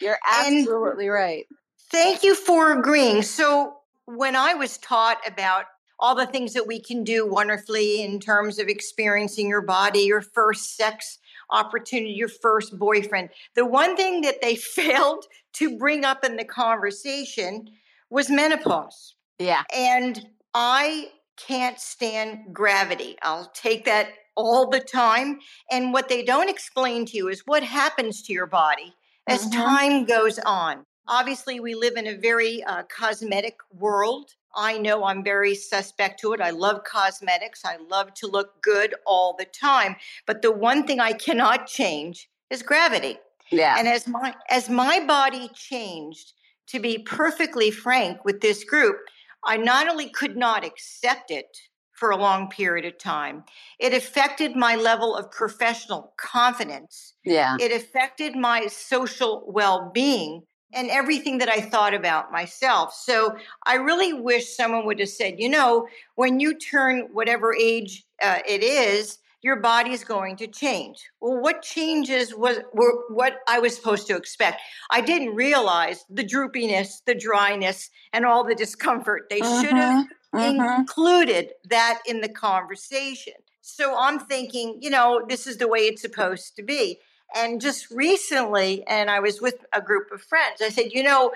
You're 0.00 0.18
absolutely 0.28 1.06
and 1.06 1.14
right. 1.14 1.46
Thank 1.90 2.22
you 2.22 2.34
for 2.34 2.72
agreeing. 2.78 3.22
So, 3.22 3.76
when 4.06 4.34
I 4.34 4.54
was 4.54 4.78
taught 4.78 5.18
about 5.26 5.66
all 5.98 6.14
the 6.14 6.26
things 6.26 6.54
that 6.54 6.66
we 6.66 6.80
can 6.80 7.04
do 7.04 7.26
wonderfully 7.26 8.02
in 8.02 8.18
terms 8.18 8.58
of 8.58 8.68
experiencing 8.68 9.48
your 9.48 9.62
body, 9.62 10.00
your 10.00 10.22
first 10.22 10.76
sex 10.76 11.18
opportunity, 11.50 12.12
your 12.12 12.28
first 12.28 12.78
boyfriend, 12.78 13.28
the 13.54 13.66
one 13.66 13.96
thing 13.96 14.22
that 14.22 14.40
they 14.40 14.56
failed 14.56 15.26
to 15.54 15.76
bring 15.78 16.04
up 16.04 16.24
in 16.24 16.36
the 16.36 16.44
conversation 16.44 17.68
was 18.08 18.30
menopause. 18.30 19.14
Yeah. 19.38 19.62
And 19.74 20.26
I 20.54 21.10
can't 21.36 21.78
stand 21.78 22.52
gravity. 22.52 23.16
I'll 23.22 23.50
take 23.54 23.84
that 23.84 24.08
all 24.40 24.68
the 24.68 24.80
time. 24.80 25.40
And 25.70 25.92
what 25.92 26.08
they 26.08 26.22
don't 26.22 26.48
explain 26.48 27.06
to 27.06 27.16
you 27.16 27.28
is 27.28 27.42
what 27.46 27.62
happens 27.62 28.22
to 28.22 28.32
your 28.32 28.46
body 28.46 28.94
as 29.26 29.46
mm-hmm. 29.46 29.60
time 29.60 30.04
goes 30.04 30.38
on. 30.40 30.84
Obviously, 31.08 31.60
we 31.60 31.74
live 31.74 31.96
in 31.96 32.06
a 32.06 32.16
very 32.16 32.62
uh, 32.64 32.84
cosmetic 32.84 33.56
world. 33.72 34.34
I 34.54 34.78
know 34.78 35.04
I'm 35.04 35.22
very 35.24 35.54
suspect 35.54 36.20
to 36.20 36.32
it. 36.32 36.40
I 36.40 36.50
love 36.50 36.84
cosmetics. 36.84 37.64
I 37.64 37.78
love 37.88 38.14
to 38.14 38.26
look 38.26 38.62
good 38.62 38.94
all 39.06 39.34
the 39.38 39.44
time. 39.44 39.96
But 40.26 40.42
the 40.42 40.52
one 40.52 40.86
thing 40.86 41.00
I 41.00 41.12
cannot 41.12 41.66
change 41.66 42.28
is 42.50 42.62
gravity. 42.62 43.18
Yeah. 43.50 43.76
And 43.78 43.88
as 43.88 44.06
my 44.06 44.34
as 44.48 44.68
my 44.68 45.04
body 45.04 45.50
changed, 45.54 46.32
to 46.68 46.78
be 46.78 46.98
perfectly 46.98 47.70
frank 47.70 48.24
with 48.24 48.40
this 48.40 48.62
group, 48.62 48.96
I 49.44 49.56
not 49.56 49.88
only 49.88 50.08
could 50.08 50.36
not 50.36 50.64
accept 50.64 51.30
it 51.30 51.56
for 52.00 52.10
a 52.10 52.16
long 52.16 52.48
period 52.48 52.86
of 52.86 52.98
time, 52.98 53.44
it 53.78 53.92
affected 53.92 54.56
my 54.56 54.74
level 54.74 55.14
of 55.14 55.30
professional 55.30 56.14
confidence. 56.16 57.12
Yeah. 57.24 57.58
It 57.60 57.72
affected 57.72 58.34
my 58.34 58.66
social 58.68 59.44
well-being 59.46 60.42
and 60.72 60.88
everything 60.90 61.38
that 61.38 61.50
I 61.50 61.60
thought 61.60 61.92
about 61.92 62.32
myself. 62.32 62.94
So 62.94 63.36
I 63.66 63.74
really 63.74 64.14
wish 64.14 64.56
someone 64.56 64.86
would 64.86 64.98
have 64.98 65.10
said, 65.10 65.34
you 65.38 65.50
know, 65.50 65.86
when 66.14 66.40
you 66.40 66.58
turn 66.58 67.08
whatever 67.12 67.54
age 67.54 68.04
uh, 68.22 68.38
it 68.48 68.62
is, 68.62 69.18
your 69.42 69.56
body 69.56 69.92
is 69.92 70.04
going 70.04 70.36
to 70.36 70.46
change. 70.46 70.98
Well, 71.20 71.40
what 71.40 71.62
changes 71.62 72.34
was 72.34 72.58
were 72.74 73.04
what 73.08 73.38
I 73.48 73.58
was 73.58 73.74
supposed 73.74 74.06
to 74.08 74.16
expect. 74.16 74.60
I 74.90 75.00
didn't 75.00 75.34
realize 75.34 76.04
the 76.10 76.24
droopiness, 76.24 77.02
the 77.06 77.14
dryness, 77.14 77.90
and 78.12 78.26
all 78.26 78.44
the 78.44 78.54
discomfort. 78.54 79.28
They 79.30 79.40
uh-huh, 79.40 79.62
should 79.62 79.76
have 79.76 80.06
uh-huh. 80.32 80.76
included 80.78 81.52
that 81.68 82.00
in 82.06 82.20
the 82.20 82.28
conversation. 82.28 83.34
So 83.60 83.96
I'm 83.98 84.18
thinking, 84.18 84.78
you 84.80 84.90
know, 84.90 85.24
this 85.28 85.46
is 85.46 85.58
the 85.58 85.68
way 85.68 85.80
it's 85.80 86.02
supposed 86.02 86.56
to 86.56 86.62
be. 86.62 86.98
And 87.34 87.60
just 87.60 87.90
recently, 87.90 88.84
and 88.86 89.08
I 89.10 89.20
was 89.20 89.40
with 89.40 89.64
a 89.72 89.80
group 89.80 90.10
of 90.10 90.22
friends, 90.22 90.60
I 90.60 90.68
said, 90.68 90.92
you 90.92 91.02
know, 91.02 91.32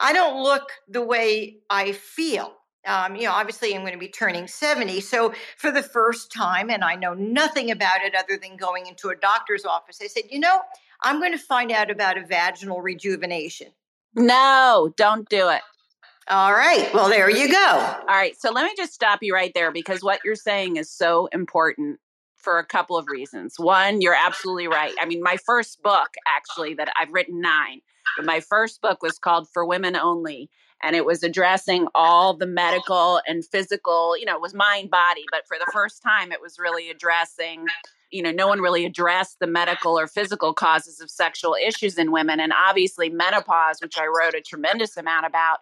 I 0.00 0.12
don't 0.12 0.42
look 0.42 0.70
the 0.88 1.02
way 1.02 1.58
I 1.70 1.92
feel. 1.92 2.54
Um, 2.84 3.16
you 3.16 3.24
know, 3.24 3.32
obviously 3.32 3.74
I'm 3.74 3.82
going 3.82 3.92
to 3.92 3.98
be 3.98 4.08
turning 4.08 4.46
70. 4.46 5.00
So 5.00 5.34
for 5.56 5.72
the 5.72 5.82
first 5.82 6.32
time, 6.32 6.70
and 6.70 6.84
I 6.84 6.94
know 6.94 7.14
nothing 7.14 7.70
about 7.70 8.02
it 8.02 8.14
other 8.14 8.38
than 8.40 8.56
going 8.56 8.86
into 8.86 9.08
a 9.08 9.16
doctor's 9.16 9.64
office, 9.64 9.98
I 10.02 10.06
said, 10.06 10.24
you 10.30 10.38
know, 10.38 10.60
I'm 11.02 11.18
going 11.18 11.32
to 11.32 11.38
find 11.38 11.72
out 11.72 11.90
about 11.90 12.16
a 12.16 12.24
vaginal 12.24 12.80
rejuvenation. 12.80 13.68
No, 14.14 14.92
don't 14.96 15.28
do 15.28 15.48
it. 15.48 15.62
All 16.28 16.52
right. 16.52 16.92
Well, 16.92 17.08
there 17.08 17.30
you 17.30 17.48
go. 17.50 17.68
All 17.68 18.06
right. 18.08 18.34
So 18.40 18.50
let 18.50 18.64
me 18.64 18.72
just 18.76 18.92
stop 18.92 19.20
you 19.22 19.32
right 19.32 19.52
there 19.54 19.70
because 19.70 20.02
what 20.02 20.20
you're 20.24 20.34
saying 20.34 20.76
is 20.76 20.90
so 20.90 21.28
important 21.32 22.00
for 22.36 22.58
a 22.58 22.66
couple 22.66 22.96
of 22.96 23.06
reasons. 23.08 23.54
One, 23.58 24.00
you're 24.00 24.16
absolutely 24.16 24.66
right. 24.66 24.92
I 25.00 25.06
mean, 25.06 25.22
my 25.22 25.36
first 25.46 25.82
book, 25.82 26.08
actually, 26.26 26.74
that 26.74 26.92
I've 27.00 27.12
written 27.12 27.40
nine, 27.40 27.80
but 28.16 28.26
my 28.26 28.40
first 28.40 28.80
book 28.80 29.02
was 29.02 29.18
called 29.18 29.48
For 29.52 29.64
Women 29.64 29.94
Only. 29.94 30.50
And 30.82 30.94
it 30.94 31.06
was 31.06 31.22
addressing 31.22 31.86
all 31.94 32.36
the 32.36 32.46
medical 32.46 33.20
and 33.26 33.44
physical, 33.44 34.16
you 34.18 34.26
know, 34.26 34.34
it 34.34 34.42
was 34.42 34.52
mind 34.52 34.90
body, 34.90 35.24
but 35.30 35.46
for 35.48 35.56
the 35.58 35.70
first 35.72 36.02
time, 36.02 36.32
it 36.32 36.42
was 36.42 36.58
really 36.58 36.90
addressing, 36.90 37.64
you 38.10 38.22
know, 38.22 38.30
no 38.30 38.46
one 38.46 38.60
really 38.60 38.84
addressed 38.84 39.38
the 39.40 39.46
medical 39.46 39.98
or 39.98 40.06
physical 40.06 40.52
causes 40.52 41.00
of 41.00 41.10
sexual 41.10 41.56
issues 41.60 41.96
in 41.96 42.12
women. 42.12 42.40
And 42.40 42.52
obviously, 42.52 43.08
menopause, 43.08 43.80
which 43.80 43.96
I 43.96 44.06
wrote 44.06 44.34
a 44.34 44.42
tremendous 44.42 44.96
amount 44.96 45.24
about, 45.24 45.58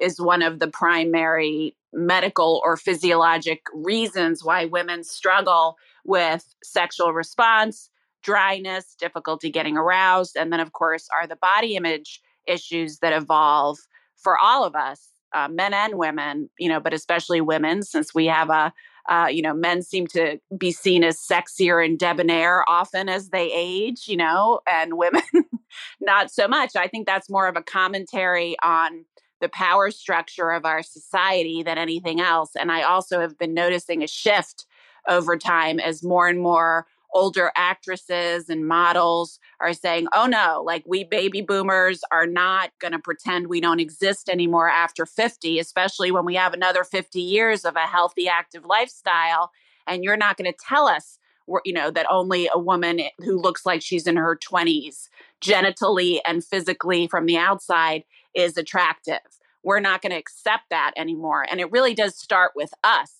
is 0.00 0.20
one 0.20 0.42
of 0.42 0.58
the 0.58 0.68
primary 0.68 1.76
medical 1.92 2.60
or 2.64 2.76
physiologic 2.76 3.62
reasons 3.72 4.44
why 4.44 4.64
women 4.66 5.02
struggle 5.02 5.76
with 6.04 6.54
sexual 6.62 7.12
response, 7.12 7.90
dryness, 8.22 8.94
difficulty 8.98 9.50
getting 9.50 9.76
aroused, 9.76 10.36
and 10.36 10.52
then, 10.52 10.60
of 10.60 10.72
course, 10.72 11.08
are 11.14 11.26
the 11.26 11.36
body 11.36 11.76
image 11.76 12.20
issues 12.46 12.98
that 12.98 13.12
evolve 13.12 13.78
for 14.16 14.38
all 14.38 14.64
of 14.64 14.74
us, 14.74 15.08
uh, 15.34 15.48
men 15.48 15.72
and 15.74 15.94
women, 15.94 16.50
you 16.58 16.68
know, 16.68 16.80
but 16.80 16.92
especially 16.92 17.40
women, 17.40 17.82
since 17.82 18.14
we 18.14 18.26
have 18.26 18.50
a 18.50 18.72
uh, 19.08 19.26
you 19.26 19.40
know, 19.40 19.54
men 19.54 19.80
seem 19.80 20.06
to 20.06 20.38
be 20.56 20.70
seen 20.70 21.02
as 21.02 21.18
sexier 21.18 21.82
and 21.82 21.98
debonair 21.98 22.68
often 22.68 23.08
as 23.08 23.30
they 23.30 23.50
age, 23.54 24.06
you 24.06 24.16
know, 24.16 24.60
and 24.70 24.98
women 24.98 25.22
not 26.00 26.30
so 26.30 26.46
much. 26.46 26.76
I 26.76 26.88
think 26.88 27.06
that's 27.06 27.30
more 27.30 27.48
of 27.48 27.56
a 27.56 27.62
commentary 27.62 28.54
on 28.62 29.06
the 29.40 29.48
power 29.48 29.90
structure 29.90 30.50
of 30.50 30.64
our 30.64 30.82
society 30.82 31.62
than 31.62 31.78
anything 31.78 32.20
else. 32.20 32.50
And 32.58 32.72
I 32.72 32.82
also 32.82 33.20
have 33.20 33.38
been 33.38 33.54
noticing 33.54 34.02
a 34.02 34.08
shift 34.08 34.66
over 35.08 35.36
time 35.36 35.80
as 35.80 36.02
more 36.02 36.28
and 36.28 36.40
more 36.40 36.86
older 37.14 37.50
actresses 37.56 38.48
and 38.48 38.66
models 38.66 39.38
are 39.60 39.72
saying, 39.72 40.06
oh 40.12 40.26
no, 40.26 40.62
like 40.64 40.84
we 40.86 41.04
baby 41.04 41.40
boomers 41.40 42.00
are 42.10 42.26
not 42.26 42.70
going 42.80 42.92
to 42.92 42.98
pretend 42.98 43.46
we 43.46 43.60
don't 43.60 43.80
exist 43.80 44.28
anymore 44.28 44.68
after 44.68 45.06
50, 45.06 45.58
especially 45.58 46.10
when 46.10 46.24
we 46.24 46.34
have 46.34 46.52
another 46.52 46.84
50 46.84 47.20
years 47.20 47.64
of 47.64 47.76
a 47.76 47.86
healthy, 47.86 48.28
active 48.28 48.64
lifestyle. 48.64 49.50
And 49.86 50.04
you're 50.04 50.18
not 50.18 50.36
going 50.36 50.52
to 50.52 50.58
tell 50.68 50.86
us, 50.86 51.18
you 51.64 51.72
know, 51.72 51.90
that 51.90 52.06
only 52.10 52.48
a 52.52 52.58
woman 52.58 53.00
who 53.18 53.40
looks 53.40 53.64
like 53.64 53.80
she's 53.80 54.06
in 54.06 54.16
her 54.16 54.36
20s, 54.36 55.08
genitally 55.40 56.20
and 56.26 56.44
physically 56.44 57.06
from 57.06 57.24
the 57.24 57.38
outside, 57.38 58.04
is 58.38 58.56
attractive. 58.56 59.18
We're 59.62 59.80
not 59.80 60.00
going 60.00 60.12
to 60.12 60.18
accept 60.18 60.64
that 60.70 60.92
anymore. 60.96 61.44
And 61.50 61.60
it 61.60 61.70
really 61.72 61.94
does 61.94 62.16
start 62.16 62.52
with 62.54 62.70
us 62.84 63.12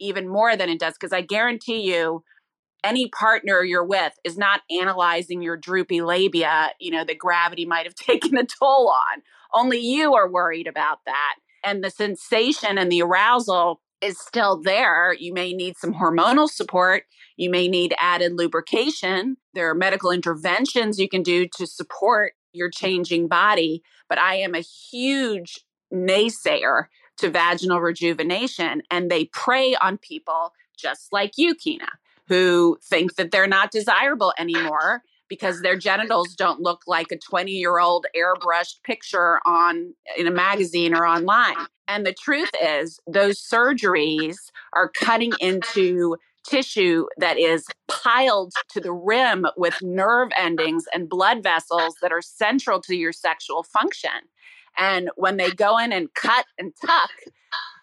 even 0.00 0.28
more 0.28 0.56
than 0.56 0.68
it 0.68 0.80
does, 0.80 0.94
because 0.94 1.12
I 1.12 1.20
guarantee 1.20 1.80
you, 1.80 2.24
any 2.82 3.08
partner 3.08 3.62
you're 3.62 3.84
with 3.84 4.12
is 4.24 4.36
not 4.36 4.60
analyzing 4.70 5.40
your 5.40 5.56
droopy 5.56 6.02
labia, 6.02 6.72
you 6.78 6.90
know, 6.90 7.04
that 7.04 7.18
gravity 7.18 7.64
might 7.64 7.86
have 7.86 7.94
taken 7.94 8.36
a 8.36 8.44
toll 8.44 8.90
on. 8.90 9.22
Only 9.54 9.78
you 9.78 10.14
are 10.14 10.30
worried 10.30 10.66
about 10.66 10.98
that. 11.06 11.36
And 11.64 11.82
the 11.82 11.90
sensation 11.90 12.76
and 12.76 12.92
the 12.92 13.02
arousal 13.02 13.80
is 14.02 14.18
still 14.18 14.60
there. 14.60 15.14
You 15.18 15.32
may 15.32 15.54
need 15.54 15.78
some 15.78 15.94
hormonal 15.94 16.48
support. 16.48 17.04
You 17.36 17.48
may 17.48 17.68
need 17.68 17.94
added 17.98 18.32
lubrication. 18.34 19.38
There 19.54 19.70
are 19.70 19.74
medical 19.74 20.10
interventions 20.10 20.98
you 20.98 21.08
can 21.08 21.22
do 21.22 21.48
to 21.56 21.66
support 21.66 22.34
your 22.54 22.70
changing 22.70 23.28
body. 23.28 23.82
But 24.08 24.18
I 24.18 24.36
am 24.36 24.54
a 24.54 24.60
huge 24.60 25.60
naysayer 25.92 26.86
to 27.18 27.30
vaginal 27.30 27.80
rejuvenation, 27.80 28.82
and 28.90 29.10
they 29.10 29.26
prey 29.26 29.76
on 29.76 29.98
people 29.98 30.52
just 30.76 31.12
like 31.12 31.32
you, 31.36 31.54
Kina, 31.54 31.88
who 32.28 32.78
think 32.82 33.16
that 33.16 33.30
they're 33.30 33.46
not 33.46 33.70
desirable 33.70 34.32
anymore 34.38 35.02
because 35.28 35.62
their 35.62 35.76
genitals 35.76 36.34
don't 36.34 36.60
look 36.60 36.82
like 36.86 37.10
a 37.10 37.18
20 37.18 37.50
year 37.52 37.78
old 37.78 38.06
airbrushed 38.16 38.82
picture 38.82 39.40
on 39.46 39.94
in 40.16 40.26
a 40.26 40.30
magazine 40.30 40.94
or 40.94 41.06
online. 41.06 41.56
And 41.88 42.06
the 42.06 42.14
truth 42.14 42.50
is, 42.62 42.98
those 43.06 43.38
surgeries 43.40 44.36
are 44.72 44.88
cutting 44.88 45.32
into 45.40 46.16
tissue 46.48 47.06
that 47.18 47.38
is 47.38 47.66
piled 47.88 48.52
to 48.70 48.80
the 48.80 48.92
rim 48.92 49.46
with 49.56 49.80
nerve 49.82 50.30
endings 50.36 50.84
and 50.92 51.08
blood 51.08 51.42
vessels 51.42 51.96
that 52.02 52.12
are 52.12 52.22
central 52.22 52.80
to 52.82 52.94
your 52.94 53.12
sexual 53.12 53.62
function. 53.62 54.10
And 54.76 55.10
when 55.16 55.36
they 55.36 55.50
go 55.50 55.78
in 55.78 55.92
and 55.92 56.12
cut 56.14 56.46
and 56.58 56.72
tuck, 56.84 57.10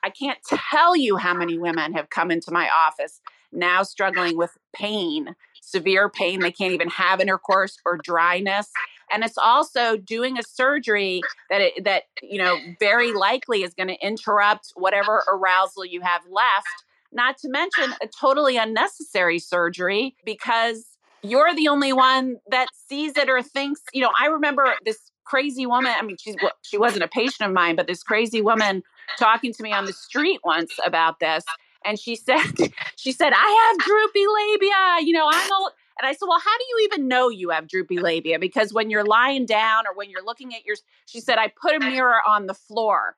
I 0.03 0.09
can't 0.09 0.39
tell 0.43 0.95
you 0.95 1.17
how 1.17 1.33
many 1.33 1.57
women 1.57 1.93
have 1.93 2.09
come 2.09 2.31
into 2.31 2.51
my 2.51 2.69
office 2.69 3.21
now 3.51 3.83
struggling 3.83 4.37
with 4.37 4.57
pain, 4.73 5.35
severe 5.61 6.09
pain. 6.09 6.39
They 6.39 6.51
can't 6.51 6.73
even 6.73 6.89
have 6.89 7.19
intercourse 7.19 7.77
or 7.85 7.97
dryness. 8.03 8.69
And 9.11 9.23
it's 9.23 9.37
also 9.37 9.97
doing 9.97 10.37
a 10.37 10.43
surgery 10.43 11.21
that 11.49 11.61
it, 11.61 11.83
that 11.83 12.03
you 12.21 12.37
know 12.37 12.57
very 12.79 13.13
likely 13.13 13.63
is 13.63 13.73
going 13.73 13.89
to 13.89 14.05
interrupt 14.05 14.71
whatever 14.75 15.23
arousal 15.31 15.85
you 15.85 16.01
have 16.01 16.21
left. 16.29 16.85
Not 17.11 17.37
to 17.39 17.49
mention 17.49 17.85
ah. 17.89 17.97
a 18.03 18.07
totally 18.07 18.57
unnecessary 18.57 19.39
surgery 19.39 20.15
because 20.25 20.85
you're 21.23 21.53
the 21.53 21.67
only 21.67 21.93
one 21.93 22.37
that 22.49 22.67
sees 22.87 23.17
it 23.17 23.29
or 23.29 23.41
thinks. 23.41 23.81
You 23.93 24.01
know, 24.01 24.11
I 24.19 24.27
remember 24.27 24.73
this 24.85 25.11
crazy 25.23 25.65
woman. 25.65 25.93
I 25.97 26.01
mean, 26.03 26.17
she's 26.19 26.35
she 26.63 26.77
wasn't 26.77 27.03
a 27.03 27.07
patient 27.07 27.47
of 27.47 27.53
mine, 27.53 27.75
but 27.75 27.87
this 27.87 28.03
crazy 28.03 28.41
woman 28.41 28.83
talking 29.19 29.53
to 29.53 29.63
me 29.63 29.71
on 29.71 29.85
the 29.85 29.93
street 29.93 30.39
once 30.43 30.73
about 30.85 31.19
this, 31.19 31.43
and 31.85 31.99
she 31.99 32.15
said, 32.15 32.43
she 32.95 33.11
said, 33.11 33.33
I 33.35 33.69
have 33.69 33.85
droopy 33.85 34.25
labia. 34.27 35.07
You 35.07 35.13
know, 35.13 35.29
I'm 35.31 35.51
a. 35.51 35.69
And 35.99 36.07
I 36.07 36.13
said, 36.13 36.25
well, 36.27 36.39
how 36.39 36.57
do 36.57 36.63
you 36.69 36.89
even 36.91 37.07
know 37.07 37.29
you 37.29 37.49
have 37.49 37.67
droopy 37.67 37.99
labia? 37.99 38.39
Because 38.39 38.73
when 38.73 38.89
you're 38.89 39.05
lying 39.05 39.45
down 39.45 39.85
or 39.85 39.93
when 39.93 40.09
you're 40.09 40.23
looking 40.23 40.55
at 40.55 40.65
your, 40.65 40.75
she 41.05 41.19
said, 41.19 41.37
I 41.37 41.51
put 41.61 41.75
a 41.75 41.79
mirror 41.79 42.15
on 42.27 42.47
the 42.47 42.55
floor 42.55 43.17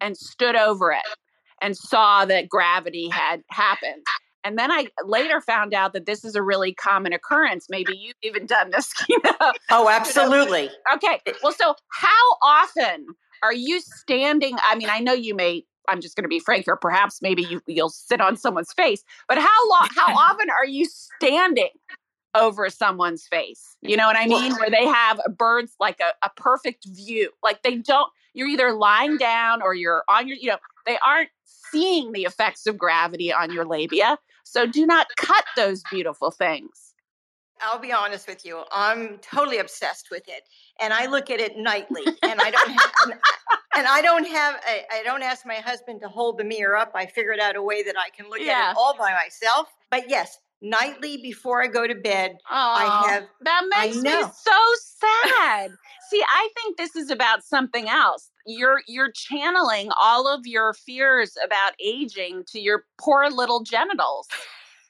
and 0.00 0.16
stood 0.16 0.56
over 0.56 0.90
it 0.90 1.04
and 1.60 1.76
saw 1.76 2.24
that 2.24 2.48
gravity 2.48 3.08
had 3.08 3.42
happened. 3.50 4.04
And 4.46 4.56
then 4.56 4.70
I 4.70 4.86
later 5.04 5.40
found 5.40 5.74
out 5.74 5.92
that 5.94 6.06
this 6.06 6.24
is 6.24 6.36
a 6.36 6.42
really 6.42 6.72
common 6.72 7.12
occurrence. 7.12 7.66
Maybe 7.68 7.96
you've 7.96 8.14
even 8.22 8.46
done 8.46 8.70
this. 8.70 8.92
You 9.08 9.18
know? 9.24 9.52
Oh, 9.70 9.88
absolutely. 9.88 10.70
Okay. 10.94 11.20
Well, 11.42 11.52
so 11.52 11.74
how 11.90 12.36
often 12.42 13.06
are 13.42 13.54
you 13.54 13.80
standing? 13.80 14.56
I 14.68 14.76
mean, 14.76 14.88
I 14.90 15.00
know 15.00 15.12
you 15.12 15.34
may. 15.34 15.64
I'm 15.88 16.00
just 16.00 16.16
going 16.16 16.24
to 16.24 16.28
be 16.28 16.38
frank 16.38 16.64
here. 16.64 16.76
Perhaps 16.76 17.20
maybe 17.22 17.42
you, 17.42 17.60
you'll 17.66 17.88
sit 17.90 18.20
on 18.20 18.36
someone's 18.36 18.72
face, 18.72 19.04
but 19.28 19.38
how 19.38 19.68
long? 19.70 19.88
How 19.96 20.14
often 20.16 20.48
are 20.50 20.66
you 20.66 20.84
standing 20.84 21.70
over 22.34 22.68
someone's 22.68 23.26
face? 23.26 23.76
You 23.82 23.96
know 23.96 24.06
what 24.06 24.16
I 24.16 24.26
mean? 24.26 24.52
Where 24.54 24.70
they 24.70 24.86
have 24.86 25.20
birds 25.36 25.74
like 25.80 26.00
a, 26.00 26.26
a 26.26 26.30
perfect 26.36 26.86
view. 26.86 27.30
Like 27.42 27.62
they 27.62 27.76
don't. 27.76 28.10
You're 28.34 28.48
either 28.48 28.72
lying 28.72 29.16
down 29.16 29.62
or 29.62 29.74
you're 29.74 30.04
on 30.08 30.28
your. 30.28 30.36
You 30.36 30.50
know, 30.50 30.58
they 30.84 30.98
aren't 31.04 31.30
seeing 31.70 32.12
the 32.12 32.22
effects 32.22 32.66
of 32.66 32.76
gravity 32.78 33.32
on 33.32 33.52
your 33.52 33.64
labia. 33.64 34.18
So 34.44 34.66
do 34.66 34.86
not 34.86 35.06
cut 35.16 35.44
those 35.56 35.82
beautiful 35.90 36.30
things. 36.30 36.94
I'll 37.60 37.78
be 37.78 37.92
honest 37.92 38.28
with 38.28 38.44
you. 38.44 38.62
I'm 38.72 39.18
totally 39.18 39.58
obsessed 39.58 40.08
with 40.10 40.24
it, 40.28 40.42
and 40.80 40.92
I 40.92 41.06
look 41.06 41.30
at 41.30 41.40
it 41.40 41.56
nightly. 41.56 42.02
And 42.22 42.40
I 42.40 42.50
don't 42.50 42.70
have, 42.70 43.20
and 43.76 43.86
I 43.86 44.02
don't 44.02 44.26
have. 44.26 44.60
I, 44.66 44.84
I, 44.92 45.02
don't 45.02 45.22
ask 45.22 45.46
my 45.46 45.54
husband 45.54 46.00
to 46.02 46.08
hold 46.08 46.38
the 46.38 46.44
mirror 46.44 46.76
up. 46.76 46.92
I 46.94 47.06
figured 47.06 47.38
out 47.40 47.56
a 47.56 47.62
way 47.62 47.82
that 47.82 47.94
I 47.98 48.10
can 48.10 48.28
look 48.28 48.40
yeah. 48.40 48.52
at 48.52 48.70
it 48.72 48.76
all 48.78 48.94
by 48.98 49.12
myself. 49.12 49.68
But 49.90 50.10
yes, 50.10 50.38
nightly 50.62 51.18
before 51.18 51.62
I 51.62 51.66
go 51.66 51.86
to 51.86 51.94
bed, 51.94 52.36
I 52.50 53.08
have. 53.08 53.24
That 53.42 53.62
makes 53.68 53.96
me 53.96 54.10
so 54.10 54.60
sad. 54.82 55.70
See, 56.10 56.22
I 56.22 56.48
think 56.54 56.76
this 56.76 56.96
is 56.96 57.10
about 57.10 57.44
something 57.44 57.88
else. 57.88 58.30
You're 58.46 58.80
you're 58.86 59.10
channeling 59.12 59.90
all 60.00 60.32
of 60.32 60.46
your 60.46 60.72
fears 60.74 61.36
about 61.44 61.72
aging 61.84 62.44
to 62.52 62.60
your 62.60 62.84
poor 62.98 63.28
little 63.28 63.62
genitals. 63.62 64.28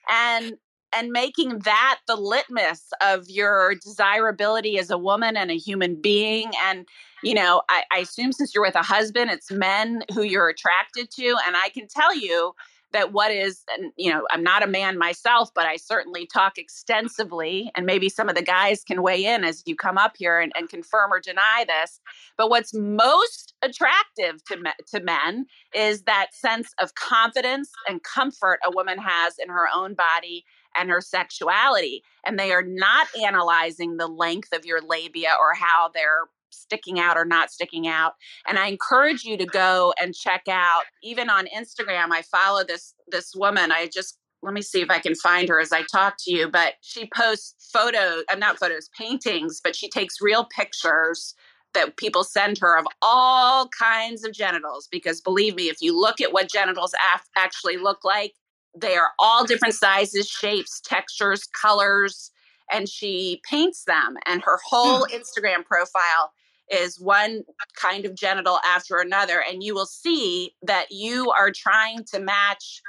And 0.09 0.59
and 0.92 1.11
making 1.11 1.59
that 1.61 1.98
the 2.07 2.16
litmus 2.16 2.90
of 3.02 3.29
your 3.29 3.74
desirability 3.74 4.79
as 4.79 4.90
a 4.90 4.98
woman 4.98 5.37
and 5.37 5.50
a 5.50 5.57
human 5.57 6.00
being. 6.00 6.50
And, 6.64 6.87
you 7.22 7.35
know, 7.35 7.62
I, 7.68 7.83
I, 7.92 7.98
assume 7.98 8.33
since 8.33 8.55
you're 8.55 8.64
with 8.64 8.76
a 8.76 8.83
husband, 8.83 9.31
it's 9.31 9.50
men 9.50 10.05
who 10.14 10.22
you're 10.22 10.48
attracted 10.48 11.11
to. 11.12 11.37
And 11.46 11.57
I 11.57 11.68
can 11.70 11.87
tell 11.88 12.16
you 12.16 12.55
that 12.96 13.12
what 13.12 13.30
is, 13.30 13.62
and, 13.76 13.92
you 13.96 14.11
know, 14.11 14.26
I'm 14.30 14.42
not 14.42 14.62
a 14.62 14.66
man 14.66 14.98
myself, 14.98 15.50
but 15.54 15.66
I 15.66 15.76
certainly 15.76 16.26
talk 16.26 16.56
extensively. 16.56 17.70
And 17.76 17.85
maybe 17.85 18.09
some 18.09 18.28
of 18.28 18.35
the 18.35 18.42
guys 18.42 18.82
can 18.82 19.02
weigh 19.02 19.24
in 19.24 19.44
as 19.44 19.62
you 19.66 19.76
come 19.76 19.98
up 19.98 20.16
here 20.16 20.40
and, 20.40 20.50
and 20.56 20.68
confirm 20.68 21.12
or 21.12 21.20
deny 21.20 21.66
this. 21.68 22.00
But 22.38 22.48
what's 22.48 22.72
most 22.74 23.54
attractive 23.62 24.42
to, 24.46 24.56
me, 24.56 24.70
to 24.92 25.00
men 25.00 25.46
is 25.74 26.02
that 26.02 26.28
sense 26.32 26.72
of 26.80 26.94
confidence 26.94 27.70
and 27.88 28.02
comfort 28.02 28.61
a 28.66 28.70
woman 28.70 28.98
has 28.98 29.35
in 29.38 29.50
her 29.50 29.66
own 29.74 29.94
body 29.94 30.44
and 30.74 30.90
her 30.90 31.00
sexuality. 31.00 32.02
And 32.24 32.38
they 32.38 32.52
are 32.52 32.62
not 32.62 33.09
analyzing 33.22 33.98
the 33.98 34.09
length 34.09 34.52
of 34.52 34.64
your 34.64 34.80
labia 34.80 35.35
or 35.38 35.54
how 35.54 35.90
they're 35.92 36.28
sticking 36.50 36.98
out 36.98 37.16
or 37.16 37.24
not 37.24 37.50
sticking 37.50 37.87
out. 37.87 38.14
And 38.48 38.59
I 38.59 38.68
encourage 38.68 39.24
you 39.24 39.37
to 39.37 39.46
go 39.46 39.92
and 40.00 40.14
check 40.14 40.42
out, 40.48 40.85
even 41.02 41.30
on 41.30 41.46
Instagram, 41.46 42.11
I 42.11 42.22
follow 42.22 42.64
this 42.64 42.94
this 43.09 43.35
woman. 43.35 43.72
I 43.72 43.88
just 43.92 44.18
let 44.42 44.54
me 44.54 44.62
see 44.62 44.80
if 44.80 44.90
I 44.90 44.98
can 44.98 45.14
find 45.14 45.48
her 45.48 45.61
as 45.61 45.72
I 45.72 45.82
talk 45.90 46.16
to 46.20 46.32
you. 46.32 46.48
But 46.48 46.74
she 46.80 47.09
posts 47.14 47.70
photos, 47.72 48.24
uh, 48.30 48.37
not 48.37 48.59
photos, 48.59 48.88
paintings, 48.96 49.61
but 49.62 49.74
she 49.74 49.88
takes 49.88 50.20
real 50.20 50.46
pictures 50.56 51.35
that 51.74 51.96
people 51.96 52.24
send 52.24 52.59
her 52.59 52.78
of 52.78 52.87
all 53.02 53.68
kinds 53.68 54.24
of 54.24 54.32
genitals. 54.32 54.88
Because 54.90 55.20
believe 55.20 55.56
me, 55.56 55.68
if 55.68 55.78
you 55.80 55.98
look 55.98 56.20
at 56.20 56.32
what 56.32 56.50
genitals 56.50 56.94
af- 57.14 57.28
actually 57.37 57.76
look 57.76 58.04
like, 58.04 58.35
they 58.78 58.96
are 58.96 59.11
all 59.18 59.44
different 59.44 59.74
sizes, 59.74 60.28
shapes, 60.28 60.80
textures, 60.80 61.44
colors, 61.61 62.30
and 62.72 62.88
she 62.88 63.40
paints 63.48 63.85
them. 63.85 64.16
And 64.26 64.42
her 64.42 64.59
whole 64.68 65.06
hmm. 65.06 65.14
Instagram 65.14 65.64
profile 65.64 66.32
is 66.70 67.00
one 67.00 67.42
kind 67.81 68.05
of 68.05 68.14
genital 68.14 68.59
after 68.64 68.96
another. 68.98 69.42
And 69.48 69.62
you 69.62 69.74
will 69.74 69.87
see 69.87 70.55
that 70.62 70.87
you 70.90 71.31
are 71.31 71.50
trying 71.50 72.05
to 72.12 72.20
match 72.20 72.83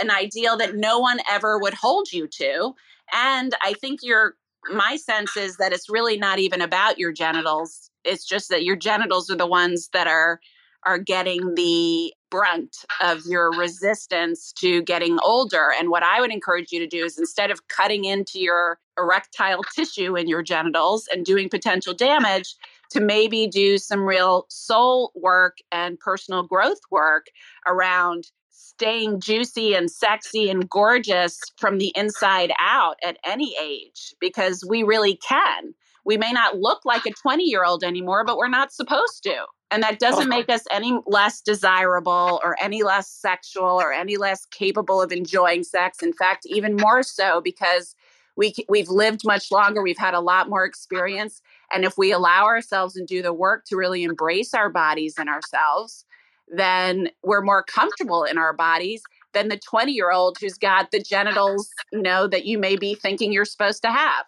uh, 0.00 0.04
an 0.04 0.10
ideal 0.10 0.56
that 0.58 0.76
no 0.76 0.98
one 0.98 1.18
ever 1.30 1.58
would 1.58 1.74
hold 1.74 2.12
you 2.12 2.28
to. 2.28 2.74
And 3.12 3.54
I 3.62 3.74
think 3.74 4.00
your 4.02 4.34
my 4.72 4.96
sense 4.96 5.36
is 5.36 5.58
that 5.58 5.72
it's 5.74 5.90
really 5.90 6.16
not 6.16 6.38
even 6.38 6.62
about 6.62 6.98
your 6.98 7.12
genitals. 7.12 7.90
It's 8.02 8.24
just 8.24 8.48
that 8.48 8.64
your 8.64 8.76
genitals 8.76 9.30
are 9.30 9.36
the 9.36 9.46
ones 9.46 9.90
that 9.92 10.06
are 10.06 10.40
are 10.86 10.98
getting 10.98 11.54
the 11.54 12.12
brunt 12.30 12.76
of 13.00 13.22
your 13.26 13.50
resistance 13.52 14.52
to 14.52 14.82
getting 14.82 15.18
older. 15.22 15.70
And 15.78 15.88
what 15.88 16.02
I 16.02 16.20
would 16.20 16.32
encourage 16.32 16.72
you 16.72 16.78
to 16.80 16.86
do 16.86 17.04
is 17.04 17.18
instead 17.18 17.50
of 17.50 17.68
cutting 17.68 18.04
into 18.04 18.40
your 18.40 18.78
erectile 18.98 19.62
tissue 19.74 20.16
in 20.16 20.28
your 20.28 20.42
genitals 20.42 21.08
and 21.12 21.24
doing 21.24 21.48
potential 21.48 21.94
damage, 21.94 22.54
to 22.90 23.00
maybe 23.00 23.46
do 23.46 23.78
some 23.78 24.00
real 24.00 24.46
soul 24.48 25.12
work 25.14 25.58
and 25.72 25.98
personal 25.98 26.42
growth 26.42 26.80
work 26.90 27.26
around 27.66 28.30
staying 28.50 29.20
juicy 29.20 29.74
and 29.74 29.90
sexy 29.90 30.50
and 30.50 30.68
gorgeous 30.68 31.38
from 31.58 31.78
the 31.78 31.92
inside 31.94 32.52
out 32.58 32.96
at 33.04 33.18
any 33.24 33.54
age 33.62 34.14
because 34.20 34.64
we 34.68 34.82
really 34.82 35.16
can. 35.16 35.74
We 36.04 36.16
may 36.16 36.32
not 36.32 36.58
look 36.58 36.84
like 36.84 37.06
a 37.06 37.10
20 37.10 37.44
year 37.44 37.64
old 37.64 37.82
anymore, 37.82 38.24
but 38.24 38.36
we're 38.36 38.48
not 38.48 38.72
supposed 38.72 39.22
to. 39.22 39.46
And 39.70 39.82
that 39.82 39.94
oh, 39.94 39.96
doesn't 39.98 40.28
make 40.28 40.50
us 40.50 40.62
any 40.70 40.98
less 41.06 41.40
desirable 41.40 42.40
or 42.44 42.56
any 42.60 42.82
less 42.82 43.08
sexual 43.08 43.80
or 43.80 43.92
any 43.92 44.16
less 44.16 44.44
capable 44.46 45.00
of 45.00 45.12
enjoying 45.12 45.64
sex. 45.64 46.02
In 46.02 46.12
fact, 46.12 46.46
even 46.46 46.76
more 46.76 47.02
so 47.02 47.40
because 47.40 47.94
we 48.36 48.54
we've 48.68 48.88
lived 48.88 49.22
much 49.24 49.50
longer, 49.50 49.82
we've 49.82 49.98
had 49.98 50.14
a 50.14 50.20
lot 50.20 50.48
more 50.48 50.64
experience, 50.64 51.40
and 51.72 51.84
if 51.84 51.96
we 51.96 52.12
allow 52.12 52.44
ourselves 52.44 52.96
and 52.96 53.06
do 53.06 53.22
the 53.22 53.32
work 53.32 53.64
to 53.66 53.76
really 53.76 54.02
embrace 54.02 54.54
our 54.54 54.70
bodies 54.70 55.14
and 55.18 55.28
ourselves, 55.28 56.04
then 56.48 57.08
we're 57.22 57.42
more 57.42 57.62
comfortable 57.62 58.24
in 58.24 58.38
our 58.38 58.52
bodies 58.52 59.02
than 59.32 59.48
the 59.48 59.58
20-year-old 59.58 60.38
who's 60.40 60.54
got 60.54 60.90
the 60.90 61.00
genitals, 61.00 61.68
you 61.92 62.02
know, 62.02 62.26
that 62.26 62.44
you 62.44 62.58
may 62.58 62.76
be 62.76 62.94
thinking 62.94 63.32
you're 63.32 63.44
supposed 63.44 63.82
to 63.82 63.90
have. 63.90 64.26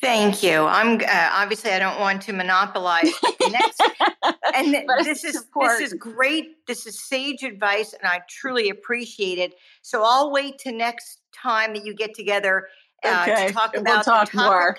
Thank 0.00 0.42
you. 0.42 0.64
I'm 0.64 1.00
uh, 1.00 1.30
obviously 1.32 1.70
I 1.70 1.78
don't 1.78 1.98
want 1.98 2.20
to 2.22 2.32
monopolize 2.34 3.10
next, 3.50 3.82
and 4.54 4.74
this 5.04 5.24
is 5.24 5.46
this 5.58 5.80
is 5.80 5.94
great. 5.94 6.66
This 6.66 6.86
is 6.86 7.02
sage 7.02 7.42
advice, 7.42 7.94
and 7.94 8.02
I 8.04 8.20
truly 8.28 8.68
appreciate 8.68 9.38
it. 9.38 9.54
So 9.80 10.02
I'll 10.04 10.30
wait 10.30 10.58
to 10.60 10.72
next 10.72 11.20
time 11.34 11.72
that 11.72 11.86
you 11.86 11.94
get 11.94 12.14
together 12.14 12.68
uh, 13.04 13.26
okay. 13.28 13.46
to 13.46 13.52
talk 13.54 13.74
about 13.74 14.06
we'll 14.06 14.26
talk 14.26 14.34
more 14.34 14.76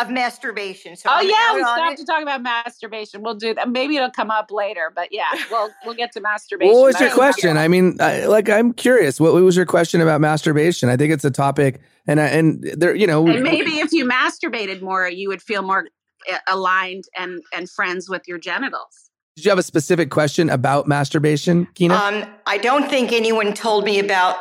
of 0.00 0.10
masturbation. 0.10 0.96
So 0.96 1.08
oh 1.10 1.14
I'm 1.14 1.28
yeah, 1.28 1.54
we 1.54 1.60
still 1.60 1.84
have 1.84 1.96
to 1.96 2.04
talk 2.04 2.22
about 2.22 2.42
masturbation. 2.42 3.22
We'll 3.22 3.34
do 3.34 3.54
that. 3.54 3.68
Maybe 3.68 3.96
it'll 3.96 4.10
come 4.10 4.30
up 4.30 4.50
later, 4.50 4.92
but 4.94 5.08
yeah, 5.10 5.24
we'll 5.50 5.70
we'll 5.84 5.94
get 5.94 6.12
to 6.12 6.20
masturbation. 6.20 6.74
What 6.74 6.84
was 6.84 7.00
your 7.00 7.10
question? 7.10 7.56
I 7.56 7.68
mean, 7.68 7.96
I, 8.00 8.26
like 8.26 8.48
I'm 8.48 8.72
curious. 8.72 9.20
What, 9.20 9.32
what, 9.32 9.42
was 9.42 9.56
your 9.56 9.66
question 9.66 10.00
about 10.00 10.20
masturbation? 10.20 10.88
I 10.88 10.96
think 10.96 11.12
it's 11.12 11.24
a 11.24 11.30
topic, 11.30 11.80
and 12.06 12.20
I, 12.20 12.26
and 12.26 12.62
there, 12.62 12.94
you 12.94 13.06
know, 13.06 13.26
and 13.26 13.42
maybe 13.42 13.78
if 13.78 13.92
you 13.92 14.06
masturbated 14.06 14.82
more, 14.82 15.08
you 15.08 15.28
would 15.28 15.42
feel 15.42 15.62
more 15.62 15.88
eh, 16.28 16.38
aligned 16.48 17.04
and 17.18 17.42
and 17.54 17.68
friends 17.68 18.08
with 18.08 18.22
your 18.26 18.38
genitals. 18.38 19.10
Did 19.36 19.44
you 19.44 19.50
have 19.50 19.58
a 19.58 19.62
specific 19.62 20.10
question 20.10 20.50
about 20.50 20.86
masturbation, 20.88 21.66
Kina? 21.74 21.94
Um, 21.94 22.24
I 22.46 22.58
don't 22.58 22.88
think 22.90 23.12
anyone 23.12 23.54
told 23.54 23.84
me 23.84 23.98
about 23.98 24.36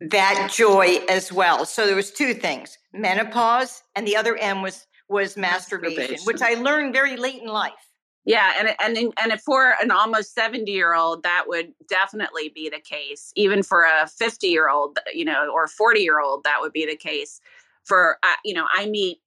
that 0.00 0.50
joy 0.52 0.98
as 1.08 1.32
well. 1.32 1.64
So 1.64 1.86
there 1.86 1.96
was 1.96 2.10
two 2.10 2.34
things: 2.34 2.78
menopause, 2.92 3.82
and 3.96 4.06
the 4.06 4.16
other 4.16 4.36
M 4.36 4.62
was 4.62 4.86
was 5.08 5.36
masturbation, 5.36 5.96
masturbation, 5.96 6.24
which 6.24 6.42
I 6.42 6.54
learned 6.54 6.92
very 6.92 7.16
late 7.16 7.42
in 7.42 7.48
life. 7.48 7.72
Yeah, 8.26 8.52
and 8.58 8.74
and 8.82 9.12
and 9.22 9.40
for 9.40 9.74
an 9.82 9.90
almost 9.90 10.34
seventy 10.34 10.72
year 10.72 10.94
old, 10.94 11.22
that 11.24 11.44
would 11.46 11.72
definitely 11.88 12.50
be 12.54 12.70
the 12.70 12.80
case. 12.80 13.32
Even 13.36 13.62
for 13.62 13.84
a 13.84 14.06
fifty 14.06 14.46
year 14.46 14.70
old, 14.70 14.98
you 15.12 15.26
know, 15.26 15.50
or 15.52 15.68
forty 15.68 16.00
year 16.00 16.20
old, 16.20 16.44
that 16.44 16.58
would 16.60 16.72
be 16.72 16.86
the 16.86 16.96
case. 16.96 17.40
For 17.84 18.18
uh, 18.22 18.36
you 18.44 18.54
know, 18.54 18.66
I 18.74 18.86
meet 18.86 19.18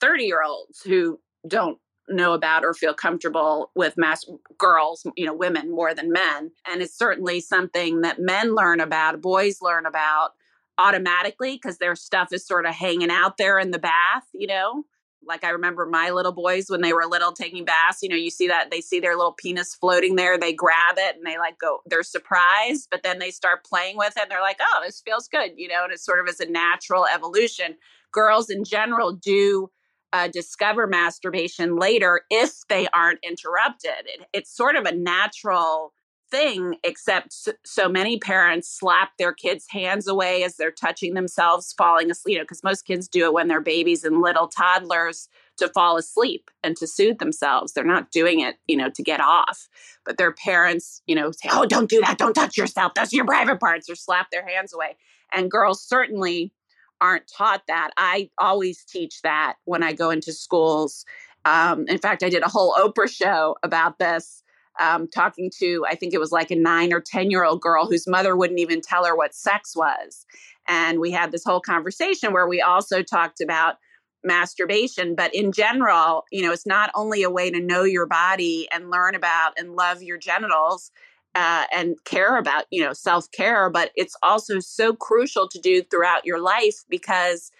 thirty 0.00 0.24
year 0.24 0.42
olds 0.44 0.82
who 0.82 1.18
don't 1.48 1.78
know 2.08 2.32
about 2.32 2.64
or 2.64 2.74
feel 2.74 2.94
comfortable 2.94 3.72
with 3.74 3.96
mass 3.96 4.24
girls, 4.56 5.04
you 5.16 5.26
know, 5.26 5.34
women 5.34 5.72
more 5.72 5.92
than 5.92 6.12
men, 6.12 6.52
and 6.68 6.80
it's 6.80 6.96
certainly 6.96 7.40
something 7.40 8.02
that 8.02 8.20
men 8.20 8.54
learn 8.54 8.78
about, 8.78 9.20
boys 9.20 9.62
learn 9.62 9.84
about 9.84 10.30
automatically 10.78 11.54
because 11.54 11.78
their 11.78 11.96
stuff 11.96 12.32
is 12.32 12.46
sort 12.46 12.66
of 12.66 12.74
hanging 12.74 13.10
out 13.10 13.36
there 13.36 13.58
in 13.58 13.72
the 13.72 13.78
bath, 13.80 14.28
you 14.32 14.46
know 14.46 14.84
like 15.26 15.44
I 15.44 15.50
remember 15.50 15.86
my 15.86 16.10
little 16.10 16.32
boys 16.32 16.66
when 16.68 16.80
they 16.80 16.92
were 16.92 17.06
little 17.06 17.32
taking 17.32 17.64
baths, 17.64 18.02
you 18.02 18.08
know, 18.08 18.16
you 18.16 18.30
see 18.30 18.48
that 18.48 18.70
they 18.70 18.80
see 18.80 19.00
their 19.00 19.16
little 19.16 19.32
penis 19.32 19.74
floating 19.74 20.16
there, 20.16 20.38
they 20.38 20.52
grab 20.52 20.96
it 20.96 21.16
and 21.16 21.24
they 21.24 21.38
like 21.38 21.58
go, 21.58 21.80
they're 21.86 22.02
surprised, 22.02 22.88
but 22.90 23.02
then 23.02 23.18
they 23.18 23.30
start 23.30 23.64
playing 23.64 23.96
with 23.96 24.16
it 24.16 24.22
and 24.22 24.30
they're 24.30 24.40
like, 24.40 24.58
oh, 24.60 24.82
this 24.84 25.02
feels 25.04 25.28
good, 25.28 25.52
you 25.56 25.68
know, 25.68 25.84
and 25.84 25.92
it's 25.92 26.04
sort 26.04 26.20
of 26.20 26.28
as 26.28 26.40
a 26.40 26.50
natural 26.50 27.06
evolution. 27.06 27.76
Girls 28.12 28.50
in 28.50 28.64
general 28.64 29.12
do 29.12 29.70
uh, 30.12 30.28
discover 30.28 30.86
masturbation 30.86 31.76
later 31.76 32.20
if 32.30 32.66
they 32.68 32.86
aren't 32.94 33.18
interrupted. 33.24 33.90
It, 34.06 34.26
it's 34.32 34.56
sort 34.56 34.76
of 34.76 34.84
a 34.84 34.94
natural 34.94 35.92
thing, 36.30 36.76
except 36.82 37.48
so 37.64 37.88
many 37.88 38.18
parents 38.18 38.68
slap 38.68 39.10
their 39.18 39.32
kids' 39.32 39.66
hands 39.70 40.08
away 40.08 40.42
as 40.42 40.56
they're 40.56 40.70
touching 40.70 41.14
themselves, 41.14 41.74
falling 41.76 42.10
asleep. 42.10 42.34
You 42.34 42.38
know, 42.38 42.44
because 42.44 42.64
most 42.64 42.82
kids 42.86 43.08
do 43.08 43.26
it 43.26 43.32
when 43.32 43.48
they're 43.48 43.60
babies 43.60 44.04
and 44.04 44.20
little 44.20 44.48
toddlers 44.48 45.28
to 45.58 45.68
fall 45.68 45.96
asleep 45.96 46.50
and 46.62 46.76
to 46.76 46.86
soothe 46.86 47.18
themselves. 47.18 47.72
They're 47.72 47.84
not 47.84 48.10
doing 48.10 48.40
it, 48.40 48.56
you 48.66 48.76
know, 48.76 48.90
to 48.90 49.02
get 49.02 49.20
off. 49.20 49.68
But 50.04 50.18
their 50.18 50.32
parents, 50.32 51.02
you 51.06 51.14
know, 51.14 51.30
say, 51.30 51.48
"Oh, 51.52 51.66
don't 51.66 51.90
do 51.90 52.00
that! 52.00 52.18
Don't 52.18 52.34
touch 52.34 52.56
yourself. 52.56 52.92
That's 52.94 53.12
your 53.12 53.24
private 53.24 53.60
parts," 53.60 53.88
or 53.88 53.94
slap 53.94 54.30
their 54.30 54.46
hands 54.46 54.72
away. 54.74 54.96
And 55.32 55.50
girls 55.50 55.82
certainly 55.82 56.52
aren't 57.00 57.28
taught 57.28 57.62
that. 57.68 57.90
I 57.96 58.30
always 58.38 58.84
teach 58.84 59.22
that 59.22 59.56
when 59.64 59.82
I 59.82 59.92
go 59.92 60.10
into 60.10 60.32
schools. 60.32 61.04
Um, 61.44 61.86
in 61.88 61.98
fact, 61.98 62.22
I 62.22 62.30
did 62.30 62.42
a 62.42 62.48
whole 62.48 62.74
Oprah 62.74 63.10
show 63.10 63.56
about 63.62 63.98
this 63.98 64.42
um, 64.80 65.08
talking 65.08 65.50
to, 65.58 65.84
I 65.88 65.94
think 65.94 66.14
it 66.14 66.20
was 66.20 66.32
like 66.32 66.50
a 66.50 66.56
nine 66.56 66.92
or 66.92 67.00
10 67.00 67.30
year 67.30 67.44
old 67.44 67.60
girl 67.60 67.86
whose 67.86 68.06
mother 68.06 68.36
wouldn't 68.36 68.60
even 68.60 68.80
tell 68.80 69.04
her 69.04 69.16
what 69.16 69.34
sex 69.34 69.76
was. 69.76 70.26
And 70.66 70.98
we 71.00 71.10
had 71.10 71.32
this 71.32 71.44
whole 71.44 71.60
conversation 71.60 72.32
where 72.32 72.48
we 72.48 72.60
also 72.60 73.02
talked 73.02 73.40
about 73.40 73.76
masturbation, 74.24 75.14
but 75.14 75.34
in 75.34 75.52
general, 75.52 76.24
you 76.32 76.42
know, 76.42 76.52
it's 76.52 76.66
not 76.66 76.90
only 76.94 77.22
a 77.22 77.30
way 77.30 77.50
to 77.50 77.60
know 77.60 77.84
your 77.84 78.06
body 78.06 78.66
and 78.72 78.90
learn 78.90 79.14
about 79.14 79.52
and 79.58 79.74
love 79.74 80.02
your 80.02 80.16
genitals 80.16 80.90
uh, 81.34 81.64
and 81.72 81.96
care 82.04 82.38
about, 82.38 82.64
you 82.70 82.82
know, 82.82 82.92
self 82.92 83.30
care, 83.32 83.68
but 83.68 83.90
it's 83.96 84.16
also 84.22 84.60
so 84.60 84.94
crucial 84.94 85.48
to 85.48 85.58
do 85.58 85.82
throughout 85.82 86.24
your 86.24 86.40
life 86.40 86.84
because 86.88 87.50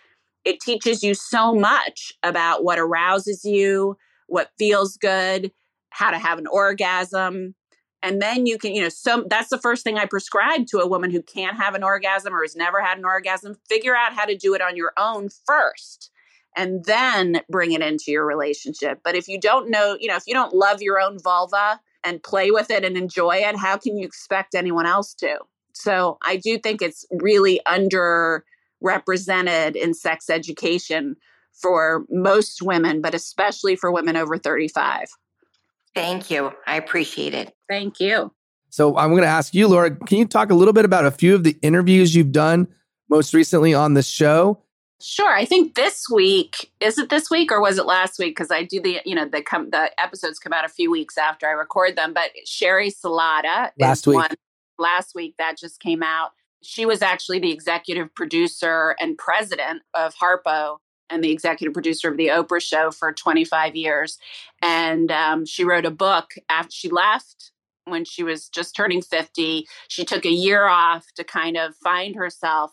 it 0.44 0.61
teaches 0.61 1.03
you 1.03 1.14
so 1.14 1.55
much 1.55 2.12
about 2.22 2.64
what 2.64 2.79
arouses 2.79 3.44
you, 3.44 3.96
what 4.27 4.50
feels 4.59 4.96
good, 4.96 5.53
how 5.94 6.11
to 6.11 6.18
have 6.18 6.38
an 6.38 6.48
orgasm. 6.48 7.54
And 8.02 8.20
then 8.20 8.46
you 8.46 8.59
can, 8.59 8.74
you 8.74 8.83
know, 8.83 8.88
so 8.88 9.24
that's 9.30 9.48
the 9.48 9.59
first 9.59 9.85
thing 9.85 9.96
I 9.96 10.07
prescribe 10.07 10.66
to 10.66 10.78
a 10.78 10.88
woman 10.88 11.11
who 11.11 11.22
can't 11.22 11.57
have 11.57 11.74
an 11.74 11.85
orgasm 11.85 12.35
or 12.35 12.42
has 12.42 12.57
never 12.57 12.83
had 12.83 12.98
an 12.98 13.04
orgasm. 13.04 13.54
Figure 13.68 13.94
out 13.94 14.12
how 14.12 14.24
to 14.24 14.37
do 14.37 14.54
it 14.54 14.61
on 14.61 14.76
your 14.76 14.92
own 14.98 15.28
first 15.46 16.11
and 16.57 16.85
then 16.85 17.42
bring 17.48 17.72
it 17.72 17.80
into 17.80 18.07
your 18.09 18.26
relationship. 18.26 18.98
But 19.04 19.14
if 19.14 19.28
you 19.28 19.40
don't 19.40 19.70
know, 19.70 19.96
you 19.98 20.09
know, 20.09 20.16
if 20.16 20.24
you 20.26 20.35
don't 20.35 20.52
love 20.52 20.83
your 20.83 21.00
own 21.00 21.20
vulva 21.22 21.80
and 22.04 22.20
play 22.22 22.50
with 22.50 22.72
it 22.72 22.85
and 22.85 22.96
enjoy 22.96 23.37
it, 23.37 23.57
how 23.57 23.76
can 23.76 23.96
you 23.96 24.04
expect 24.04 24.57
anyone 24.57 24.87
else 24.87 25.14
to? 25.14 25.38
So 25.74 26.18
I 26.22 26.37
do 26.37 26.59
think 26.59 26.83
it's 26.83 27.07
really 27.12 27.61
underrepresented 27.68 29.76
in 29.76 29.94
sex 29.94 30.28
education 30.28 31.14
for 31.52 32.04
most 32.11 32.62
women, 32.62 33.00
but 33.00 33.14
especially 33.14 33.76
for 33.76 33.92
women 33.92 34.16
over 34.16 34.37
35. 34.37 35.07
Thank 35.94 36.30
you. 36.30 36.52
I 36.66 36.76
appreciate 36.76 37.35
it. 37.35 37.54
Thank 37.68 38.00
you. 38.00 38.33
So 38.70 38.96
I'm 38.96 39.11
going 39.11 39.22
to 39.22 39.28
ask 39.28 39.54
you, 39.54 39.68
Laura, 39.68 39.94
can 39.94 40.18
you 40.18 40.26
talk 40.26 40.50
a 40.50 40.54
little 40.54 40.74
bit 40.74 40.85
about 40.85 41.07
a 41.07 41.12
few 41.12 41.35
of 41.35 41.44
the 41.44 41.57
interviews 41.62 42.16
you've 42.16 42.33
done 42.33 42.66
most 43.09 43.33
recently 43.33 43.72
on 43.72 43.94
the 43.94 44.02
show? 44.02 44.61
Sure. 45.00 45.33
I 45.33 45.44
think 45.44 45.74
this 45.74 46.07
week 46.11 46.72
is 46.80 46.98
it 46.98 47.11
this 47.11 47.30
week 47.30 47.52
or 47.52 47.61
was 47.61 47.78
it 47.78 47.87
last 47.87 48.18
week? 48.18 48.35
Because 48.35 48.50
I 48.50 48.64
do 48.64 48.80
the 48.80 49.00
you 49.04 49.14
know 49.14 49.28
the 49.28 49.42
come 49.42 49.70
the 49.70 49.90
episodes 50.00 50.38
come 50.38 50.52
out 50.52 50.64
a 50.64 50.68
few 50.68 50.90
weeks 50.90 51.18
after 51.18 51.46
I 51.46 51.52
record 51.52 51.94
them. 51.96 52.14
But 52.14 52.30
Sheri 52.46 52.92
Salata 52.92 53.70
last 53.78 54.07
week. 54.07 54.16
One, 54.16 54.30
last 54.78 55.14
week 55.14 55.35
that 55.38 55.59
just 55.59 55.80
came 55.80 56.02
out. 56.02 56.30
She 56.62 56.87
was 56.87 57.02
actually 57.02 57.38
the 57.38 57.52
executive 57.52 58.14
producer 58.14 58.96
and 58.98 59.18
president 59.18 59.83
of 59.92 60.14
Harpo 60.14 60.78
and 61.11 61.23
the 61.23 61.31
executive 61.31 61.75
producer 61.75 62.09
of 62.09 62.17
the 62.17 62.29
Oprah 62.29 62.61
Show 62.61 62.90
for 62.90 63.12
25 63.12 63.77
years. 63.77 64.19
And 64.62 65.11
um, 65.11 65.45
she 65.45 65.64
wrote 65.64 65.85
a 65.85 65.90
book 65.90 66.35
after 66.49 66.73
she 66.73 66.88
left 66.88 67.53
when 67.85 68.05
she 68.05 68.23
was 68.23 68.49
just 68.49 68.75
turning 68.75 69.03
50. 69.03 69.67
She 69.88 70.05
took 70.05 70.25
a 70.25 70.31
year 70.31 70.67
off 70.67 71.07
to 71.17 71.25
kind 71.25 71.57
of 71.57 71.77
find 71.77 72.17
herself, 72.17 72.73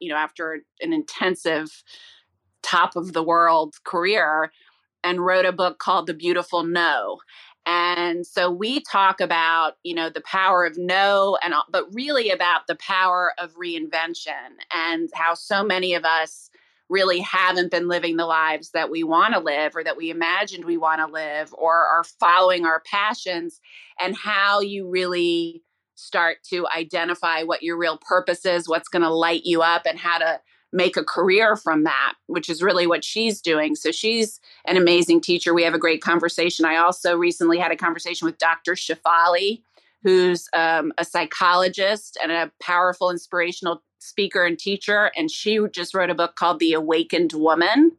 you 0.00 0.08
know, 0.08 0.16
after 0.16 0.62
an 0.80 0.92
intensive 0.92 1.82
top 2.62 2.96
of 2.96 3.12
the 3.12 3.22
world 3.22 3.74
career 3.84 4.52
and 5.04 5.24
wrote 5.24 5.46
a 5.46 5.52
book 5.52 5.78
called 5.78 6.06
The 6.06 6.14
Beautiful 6.14 6.62
No. 6.62 7.18
And 7.64 8.26
so 8.26 8.50
we 8.50 8.80
talk 8.80 9.20
about, 9.20 9.74
you 9.84 9.94
know, 9.94 10.10
the 10.10 10.22
power 10.22 10.64
of 10.64 10.76
no 10.76 11.38
and 11.44 11.54
but 11.70 11.84
really 11.92 12.30
about 12.30 12.66
the 12.66 12.74
power 12.76 13.32
of 13.38 13.54
reinvention 13.54 14.58
and 14.74 15.10
how 15.14 15.34
so 15.34 15.62
many 15.62 15.94
of 15.94 16.04
us 16.04 16.50
really 16.92 17.20
haven't 17.20 17.70
been 17.70 17.88
living 17.88 18.16
the 18.16 18.26
lives 18.26 18.70
that 18.70 18.90
we 18.90 19.02
want 19.02 19.32
to 19.32 19.40
live 19.40 19.74
or 19.74 19.82
that 19.82 19.96
we 19.96 20.10
imagined 20.10 20.64
we 20.64 20.76
want 20.76 21.00
to 21.00 21.12
live 21.12 21.52
or 21.56 21.74
are 21.74 22.04
following 22.04 22.66
our 22.66 22.82
passions 22.84 23.60
and 24.00 24.14
how 24.14 24.60
you 24.60 24.88
really 24.88 25.62
start 25.94 26.38
to 26.50 26.66
identify 26.76 27.42
what 27.42 27.62
your 27.62 27.78
real 27.78 27.98
purpose 27.98 28.44
is, 28.44 28.68
what's 28.68 28.88
going 28.88 29.02
to 29.02 29.10
light 29.10 29.42
you 29.44 29.62
up, 29.62 29.86
and 29.86 29.98
how 29.98 30.18
to 30.18 30.40
make 30.72 30.96
a 30.96 31.04
career 31.04 31.56
from 31.56 31.84
that, 31.84 32.14
which 32.26 32.48
is 32.48 32.62
really 32.62 32.86
what 32.86 33.04
she's 33.04 33.40
doing. 33.40 33.74
So 33.74 33.90
she's 33.90 34.40
an 34.66 34.76
amazing 34.76 35.20
teacher. 35.20 35.54
We 35.54 35.64
have 35.64 35.74
a 35.74 35.78
great 35.78 36.02
conversation. 36.02 36.64
I 36.64 36.76
also 36.76 37.16
recently 37.16 37.58
had 37.58 37.72
a 37.72 37.76
conversation 37.76 38.26
with 38.26 38.38
Dr. 38.38 38.72
Shefali, 38.72 39.62
who's 40.02 40.48
um, 40.52 40.92
a 40.98 41.04
psychologist 41.04 42.18
and 42.22 42.32
a 42.32 42.50
powerful, 42.60 43.10
inspirational 43.10 43.82
speaker 44.02 44.44
and 44.44 44.58
teacher, 44.58 45.10
and 45.16 45.30
she 45.30 45.58
just 45.72 45.94
wrote 45.94 46.10
a 46.10 46.14
book 46.14 46.36
called 46.36 46.58
The 46.58 46.72
Awakened 46.72 47.32
Woman 47.32 47.92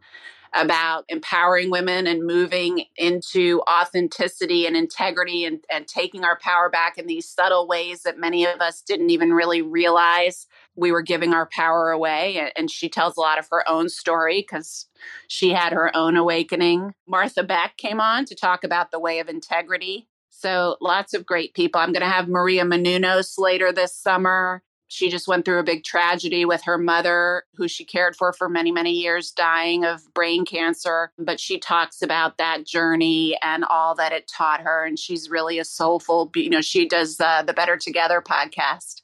about 0.54 1.06
empowering 1.10 1.72
women 1.72 2.06
and 2.06 2.26
moving 2.26 2.86
into 2.96 3.62
authenticity 3.70 4.66
and 4.68 4.76
integrity 4.76 5.46
and, 5.46 5.64
and 5.72 5.88
taking 5.88 6.24
our 6.24 6.38
power 6.40 6.70
back 6.70 6.98
in 6.98 7.08
these 7.08 7.28
subtle 7.28 7.68
ways 7.68 8.04
that 8.04 8.20
many 8.20 8.46
of 8.46 8.62
us 8.62 8.82
didn't 8.82 9.10
even 9.10 9.34
really 9.34 9.62
realize 9.62 10.46
we 10.76 10.92
were 10.92 11.02
giving 11.02 11.34
our 11.34 11.50
power 11.52 11.90
away. 11.92 12.52
And 12.56 12.70
she 12.70 12.88
tells 12.88 13.18
a 13.18 13.22
lot 13.22 13.40
of 13.40 13.48
her 13.50 13.68
own 13.68 13.90
story 13.90 14.42
because 14.42 14.86
she 15.28 15.50
had 15.50 15.74
her 15.74 15.96
own 15.96 16.16
awakening. 16.18 16.94
Martha 17.08 17.44
Beck 17.44 17.78
came 17.78 18.00
on 18.00 18.26
to 18.26 18.36
talk 18.36 18.64
about 18.64 18.92
the 18.92 19.00
way 19.00 19.20
of 19.20 19.30
integrity. 19.30 20.08
So 20.30 20.78
lots 20.82 21.14
of 21.14 21.26
great 21.26 21.54
people. 21.54 21.82
I'm 21.82 21.94
going 21.94 22.02
to 22.02 22.08
have 22.08 22.28
Maria 22.28 22.64
Menounos 22.64 23.36
later 23.38 23.72
this 23.72 23.96
summer. 23.96 24.62
She 24.94 25.10
just 25.10 25.28
went 25.28 25.44
through 25.44 25.58
a 25.58 25.64
big 25.64 25.84
tragedy 25.84 26.46
with 26.46 26.62
her 26.66 26.78
mother, 26.78 27.46
who 27.56 27.68
she 27.68 27.84
cared 27.84 28.16
for 28.16 28.32
for 28.32 28.48
many, 28.48 28.72
many 28.72 28.92
years, 28.92 29.32
dying 29.32 29.84
of 29.84 30.14
brain 30.14 30.46
cancer. 30.46 31.12
But 31.18 31.40
she 31.40 31.58
talks 31.58 32.04
about 32.04 32.38
that 32.38 32.64
journey 32.68 33.36
and 33.42 33.64
all 33.64 33.96
that 33.96 34.12
it 34.12 34.28
taught 34.28 34.62
her. 34.62 34.86
And 34.86 35.00
she's 35.00 35.32
really 35.32 35.58
a 35.58 35.66
soulful, 35.66 36.30
you 36.36 36.52
know, 36.52 36.62
she 36.62 36.88
does 36.88 37.20
uh, 37.20 37.42
the 37.42 37.54
Better 37.54 37.76
Together 37.76 38.22
podcast. 38.22 39.02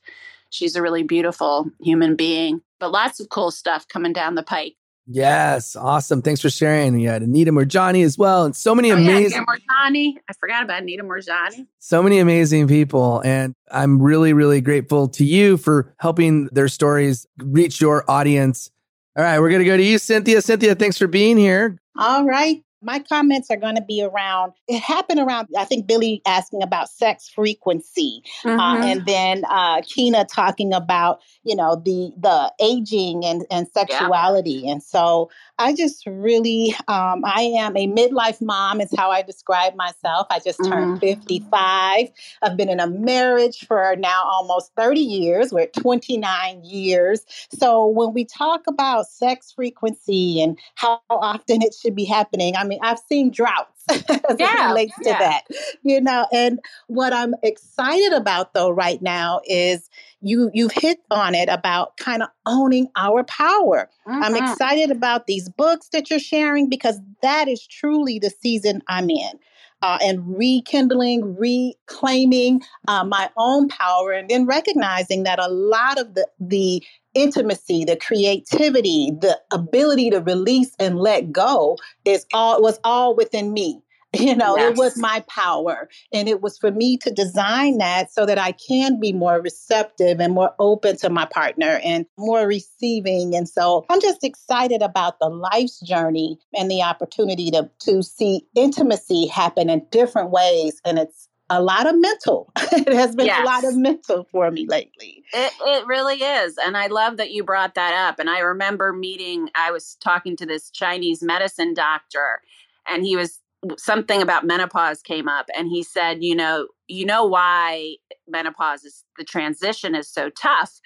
She's 0.51 0.75
a 0.75 0.81
really 0.83 1.01
beautiful 1.01 1.71
human 1.81 2.15
being, 2.15 2.61
but 2.79 2.91
lots 2.91 3.19
of 3.19 3.29
cool 3.29 3.49
stuff 3.49 3.87
coming 3.87 4.13
down 4.13 4.35
the 4.35 4.43
pike. 4.43 4.75
Yes, 5.11 5.75
awesome. 5.75 6.21
Thanks 6.21 6.39
for 6.39 6.51
sharing. 6.51 6.99
You 6.99 7.09
had 7.09 7.23
Anita 7.23 7.51
Moorjani 7.51 8.05
as 8.05 8.15
well, 8.15 8.45
and 8.45 8.55
so 8.55 8.75
many 8.75 8.91
oh, 8.91 8.95
amazing. 8.95 9.39
Yeah, 9.39 9.45
Moorjani. 9.45 10.13
I 10.29 10.33
forgot 10.39 10.63
about 10.63 10.83
Anita 10.83 11.03
Moorjani. 11.03 11.65
So 11.79 12.03
many 12.03 12.19
amazing 12.19 12.67
people, 12.67 13.19
and 13.21 13.55
I'm 13.71 13.99
really, 13.99 14.33
really 14.33 14.61
grateful 14.61 15.07
to 15.09 15.25
you 15.25 15.57
for 15.57 15.95
helping 15.97 16.45
their 16.51 16.67
stories 16.67 17.25
reach 17.37 17.81
your 17.81 18.09
audience. 18.09 18.69
All 19.17 19.23
right, 19.23 19.39
we're 19.39 19.49
gonna 19.49 19.65
go 19.65 19.77
to 19.77 19.83
you, 19.83 19.97
Cynthia. 19.97 20.43
Cynthia, 20.43 20.75
thanks 20.75 20.99
for 20.99 21.07
being 21.07 21.37
here. 21.37 21.79
All 21.97 22.23
right 22.23 22.63
my 22.81 22.99
comments 22.99 23.51
are 23.51 23.57
going 23.57 23.75
to 23.75 23.81
be 23.81 24.01
around 24.01 24.53
it 24.67 24.79
happened 24.79 25.19
around 25.19 25.47
i 25.57 25.65
think 25.65 25.87
billy 25.87 26.21
asking 26.25 26.63
about 26.63 26.89
sex 26.89 27.29
frequency 27.29 28.21
uh, 28.45 28.49
mm-hmm. 28.49 28.59
uh, 28.59 28.85
and 28.85 29.05
then 29.05 29.43
uh, 29.49 29.81
kina 29.81 30.25
talking 30.25 30.73
about 30.73 31.19
you 31.43 31.55
know 31.55 31.75
the 31.75 32.11
the 32.17 32.53
aging 32.61 33.25
and 33.25 33.45
and 33.51 33.67
sexuality 33.69 34.63
yeah. 34.63 34.71
and 34.71 34.83
so 34.83 35.29
i 35.57 35.73
just 35.73 36.05
really 36.05 36.73
um, 36.87 37.23
i 37.25 37.41
am 37.41 37.75
a 37.75 37.87
midlife 37.87 38.41
mom 38.41 38.79
is 38.79 38.93
how 38.97 39.11
i 39.11 39.21
describe 39.21 39.75
myself 39.75 40.27
i 40.29 40.39
just 40.39 40.59
turned 40.63 40.99
mm-hmm. 41.01 41.19
55 41.21 42.09
i've 42.43 42.57
been 42.57 42.69
in 42.69 42.79
a 42.79 42.87
marriage 42.87 43.65
for 43.67 43.95
now 43.97 44.23
almost 44.25 44.71
30 44.75 44.99
years 44.99 45.51
we're 45.51 45.67
29 45.67 46.63
years 46.63 47.25
so 47.49 47.85
when 47.87 48.13
we 48.13 48.23
talk 48.23 48.61
about 48.67 49.05
sex 49.07 49.51
frequency 49.51 50.41
and 50.41 50.57
how 50.75 51.01
often 51.09 51.61
it 51.61 51.73
should 51.73 51.95
be 51.95 52.05
happening 52.05 52.55
i'm 52.55 52.68
mean, 52.69 52.79
I've 52.81 52.99
seen 52.99 53.31
droughts 53.31 53.83
as 53.89 54.03
yeah, 54.39 54.65
it 54.65 54.67
relates 54.69 54.93
yeah. 55.01 55.13
to 55.13 55.19
that, 55.19 55.41
you 55.83 55.99
know. 55.99 56.27
And 56.31 56.59
what 56.87 57.13
I'm 57.13 57.33
excited 57.43 58.13
about 58.13 58.53
though 58.53 58.69
right 58.69 59.01
now 59.01 59.41
is 59.45 59.89
you 60.21 60.51
you've 60.53 60.71
hit 60.71 60.99
on 61.11 61.35
it 61.35 61.49
about 61.49 61.97
kind 61.97 62.23
of 62.23 62.29
owning 62.45 62.89
our 62.95 63.23
power. 63.23 63.89
Mm-hmm. 64.07 64.23
I'm 64.23 64.35
excited 64.35 64.91
about 64.91 65.27
these 65.27 65.49
books 65.49 65.89
that 65.89 66.09
you're 66.09 66.19
sharing 66.19 66.69
because 66.69 66.99
that 67.21 67.47
is 67.47 67.65
truly 67.65 68.19
the 68.19 68.29
season 68.29 68.81
I'm 68.87 69.09
in. 69.09 69.39
Uh, 69.81 69.97
and 70.01 70.37
rekindling, 70.37 71.37
reclaiming 71.37 72.61
uh, 72.87 73.03
my 73.03 73.29
own 73.37 73.69
power, 73.69 74.11
and 74.11 74.29
then 74.29 74.45
recognizing 74.45 75.23
that 75.23 75.39
a 75.39 75.47
lot 75.47 75.97
of 75.97 76.15
the 76.15 76.27
the 76.39 76.83
intimacy, 77.13 77.85
the 77.85 77.95
creativity, 77.95 79.11
the 79.19 79.39
ability 79.51 80.09
to 80.09 80.19
release 80.19 80.75
and 80.79 80.99
let 80.99 81.31
go 81.31 81.77
is 82.05 82.25
all 82.33 82.61
was 82.61 82.79
all 82.83 83.15
within 83.15 83.53
me. 83.53 83.81
You 84.13 84.35
know, 84.35 84.57
yes. 84.57 84.71
it 84.71 84.77
was 84.77 84.97
my 84.97 85.23
power. 85.27 85.87
And 86.11 86.27
it 86.27 86.41
was 86.41 86.57
for 86.57 86.71
me 86.71 86.97
to 86.97 87.11
design 87.11 87.77
that 87.77 88.11
so 88.11 88.25
that 88.25 88.39
I 88.39 88.53
can 88.53 88.99
be 88.99 89.13
more 89.13 89.39
receptive 89.39 90.19
and 90.19 90.33
more 90.33 90.53
open 90.57 90.97
to 90.97 91.09
my 91.11 91.25
partner 91.25 91.79
and 91.83 92.07
more 92.17 92.47
receiving. 92.47 93.35
And 93.35 93.47
so 93.47 93.85
I'm 93.89 94.01
just 94.01 94.23
excited 94.23 94.81
about 94.81 95.19
the 95.19 95.29
life's 95.29 95.79
journey 95.81 96.39
and 96.55 96.71
the 96.71 96.81
opportunity 96.81 97.51
to, 97.51 97.69
to 97.81 98.01
see 98.01 98.47
intimacy 98.55 99.27
happen 99.27 99.69
in 99.69 99.85
different 99.91 100.31
ways. 100.31 100.81
And 100.85 100.97
it's 100.97 101.29
a 101.51 101.61
lot 101.61 101.87
of 101.87 101.95
mental. 101.95 102.51
it 102.57 102.93
has 102.93 103.15
been 103.15 103.27
yes. 103.27 103.41
a 103.41 103.45
lot 103.45 103.63
of 103.63 103.75
mental 103.75 104.27
for 104.31 104.49
me 104.49 104.65
lately. 104.67 105.23
It, 105.33 105.53
it 105.61 105.87
really 105.87 106.23
is. 106.23 106.57
And 106.57 106.77
I 106.77 106.87
love 106.87 107.17
that 107.17 107.31
you 107.31 107.43
brought 107.43 107.75
that 107.75 107.93
up. 107.93 108.19
And 108.19 108.29
I 108.29 108.39
remember 108.39 108.91
meeting, 108.93 109.49
I 109.55 109.71
was 109.71 109.97
talking 109.99 110.35
to 110.37 110.45
this 110.45 110.69
Chinese 110.69 111.21
medicine 111.21 111.73
doctor, 111.73 112.41
and 112.87 113.03
he 113.03 113.15
was 113.15 113.39
something 113.77 114.21
about 114.21 114.45
menopause 114.45 115.01
came 115.01 115.27
up 115.27 115.47
and 115.57 115.67
he 115.69 115.83
said 115.83 116.23
you 116.23 116.35
know 116.35 116.67
you 116.87 117.05
know 117.05 117.25
why 117.25 117.95
menopause 118.27 118.83
is 118.83 119.03
the 119.17 119.23
transition 119.25 119.95
is 119.95 120.09
so 120.09 120.29
tough? 120.29 120.79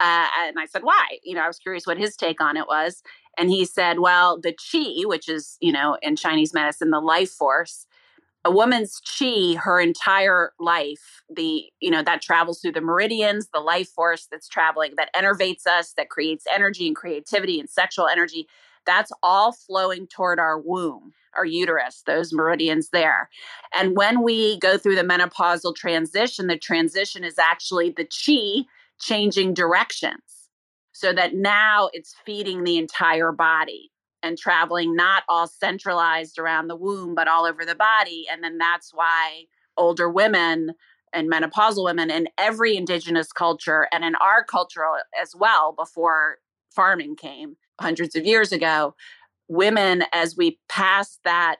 Uh, 0.00 0.26
and 0.40 0.58
i 0.58 0.66
said 0.66 0.82
why? 0.82 1.18
You 1.24 1.34
know 1.34 1.42
i 1.42 1.46
was 1.46 1.58
curious 1.58 1.86
what 1.86 1.98
his 1.98 2.16
take 2.16 2.40
on 2.40 2.56
it 2.56 2.66
was 2.68 3.02
And 3.38 3.48
he 3.50 3.64
said, 3.64 3.98
well, 3.98 4.38
the 4.40 4.52
chi, 4.52 5.06
which 5.06 5.28
is, 5.28 5.56
you 5.60 5.72
know, 5.72 5.96
in 6.02 6.16
Chinese 6.16 6.52
medicine, 6.52 6.90
the 6.90 7.00
life 7.00 7.30
force, 7.30 7.86
a 8.44 8.50
woman's 8.50 9.00
chi 9.18 9.54
her 9.54 9.80
entire 9.80 10.52
life 10.58 11.22
the 11.34 11.64
you 11.80 11.90
know 11.90 12.02
that 12.02 12.20
travels 12.20 12.60
through 12.60 12.72
the 12.72 12.80
meridians 12.80 13.48
the 13.54 13.60
life 13.60 13.88
force 13.88 14.26
that's 14.30 14.48
traveling 14.48 14.94
that 14.96 15.10
enervates 15.14 15.66
us 15.66 15.92
that 15.96 16.08
creates 16.10 16.44
energy 16.52 16.86
and 16.88 16.96
creativity 16.96 17.60
and 17.60 17.70
sexual 17.70 18.08
energy 18.08 18.46
that's 18.84 19.12
all 19.22 19.52
flowing 19.52 20.08
toward 20.08 20.40
our 20.40 20.58
womb 20.58 21.12
our 21.36 21.44
uterus 21.44 22.02
those 22.06 22.32
meridians 22.32 22.90
there 22.90 23.28
and 23.74 23.96
when 23.96 24.22
we 24.22 24.58
go 24.58 24.76
through 24.76 24.94
the 24.94 25.02
menopausal 25.02 25.74
transition 25.74 26.46
the 26.46 26.58
transition 26.58 27.24
is 27.24 27.38
actually 27.38 27.90
the 27.90 28.04
chi 28.06 28.66
changing 29.00 29.52
directions 29.52 30.48
so 30.92 31.12
that 31.12 31.34
now 31.34 31.90
it's 31.92 32.14
feeding 32.24 32.64
the 32.64 32.78
entire 32.78 33.32
body 33.32 33.90
and 34.22 34.38
traveling 34.38 34.94
not 34.94 35.24
all 35.28 35.46
centralized 35.46 36.38
around 36.38 36.68
the 36.68 36.76
womb, 36.76 37.14
but 37.14 37.28
all 37.28 37.44
over 37.44 37.64
the 37.64 37.74
body. 37.74 38.26
And 38.30 38.42
then 38.42 38.58
that's 38.58 38.92
why 38.94 39.44
older 39.76 40.08
women 40.08 40.74
and 41.12 41.30
menopausal 41.30 41.84
women 41.84 42.10
in 42.10 42.28
every 42.38 42.76
indigenous 42.76 43.32
culture 43.32 43.88
and 43.92 44.04
in 44.04 44.14
our 44.16 44.44
culture 44.44 44.84
as 45.20 45.34
well, 45.34 45.72
before 45.72 46.38
farming 46.70 47.16
came 47.16 47.56
hundreds 47.80 48.14
of 48.14 48.24
years 48.24 48.52
ago, 48.52 48.94
women, 49.48 50.04
as 50.12 50.36
we 50.36 50.58
passed 50.68 51.20
that 51.24 51.56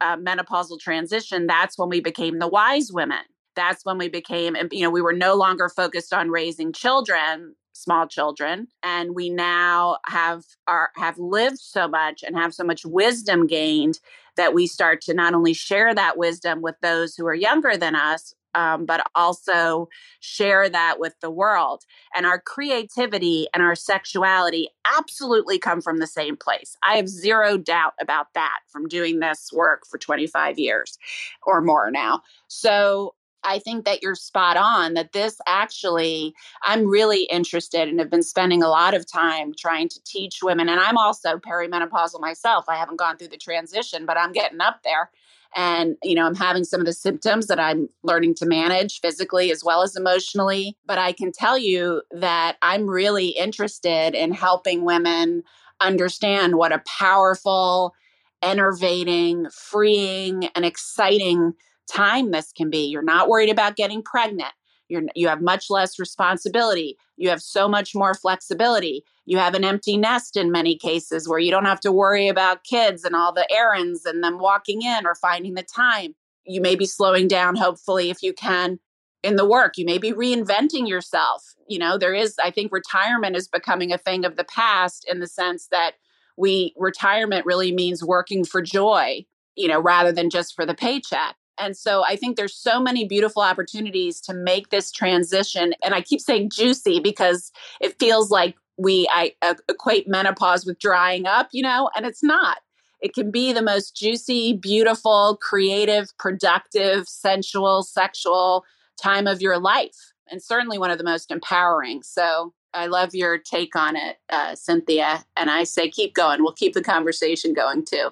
uh, 0.00 0.16
menopausal 0.16 0.78
transition, 0.78 1.46
that's 1.46 1.78
when 1.78 1.88
we 1.88 2.00
became 2.00 2.38
the 2.38 2.48
wise 2.48 2.92
women. 2.92 3.22
That's 3.54 3.84
when 3.84 3.96
we 3.96 4.08
became, 4.08 4.54
and 4.54 4.70
you 4.72 4.82
know, 4.82 4.90
we 4.90 5.00
were 5.00 5.14
no 5.14 5.34
longer 5.34 5.68
focused 5.68 6.12
on 6.12 6.30
raising 6.30 6.72
children 6.72 7.54
small 7.76 8.06
children 8.06 8.66
and 8.82 9.14
we 9.14 9.28
now 9.28 9.98
have 10.06 10.42
our 10.66 10.90
have 10.96 11.18
lived 11.18 11.58
so 11.58 11.86
much 11.86 12.22
and 12.22 12.36
have 12.36 12.54
so 12.54 12.64
much 12.64 12.84
wisdom 12.86 13.46
gained 13.46 14.00
that 14.36 14.54
we 14.54 14.66
start 14.66 15.00
to 15.00 15.14
not 15.14 15.34
only 15.34 15.52
share 15.52 15.94
that 15.94 16.16
wisdom 16.16 16.62
with 16.62 16.74
those 16.80 17.14
who 17.14 17.26
are 17.26 17.34
younger 17.34 17.76
than 17.76 17.94
us 17.94 18.34
um, 18.56 18.86
but 18.86 19.06
also 19.14 19.88
share 20.20 20.68
that 20.68 20.98
with 20.98 21.14
the 21.20 21.30
world. 21.30 21.84
And 22.16 22.26
our 22.26 22.40
creativity 22.40 23.46
and 23.54 23.62
our 23.62 23.76
sexuality 23.76 24.68
absolutely 24.98 25.58
come 25.58 25.80
from 25.80 25.98
the 25.98 26.06
same 26.06 26.36
place. 26.36 26.76
I 26.82 26.96
have 26.96 27.08
zero 27.08 27.58
doubt 27.58 27.92
about 28.00 28.32
that 28.34 28.60
from 28.68 28.88
doing 28.88 29.20
this 29.20 29.50
work 29.52 29.86
for 29.86 29.98
25 29.98 30.58
years 30.58 30.98
or 31.46 31.60
more 31.60 31.90
now. 31.90 32.22
So 32.48 33.14
I 33.44 33.60
think 33.60 33.84
that 33.84 34.02
you're 34.02 34.16
spot 34.16 34.56
on 34.56 34.94
that 34.94 35.12
this 35.12 35.38
actually, 35.46 36.34
I'm 36.64 36.86
really 36.86 37.24
interested 37.24 37.88
and 37.88 38.00
have 38.00 38.10
been 38.10 38.22
spending 38.22 38.62
a 38.62 38.68
lot 38.68 38.94
of 38.94 39.10
time 39.10 39.52
trying 39.56 39.88
to 39.90 40.00
teach 40.04 40.40
women. 40.42 40.68
And 40.68 40.80
I'm 40.80 40.96
also 40.96 41.38
perimenopausal 41.38 42.20
myself. 42.20 42.64
I 42.68 42.76
haven't 42.76 42.98
gone 42.98 43.18
through 43.18 43.28
the 43.28 43.36
transition, 43.36 44.04
but 44.04 44.18
I'm 44.18 44.32
getting 44.32 44.60
up 44.60 44.80
there. 44.82 45.10
And, 45.54 45.96
you 46.02 46.14
know, 46.14 46.26
I'm 46.26 46.34
having 46.34 46.64
some 46.64 46.80
of 46.80 46.86
the 46.86 46.92
symptoms 46.92 47.46
that 47.46 47.60
I'm 47.60 47.88
learning 48.02 48.34
to 48.36 48.46
manage 48.46 49.00
physically 49.00 49.50
as 49.50 49.64
well 49.64 49.82
as 49.82 49.96
emotionally. 49.96 50.76
But 50.86 50.98
I 50.98 51.12
can 51.12 51.32
tell 51.32 51.56
you 51.56 52.02
that 52.10 52.56
I'm 52.62 52.86
really 52.86 53.28
interested 53.28 54.14
in 54.14 54.32
helping 54.32 54.84
women 54.84 55.42
understand 55.80 56.56
what 56.56 56.72
a 56.72 56.82
powerful, 56.86 57.94
enervating, 58.42 59.48
freeing, 59.50 60.48
and 60.54 60.64
exciting 60.64 61.52
time 61.90 62.30
this 62.30 62.52
can 62.52 62.70
be. 62.70 62.86
You're 62.86 63.02
not 63.02 63.28
worried 63.28 63.50
about 63.50 63.76
getting 63.76 64.02
pregnant. 64.02 64.52
You're, 64.88 65.02
you 65.14 65.28
have 65.28 65.42
much 65.42 65.70
less 65.70 65.98
responsibility. 65.98 66.96
You 67.16 67.28
have 67.30 67.42
so 67.42 67.68
much 67.68 67.94
more 67.94 68.14
flexibility. 68.14 69.04
You 69.24 69.38
have 69.38 69.54
an 69.54 69.64
empty 69.64 69.96
nest 69.96 70.36
in 70.36 70.52
many 70.52 70.76
cases 70.76 71.28
where 71.28 71.38
you 71.38 71.50
don't 71.50 71.64
have 71.64 71.80
to 71.80 71.92
worry 71.92 72.28
about 72.28 72.64
kids 72.64 73.04
and 73.04 73.14
all 73.14 73.32
the 73.32 73.50
errands 73.52 74.04
and 74.04 74.22
them 74.22 74.38
walking 74.38 74.82
in 74.82 75.06
or 75.06 75.14
finding 75.14 75.54
the 75.54 75.64
time. 75.64 76.14
You 76.44 76.60
may 76.60 76.76
be 76.76 76.86
slowing 76.86 77.26
down, 77.26 77.56
hopefully, 77.56 78.10
if 78.10 78.22
you 78.22 78.32
can, 78.32 78.78
in 79.24 79.34
the 79.34 79.48
work. 79.48 79.76
You 79.76 79.84
may 79.84 79.98
be 79.98 80.12
reinventing 80.12 80.88
yourself. 80.88 81.54
You 81.68 81.80
know, 81.80 81.98
there 81.98 82.14
is, 82.14 82.36
I 82.42 82.52
think 82.52 82.70
retirement 82.70 83.36
is 83.36 83.48
becoming 83.48 83.92
a 83.92 83.98
thing 83.98 84.24
of 84.24 84.36
the 84.36 84.44
past 84.44 85.04
in 85.10 85.18
the 85.18 85.26
sense 85.26 85.66
that 85.72 85.94
we, 86.36 86.72
retirement 86.76 87.46
really 87.46 87.72
means 87.72 88.04
working 88.04 88.44
for 88.44 88.62
joy, 88.62 89.26
you 89.56 89.66
know, 89.66 89.80
rather 89.80 90.12
than 90.12 90.30
just 90.30 90.54
for 90.54 90.64
the 90.64 90.74
paycheck. 90.74 91.34
And 91.58 91.76
so 91.76 92.04
I 92.04 92.16
think 92.16 92.36
there's 92.36 92.54
so 92.54 92.80
many 92.80 93.06
beautiful 93.06 93.42
opportunities 93.42 94.20
to 94.22 94.34
make 94.34 94.70
this 94.70 94.90
transition. 94.90 95.74
And 95.82 95.94
I 95.94 96.00
keep 96.00 96.20
saying 96.20 96.50
juicy 96.50 97.00
because 97.00 97.52
it 97.80 97.98
feels 97.98 98.30
like 98.30 98.56
we 98.76 99.08
I 99.10 99.34
uh, 99.42 99.54
equate 99.68 100.08
menopause 100.08 100.66
with 100.66 100.78
drying 100.78 101.26
up, 101.26 101.48
you 101.52 101.62
know, 101.62 101.90
and 101.96 102.06
it's 102.06 102.22
not. 102.22 102.58
It 103.00 103.14
can 103.14 103.30
be 103.30 103.52
the 103.52 103.62
most 103.62 103.96
juicy, 103.96 104.54
beautiful, 104.54 105.38
creative, 105.40 106.16
productive, 106.18 107.08
sensual, 107.08 107.82
sexual 107.82 108.64
time 109.00 109.26
of 109.26 109.42
your 109.42 109.58
life, 109.58 110.12
and 110.30 110.42
certainly 110.42 110.78
one 110.78 110.90
of 110.90 110.98
the 110.98 111.04
most 111.04 111.30
empowering. 111.30 112.02
So 112.02 112.54
I 112.72 112.86
love 112.86 113.14
your 113.14 113.38
take 113.38 113.76
on 113.76 113.96
it, 113.96 114.16
uh, 114.30 114.54
Cynthia. 114.54 115.24
And 115.36 115.50
I 115.50 115.64
say 115.64 115.90
keep 115.90 116.14
going. 116.14 116.42
We'll 116.42 116.52
keep 116.52 116.74
the 116.74 116.82
conversation 116.82 117.52
going 117.52 117.84
too, 117.84 118.10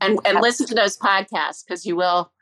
and 0.00 0.18
and 0.24 0.40
listen 0.40 0.66
to 0.66 0.74
those 0.74 0.96
podcasts 0.96 1.64
because 1.64 1.84
you 1.84 1.96
will 1.96 2.32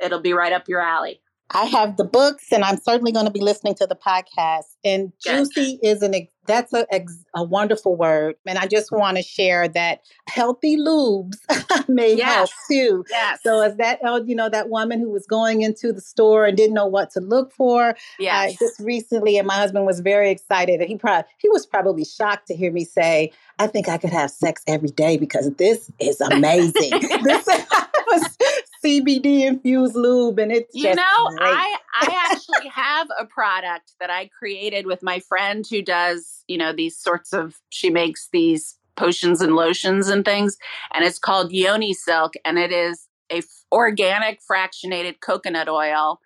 it'll 0.00 0.20
be 0.20 0.32
right 0.32 0.52
up 0.52 0.68
your 0.68 0.80
alley. 0.80 1.20
I 1.50 1.64
have 1.64 1.96
the 1.96 2.04
books, 2.04 2.52
and 2.52 2.62
I'm 2.62 2.76
certainly 2.76 3.10
going 3.12 3.24
to 3.24 3.32
be 3.32 3.40
listening 3.40 3.74
to 3.76 3.86
the 3.86 3.96
podcast. 3.96 4.74
And 4.84 5.12
juicy 5.18 5.78
is 5.82 6.02
an 6.02 6.28
that's 6.46 6.72
a, 6.72 6.86
a 7.34 7.44
wonderful 7.44 7.94
word, 7.94 8.36
and 8.46 8.58
I 8.58 8.66
just 8.66 8.90
want 8.90 9.16
to 9.16 9.22
share 9.22 9.68
that 9.68 10.00
healthy 10.28 10.76
lubes 10.76 11.36
may 11.88 12.14
yes. 12.16 12.34
help 12.34 12.50
too. 12.70 13.04
Yes. 13.10 13.40
So 13.42 13.60
as 13.60 13.76
that 13.76 14.00
oh, 14.04 14.22
you 14.24 14.34
know 14.34 14.48
that 14.50 14.68
woman 14.68 15.00
who 15.00 15.10
was 15.10 15.26
going 15.26 15.62
into 15.62 15.92
the 15.92 16.00
store 16.00 16.46
and 16.46 16.56
didn't 16.56 16.74
know 16.74 16.86
what 16.86 17.10
to 17.12 17.20
look 17.20 17.52
for. 17.52 17.96
Yeah. 18.18 18.48
Uh, 18.48 18.52
just 18.58 18.80
recently, 18.80 19.38
and 19.38 19.46
my 19.46 19.56
husband 19.56 19.86
was 19.86 20.00
very 20.00 20.30
excited, 20.30 20.80
and 20.80 20.88
he 20.88 20.96
probably 20.96 21.28
he 21.38 21.48
was 21.48 21.64
probably 21.64 22.04
shocked 22.04 22.48
to 22.48 22.56
hear 22.56 22.72
me 22.72 22.84
say, 22.84 23.32
"I 23.58 23.68
think 23.68 23.88
I 23.88 23.96
could 23.96 24.10
have 24.10 24.30
sex 24.30 24.62
every 24.66 24.90
day 24.90 25.16
because 25.16 25.50
this 25.54 25.90
is 25.98 26.20
amazing." 26.20 26.90
this 27.24 27.46
was 28.06 28.36
CBD 28.84 29.46
infused 29.46 29.94
lube, 29.94 30.38
and 30.38 30.52
it's 30.52 30.74
you 30.74 30.94
know 30.94 31.28
great. 31.36 31.50
I 31.54 31.76
I 32.00 32.30
actually 32.30 32.68
have 32.68 33.08
a 33.18 33.24
product 33.26 33.92
that 34.00 34.10
I 34.10 34.30
created 34.38 34.86
with 34.86 35.02
my 35.02 35.20
friend 35.20 35.66
who 35.68 35.82
does 35.82 36.44
you 36.48 36.58
know 36.58 36.72
these 36.72 36.96
sorts 36.96 37.32
of 37.32 37.56
she 37.70 37.90
makes 37.90 38.28
these 38.32 38.76
potions 38.96 39.40
and 39.40 39.54
lotions 39.54 40.08
and 40.08 40.24
things, 40.24 40.56
and 40.94 41.04
it's 41.04 41.18
called 41.18 41.52
Yoni 41.52 41.92
Silk, 41.92 42.34
and 42.44 42.58
it 42.58 42.72
is 42.72 43.06
a 43.30 43.38
f- 43.38 43.64
organic 43.70 44.40
fractionated 44.50 45.20
coconut 45.20 45.68
oil 45.68 46.20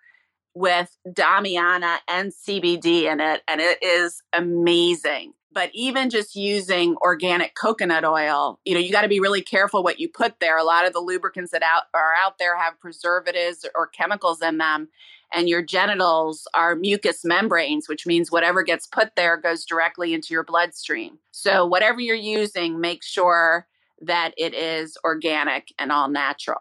with 0.55 0.95
Damiana 1.07 1.97
and 2.07 2.31
CBD 2.31 3.03
in 3.11 3.19
it, 3.19 3.41
and 3.47 3.59
it 3.59 3.81
is 3.81 4.21
amazing 4.33 5.33
but 5.53 5.69
even 5.73 6.09
just 6.09 6.35
using 6.35 6.95
organic 6.97 7.55
coconut 7.55 8.03
oil 8.03 8.59
you 8.65 8.73
know 8.73 8.79
you 8.79 8.91
got 8.91 9.03
to 9.03 9.07
be 9.07 9.19
really 9.19 9.41
careful 9.41 9.83
what 9.83 9.99
you 9.99 10.09
put 10.09 10.39
there. 10.39 10.57
A 10.57 10.63
lot 10.63 10.85
of 10.85 10.93
the 10.93 10.99
lubricants 10.99 11.51
that 11.51 11.63
out 11.63 11.83
are 11.93 12.13
out 12.21 12.37
there 12.39 12.57
have 12.57 12.79
preservatives 12.79 13.65
or 13.75 13.87
chemicals 13.87 14.41
in 14.41 14.57
them 14.57 14.89
and 15.33 15.49
your 15.49 15.61
genitals 15.61 16.47
are 16.53 16.75
mucous 16.75 17.23
membranes 17.23 17.87
which 17.87 18.05
means 18.05 18.31
whatever 18.31 18.63
gets 18.63 18.87
put 18.87 19.15
there 19.15 19.37
goes 19.37 19.65
directly 19.65 20.13
into 20.13 20.33
your 20.33 20.43
bloodstream. 20.43 21.19
So 21.31 21.65
whatever 21.65 21.99
you're 21.99 22.15
using 22.15 22.79
make 22.79 23.03
sure 23.03 23.67
that 24.01 24.33
it 24.37 24.53
is 24.53 24.97
organic 25.03 25.73
and 25.79 25.91
all 25.91 26.09
natural. 26.09 26.59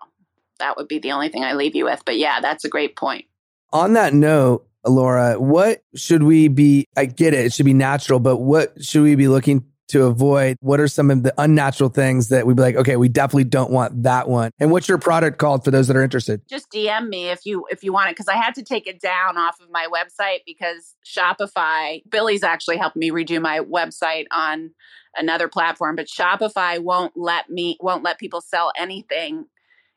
That 0.59 0.77
would 0.77 0.87
be 0.87 0.99
the 0.99 1.13
only 1.13 1.29
thing 1.29 1.45
i 1.45 1.55
leave 1.55 1.75
you 1.75 1.85
with 1.85 2.03
but 2.05 2.19
yeah 2.19 2.41
that's 2.41 2.65
a 2.65 2.69
great 2.69 2.97
point. 2.97 3.27
On 3.73 3.95
that 3.95 4.13
note 4.13 4.67
Laura, 4.85 5.41
what 5.41 5.83
should 5.95 6.23
we 6.23 6.49
be? 6.49 6.87
I 6.97 7.07
get 7.07 7.35
it, 7.35 7.47
it 7.47 7.53
should 7.53 7.67
be 7.67 7.75
natural, 7.75 8.21
but 8.21 8.39
what 8.39 8.83
should 8.83 9.03
we 9.03 9.15
be 9.15 9.29
looking 9.29 9.65
to 9.93 10.05
avoid? 10.05 10.57
What 10.61 10.81
are 10.81 10.89
some 10.89 11.11
of 11.11 11.23
the 11.23 11.35
unnatural 11.39 11.91
things 11.91 12.29
that 12.31 12.47
we'd 12.47 12.57
be 12.57 12.63
like, 12.63 12.77
okay, 12.77 12.97
we 12.97 13.09
definitely 13.09 13.45
don't 13.45 13.71
want 13.71 14.03
that 14.03 14.29
one? 14.29 14.51
And 14.59 14.71
what's 14.71 14.89
your 14.89 14.99
product 14.99 15.39
called 15.39 15.65
for 15.65 15.71
those 15.71 15.87
that 15.89 15.97
are 15.97 16.03
interested? 16.03 16.41
Just 16.49 16.71
DM 16.73 17.09
me 17.09 17.29
if 17.29 17.45
you 17.45 17.67
if 17.71 17.85
you 17.85 17.93
want 17.93 18.09
it 18.09 18.17
because 18.17 18.29
I 18.29 18.37
had 18.37 18.55
to 18.57 18.63
take 18.63 18.87
it 18.87 19.01
down 19.01 19.37
off 19.37 19.61
of 19.61 19.71
my 19.71 19.87
website 19.87 20.41
because 20.47 20.97
Shopify. 21.07 22.03
Billy's 22.11 22.43
actually 22.43 22.79
helped 22.79 22.97
me 22.97 23.11
redo 23.11 23.41
my 23.41 23.61
website 23.61 24.25
on 24.33 24.71
another 25.17 25.47
platform, 25.47 25.95
but 25.95 26.07
Shopify 26.07 26.79
won't 26.79 27.13
let 27.15 27.51
me 27.51 27.77
won't 27.81 28.03
let 28.03 28.19
people 28.19 28.41
sell 28.41 28.73
anything 28.79 29.45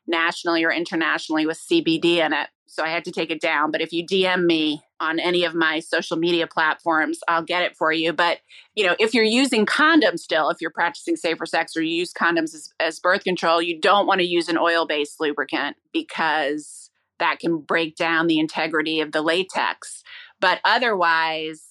nationally 0.06 0.62
or 0.64 0.70
internationally 0.70 1.46
with 1.46 1.58
CBD 1.58 2.16
in 2.16 2.32
it. 2.32 2.48
So 2.66 2.84
I 2.84 2.88
had 2.88 3.04
to 3.04 3.12
take 3.12 3.30
it 3.30 3.40
down. 3.40 3.70
But 3.70 3.80
if 3.80 3.92
you 3.92 4.04
DM 4.04 4.44
me 4.44 4.82
on 5.00 5.20
any 5.20 5.44
of 5.44 5.54
my 5.54 5.80
social 5.80 6.16
media 6.16 6.46
platforms, 6.46 7.20
I'll 7.28 7.42
get 7.42 7.62
it 7.62 7.76
for 7.76 7.92
you. 7.92 8.12
But, 8.12 8.38
you 8.74 8.84
know, 8.84 8.96
if 8.98 9.14
you're 9.14 9.24
using 9.24 9.66
condoms 9.66 10.20
still, 10.20 10.50
if 10.50 10.60
you're 10.60 10.70
practicing 10.70 11.16
safer 11.16 11.46
sex 11.46 11.76
or 11.76 11.82
you 11.82 11.94
use 11.94 12.12
condoms 12.12 12.54
as, 12.54 12.72
as 12.80 12.98
birth 12.98 13.24
control, 13.24 13.62
you 13.62 13.80
don't 13.80 14.06
want 14.06 14.20
to 14.20 14.26
use 14.26 14.48
an 14.48 14.58
oil 14.58 14.86
based 14.86 15.20
lubricant 15.20 15.76
because 15.92 16.90
that 17.18 17.38
can 17.38 17.58
break 17.58 17.96
down 17.96 18.26
the 18.26 18.38
integrity 18.38 19.00
of 19.00 19.12
the 19.12 19.22
latex. 19.22 20.02
But 20.40 20.60
otherwise, 20.64 21.62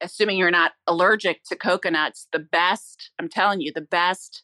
assuming 0.00 0.36
you're 0.36 0.50
not 0.50 0.72
allergic 0.86 1.44
to 1.44 1.56
coconuts, 1.56 2.26
the 2.32 2.38
best, 2.38 3.10
I'm 3.18 3.28
telling 3.28 3.60
you, 3.60 3.72
the 3.72 3.80
best 3.80 4.42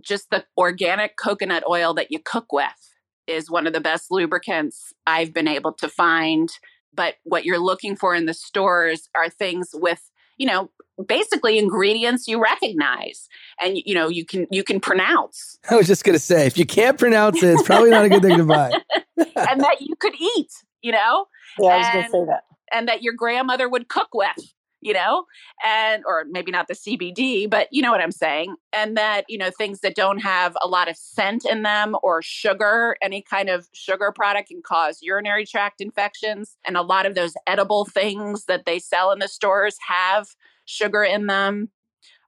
just 0.00 0.30
the 0.30 0.44
organic 0.58 1.16
coconut 1.16 1.64
oil 1.68 1.94
that 1.94 2.10
you 2.10 2.18
cook 2.18 2.52
with 2.52 2.95
is 3.26 3.50
one 3.50 3.66
of 3.66 3.72
the 3.72 3.80
best 3.80 4.10
lubricants 4.10 4.92
I've 5.06 5.32
been 5.32 5.48
able 5.48 5.72
to 5.74 5.88
find. 5.88 6.50
But 6.94 7.14
what 7.24 7.44
you're 7.44 7.58
looking 7.58 7.96
for 7.96 8.14
in 8.14 8.26
the 8.26 8.34
stores 8.34 9.08
are 9.14 9.28
things 9.28 9.70
with, 9.74 10.10
you 10.38 10.46
know, 10.46 10.70
basically 11.06 11.58
ingredients 11.58 12.26
you 12.26 12.42
recognize 12.42 13.28
and 13.60 13.76
you 13.84 13.94
know 13.94 14.08
you 14.08 14.24
can 14.24 14.46
you 14.50 14.64
can 14.64 14.80
pronounce. 14.80 15.58
I 15.68 15.76
was 15.76 15.86
just 15.86 16.04
going 16.04 16.14
to 16.14 16.18
say 16.18 16.46
if 16.46 16.56
you 16.56 16.64
can't 16.64 16.98
pronounce 16.98 17.42
it, 17.42 17.50
it's 17.50 17.62
probably 17.62 17.90
not 17.90 18.06
a 18.06 18.08
good 18.08 18.22
thing 18.22 18.38
to 18.38 18.44
buy. 18.44 18.72
and 19.18 19.60
that 19.60 19.80
you 19.80 19.94
could 19.96 20.14
eat, 20.18 20.50
you 20.82 20.92
know? 20.92 21.26
Yeah, 21.58 21.68
I 21.68 21.76
was 21.78 21.86
going 21.92 22.04
to 22.04 22.10
say 22.10 22.24
that. 22.26 22.44
And 22.72 22.88
that 22.88 23.02
your 23.02 23.12
grandmother 23.14 23.68
would 23.68 23.88
cook 23.88 24.08
with 24.14 24.54
you 24.80 24.92
know, 24.92 25.24
and 25.64 26.02
or 26.06 26.24
maybe 26.28 26.52
not 26.52 26.68
the 26.68 26.74
CBD, 26.74 27.48
but 27.48 27.68
you 27.70 27.82
know 27.82 27.90
what 27.90 28.00
I'm 28.00 28.12
saying. 28.12 28.54
And 28.72 28.96
that, 28.96 29.24
you 29.28 29.38
know, 29.38 29.50
things 29.50 29.80
that 29.80 29.94
don't 29.94 30.18
have 30.18 30.56
a 30.62 30.68
lot 30.68 30.88
of 30.88 30.96
scent 30.96 31.44
in 31.44 31.62
them 31.62 31.96
or 32.02 32.22
sugar, 32.22 32.96
any 33.02 33.22
kind 33.22 33.48
of 33.48 33.68
sugar 33.72 34.12
product 34.12 34.48
can 34.48 34.62
cause 34.62 34.98
urinary 35.02 35.46
tract 35.46 35.80
infections. 35.80 36.56
And 36.66 36.76
a 36.76 36.82
lot 36.82 37.06
of 37.06 37.14
those 37.14 37.34
edible 37.46 37.84
things 37.84 38.44
that 38.44 38.66
they 38.66 38.78
sell 38.78 39.10
in 39.12 39.18
the 39.18 39.28
stores 39.28 39.76
have 39.88 40.28
sugar 40.66 41.02
in 41.02 41.26
them 41.26 41.70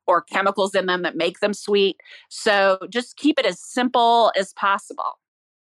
or 0.07 0.22
chemicals 0.22 0.74
in 0.74 0.86
them 0.86 1.03
that 1.03 1.16
make 1.16 1.40
them 1.40 1.53
sweet. 1.53 1.99
So 2.30 2.78
just 2.88 3.16
keep 3.16 3.38
it 3.38 3.44
as 3.44 3.61
simple 3.61 4.32
as 4.36 4.55
possible. 4.55 5.18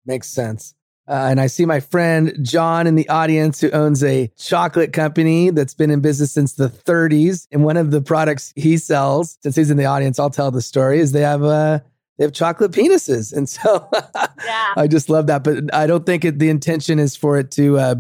Makes 0.07 0.29
sense. 0.29 0.76
Uh, 1.09 1.29
and 1.31 1.41
I 1.41 1.47
see 1.47 1.65
my 1.65 1.81
friend 1.81 2.37
John 2.43 2.87
in 2.87 2.97
the 2.97 3.09
audience 3.09 3.61
who 3.61 3.71
owns 3.71 4.03
a 4.03 4.31
chocolate 4.37 4.93
company 4.93 5.51
that's 5.51 5.75
been 5.75 5.91
in 5.91 6.01
business 6.01 6.33
since 6.33 6.55
the 6.55 6.69
30s. 6.69 7.47
And 7.53 7.65
one 7.65 7.77
of 7.77 7.93
the 7.93 8.01
products 8.01 8.53
he 8.57 8.77
sells, 8.77 9.39
since 9.43 9.55
he's 9.55 9.71
in 9.71 9.77
the 9.77 9.85
audience, 9.85 10.19
I'll 10.19 10.31
tell 10.31 10.51
the 10.51 10.63
story, 10.63 10.99
is 10.99 11.13
they 11.13 11.21
have 11.21 11.45
uh, 11.45 11.81
they 12.19 12.25
have 12.25 12.33
chocolate 12.33 12.73
penises. 12.73 13.33
And 13.33 13.49
so 13.49 13.89
yeah. 14.45 14.73
I 14.77 14.89
just 14.89 15.09
love 15.09 15.29
that. 15.29 15.45
But 15.45 15.73
I 15.75 15.87
don't 15.87 16.05
think 16.05 16.25
it, 16.25 16.39
the 16.39 16.49
intention 16.49 16.99
is 16.99 17.15
for 17.15 17.39
it 17.39 17.51
to 17.53 17.79
uh, 17.79 17.95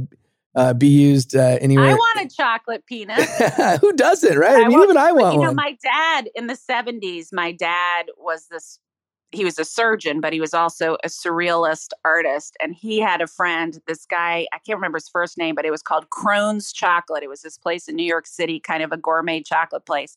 uh, 0.56 0.74
be 0.74 0.88
used 0.88 1.36
uh, 1.36 1.58
anywhere. 1.60 1.90
I 1.90 1.94
want 1.94 2.32
a 2.32 2.34
chocolate 2.34 2.86
penis. 2.86 3.24
Who 3.80 3.92
doesn't, 3.92 4.36
right? 4.36 4.64
I, 4.64 4.68
mean, 4.68 4.82
even 4.82 4.96
I 4.96 5.12
want 5.12 5.34
you 5.34 5.40
know, 5.42 5.48
one. 5.48 5.56
My 5.56 5.76
dad 5.82 6.28
in 6.34 6.46
the 6.46 6.54
70s, 6.56 7.28
my 7.32 7.52
dad 7.52 8.06
was 8.16 8.46
this 8.50 8.80
he 9.32 9.44
was 9.44 9.58
a 9.58 9.64
surgeon, 9.64 10.20
but 10.20 10.32
he 10.32 10.40
was 10.40 10.54
also 10.54 10.96
a 11.02 11.08
surrealist 11.08 11.88
artist. 12.04 12.56
And 12.62 12.74
he 12.74 13.00
had 13.00 13.20
a 13.20 13.26
friend, 13.26 13.80
this 13.86 14.06
guy, 14.06 14.46
I 14.52 14.58
can't 14.58 14.76
remember 14.76 14.98
his 14.98 15.08
first 15.08 15.36
name, 15.36 15.54
but 15.54 15.64
it 15.64 15.70
was 15.70 15.82
called 15.82 16.10
Krone's 16.10 16.72
Chocolate. 16.72 17.22
It 17.22 17.28
was 17.28 17.42
this 17.42 17.58
place 17.58 17.88
in 17.88 17.96
New 17.96 18.06
York 18.06 18.26
City, 18.26 18.60
kind 18.60 18.82
of 18.82 18.92
a 18.92 18.96
gourmet 18.96 19.42
chocolate 19.42 19.84
place. 19.84 20.16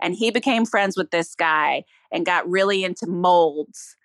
And 0.00 0.14
he 0.14 0.30
became 0.30 0.66
friends 0.66 0.96
with 0.96 1.10
this 1.10 1.34
guy 1.34 1.84
and 2.12 2.26
got 2.26 2.48
really 2.48 2.84
into 2.84 3.06
molds. 3.06 3.96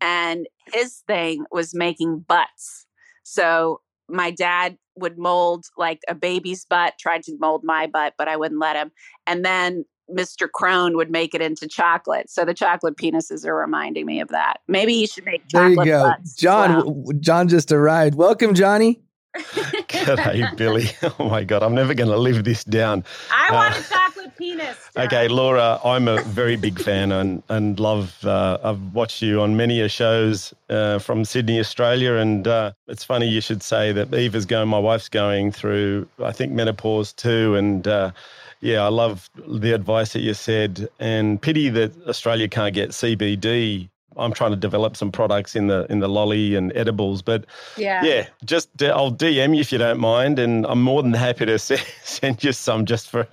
And 0.00 0.46
his 0.72 1.02
thing 1.06 1.44
was 1.52 1.74
making 1.74 2.20
butts. 2.20 2.86
So 3.22 3.80
my 4.08 4.30
dad 4.30 4.76
would 4.96 5.18
mold 5.18 5.66
like 5.76 6.00
a 6.08 6.14
baby's 6.14 6.64
butt, 6.64 6.94
tried 6.98 7.22
to 7.24 7.36
mold 7.38 7.62
my 7.64 7.86
butt, 7.86 8.14
but 8.18 8.28
I 8.28 8.36
wouldn't 8.36 8.60
let 8.60 8.76
him. 8.76 8.90
And 9.26 9.44
then 9.44 9.84
Mr. 10.14 10.48
Krone 10.50 10.96
would 10.96 11.10
make 11.10 11.34
it 11.34 11.40
into 11.40 11.66
chocolate. 11.66 12.30
So 12.30 12.44
the 12.44 12.54
chocolate 12.54 12.96
penises 12.96 13.46
are 13.46 13.56
reminding 13.56 14.06
me 14.06 14.20
of 14.20 14.28
that. 14.28 14.60
Maybe 14.68 14.94
he 14.94 15.06
should 15.06 15.24
make 15.24 15.46
chocolate. 15.48 15.76
There 15.76 15.86
you 15.86 15.90
go. 15.92 16.14
John, 16.36 16.84
well. 16.84 17.12
John 17.20 17.48
just 17.48 17.72
arrived. 17.72 18.14
Welcome, 18.14 18.54
Johnny. 18.54 19.00
G'day, 19.34 20.56
Billy. 20.56 20.90
Oh 21.18 21.28
my 21.28 21.44
God, 21.44 21.62
I'm 21.62 21.74
never 21.74 21.94
going 21.94 22.10
to 22.10 22.16
live 22.16 22.44
this 22.44 22.64
down. 22.64 23.04
I 23.30 23.48
uh, 23.48 23.54
want 23.54 23.78
a 23.78 23.88
chocolate 23.88 24.36
penis. 24.36 24.76
John. 24.94 25.06
Okay, 25.06 25.28
Laura, 25.28 25.78
I'm 25.84 26.08
a 26.08 26.22
very 26.22 26.56
big 26.56 26.78
fan 26.80 27.12
and, 27.12 27.42
and 27.48 27.78
love, 27.78 28.24
uh, 28.24 28.58
I've 28.62 28.80
watched 28.94 29.22
you 29.22 29.40
on 29.40 29.56
many 29.56 29.80
a 29.80 29.88
shows 29.88 30.54
uh, 30.68 30.98
from 30.98 31.24
Sydney, 31.24 31.60
Australia. 31.60 32.14
And 32.14 32.48
uh, 32.48 32.72
it's 32.88 33.04
funny 33.04 33.28
you 33.28 33.40
should 33.40 33.62
say 33.62 33.92
that 33.92 34.12
Eva's 34.12 34.46
going, 34.46 34.68
my 34.68 34.78
wife's 34.78 35.08
going 35.08 35.52
through, 35.52 36.08
I 36.22 36.32
think, 36.32 36.52
menopause 36.52 37.12
too. 37.12 37.54
And, 37.54 37.86
uh, 37.86 38.12
yeah, 38.60 38.84
I 38.84 38.88
love 38.88 39.30
the 39.48 39.72
advice 39.72 40.12
that 40.12 40.20
you 40.20 40.34
said, 40.34 40.88
and 40.98 41.40
pity 41.40 41.68
that 41.70 41.92
Australia 42.06 42.48
can't 42.48 42.74
get 42.74 42.90
CBD. 42.90 43.88
I'm 44.16 44.32
trying 44.32 44.50
to 44.50 44.56
develop 44.56 44.96
some 44.96 45.12
products 45.12 45.54
in 45.56 45.68
the 45.68 45.86
in 45.88 46.00
the 46.00 46.08
lolly 46.08 46.54
and 46.56 46.72
edibles, 46.76 47.22
but 47.22 47.46
yeah, 47.76 48.04
yeah, 48.04 48.26
just 48.44 48.68
I'll 48.82 49.12
DM 49.12 49.54
you 49.54 49.60
if 49.60 49.72
you 49.72 49.78
don't 49.78 50.00
mind, 50.00 50.38
and 50.38 50.66
I'm 50.66 50.82
more 50.82 51.02
than 51.02 51.14
happy 51.14 51.46
to 51.46 51.58
send 52.04 52.44
you 52.44 52.52
some 52.52 52.84
just 52.84 53.08
for, 53.08 53.26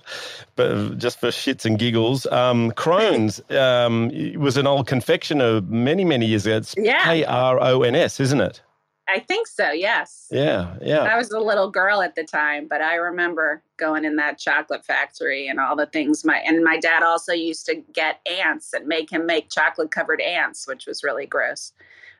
but 0.56 0.96
just 0.96 1.20
for 1.20 1.28
shits 1.28 1.66
and 1.66 1.78
giggles. 1.78 2.26
Um, 2.26 2.70
Krone's 2.72 3.40
um, 3.50 4.10
was 4.40 4.56
an 4.56 4.66
old 4.66 4.86
confectioner 4.86 5.60
many 5.62 6.04
many 6.04 6.26
years 6.26 6.46
ago. 6.46 6.56
It's 6.56 6.74
yeah. 6.78 7.04
K 7.04 7.24
R 7.24 7.60
O 7.60 7.82
N 7.82 7.94
S, 7.94 8.20
isn't 8.20 8.40
it? 8.40 8.62
I 9.08 9.20
think 9.20 9.46
so, 9.46 9.70
yes. 9.70 10.26
Yeah, 10.30 10.76
yeah. 10.82 11.04
I 11.04 11.16
was 11.16 11.30
a 11.30 11.40
little 11.40 11.70
girl 11.70 12.02
at 12.02 12.14
the 12.14 12.24
time, 12.24 12.68
but 12.68 12.82
I 12.82 12.96
remember 12.96 13.62
going 13.78 14.04
in 14.04 14.16
that 14.16 14.38
chocolate 14.38 14.84
factory 14.84 15.48
and 15.48 15.58
all 15.58 15.76
the 15.76 15.86
things 15.86 16.24
my 16.24 16.36
and 16.38 16.62
my 16.62 16.78
dad 16.78 17.02
also 17.02 17.32
used 17.32 17.64
to 17.66 17.76
get 17.92 18.20
ants 18.30 18.74
and 18.74 18.86
make 18.86 19.10
him 19.10 19.24
make 19.24 19.50
chocolate 19.50 19.90
covered 19.90 20.20
ants, 20.20 20.68
which 20.68 20.86
was 20.86 21.02
really 21.02 21.24
gross. 21.24 21.72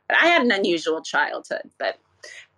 But 0.08 0.16
I 0.22 0.26
had 0.26 0.40
an 0.40 0.50
unusual 0.50 1.02
childhood, 1.02 1.70
but 1.78 1.98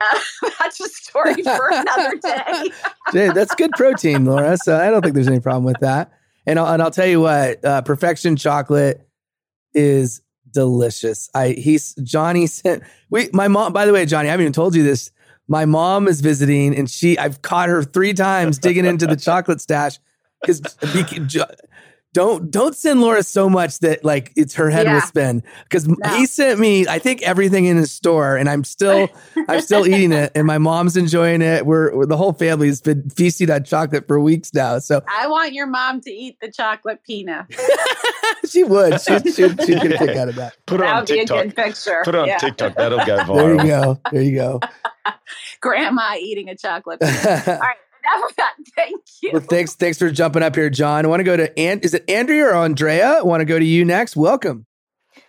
uh, 0.00 0.18
that's 0.60 0.80
a 0.80 0.88
story 0.88 1.42
for 1.42 1.68
another 1.72 2.16
day. 2.22 2.70
Jay, 3.12 3.28
that's 3.30 3.54
good 3.56 3.72
protein, 3.72 4.24
Laura. 4.24 4.56
So 4.56 4.78
I 4.78 4.90
don't 4.90 5.02
think 5.02 5.14
there's 5.14 5.28
any 5.28 5.40
problem 5.40 5.64
with 5.64 5.80
that. 5.80 6.12
And 6.46 6.58
I'll, 6.58 6.72
and 6.72 6.82
I'll 6.82 6.90
tell 6.90 7.06
you 7.06 7.20
what, 7.20 7.64
uh, 7.64 7.82
Perfection 7.82 8.36
Chocolate 8.36 9.06
is 9.74 10.22
delicious. 10.52 11.30
I 11.34 11.50
he's 11.50 11.94
Johnny 12.02 12.46
sent 12.46 12.82
we 13.10 13.28
my 13.32 13.48
mom. 13.48 13.72
By 13.72 13.86
the 13.86 13.92
way, 13.92 14.06
Johnny, 14.06 14.28
I 14.28 14.32
haven't 14.32 14.44
even 14.44 14.52
told 14.52 14.74
you 14.74 14.82
this. 14.82 15.10
My 15.48 15.64
mom 15.64 16.06
is 16.06 16.20
visiting, 16.20 16.76
and 16.76 16.88
she 16.88 17.18
I've 17.18 17.42
caught 17.42 17.68
her 17.68 17.82
three 17.82 18.14
times 18.14 18.58
digging 18.58 18.84
into 18.84 19.06
the 19.06 19.16
chocolate 19.28 19.60
stash 19.60 19.98
because 20.40 20.60
don't 22.12 22.50
don't 22.50 22.74
send 22.74 23.00
Laura 23.00 23.22
so 23.22 23.48
much 23.48 23.78
that 23.80 24.04
like 24.04 24.32
it's 24.36 24.54
her 24.54 24.68
head 24.68 24.86
yeah. 24.86 24.94
will 24.94 25.00
spin 25.02 25.42
because 25.64 25.86
no. 25.86 25.96
he 26.16 26.26
sent 26.26 26.58
me 26.58 26.86
I 26.88 26.98
think 26.98 27.22
everything 27.22 27.66
in 27.66 27.76
his 27.76 27.92
store 27.92 28.36
and 28.36 28.48
I'm 28.48 28.64
still 28.64 29.08
I'm 29.48 29.60
still 29.60 29.86
eating 29.86 30.12
it 30.12 30.32
and 30.34 30.46
my 30.46 30.58
mom's 30.58 30.96
enjoying 30.96 31.42
it. 31.42 31.66
We're, 31.66 31.94
we're, 31.94 32.06
the 32.06 32.16
whole 32.16 32.32
family 32.32 32.66
has 32.66 32.80
been 32.80 33.08
feasting 33.10 33.50
on 33.50 33.64
chocolate 33.64 34.08
for 34.08 34.18
weeks 34.18 34.52
now. 34.52 34.78
So 34.80 35.02
I 35.08 35.28
want 35.28 35.52
your 35.52 35.66
mom 35.66 36.00
to 36.02 36.10
eat 36.10 36.38
the 36.40 36.50
chocolate 36.50 37.02
peanut. 37.04 37.46
she 38.48 38.64
would. 38.64 39.00
She, 39.00 39.18
she, 39.20 39.48
she'd 39.48 39.56
get 39.56 39.92
a 39.92 39.98
kick 39.98 40.16
out 40.16 40.28
of 40.28 40.34
that. 40.36 40.56
Put 40.66 40.80
it 40.80 40.84
that 40.84 40.94
on 40.96 41.06
TikTok. 41.06 41.54
picture. 41.54 42.02
Put 42.04 42.14
it 42.14 42.18
on 42.18 42.28
yeah. 42.28 42.38
TikTok. 42.38 42.74
That'll 42.74 42.98
go 42.98 43.18
viral. 43.18 43.36
There 43.36 43.52
you 43.52 43.66
go. 43.66 44.00
There 44.10 44.22
you 44.22 44.34
go. 44.34 44.60
Grandma 45.60 46.14
eating 46.14 46.48
a 46.48 46.56
chocolate. 46.56 47.00
Peanut. 47.00 47.48
All 47.48 47.58
right. 47.58 47.76
Enough 48.16 48.30
of 48.30 48.36
that. 48.36 48.54
Thank 48.76 49.02
you. 49.22 49.30
Well, 49.32 49.42
thanks. 49.42 49.74
Thanks 49.74 49.98
for 49.98 50.10
jumping 50.10 50.42
up 50.42 50.54
here, 50.54 50.70
John. 50.70 51.04
I 51.04 51.08
want 51.08 51.20
to 51.20 51.24
go 51.24 51.36
to 51.36 51.58
and 51.58 51.84
is 51.84 51.94
it 51.94 52.08
Andrea 52.08 52.46
or 52.46 52.54
Andrea? 52.54 53.18
I 53.18 53.22
want 53.22 53.40
to 53.40 53.44
go 53.44 53.58
to 53.58 53.64
you 53.64 53.84
next. 53.84 54.16
Welcome. 54.16 54.66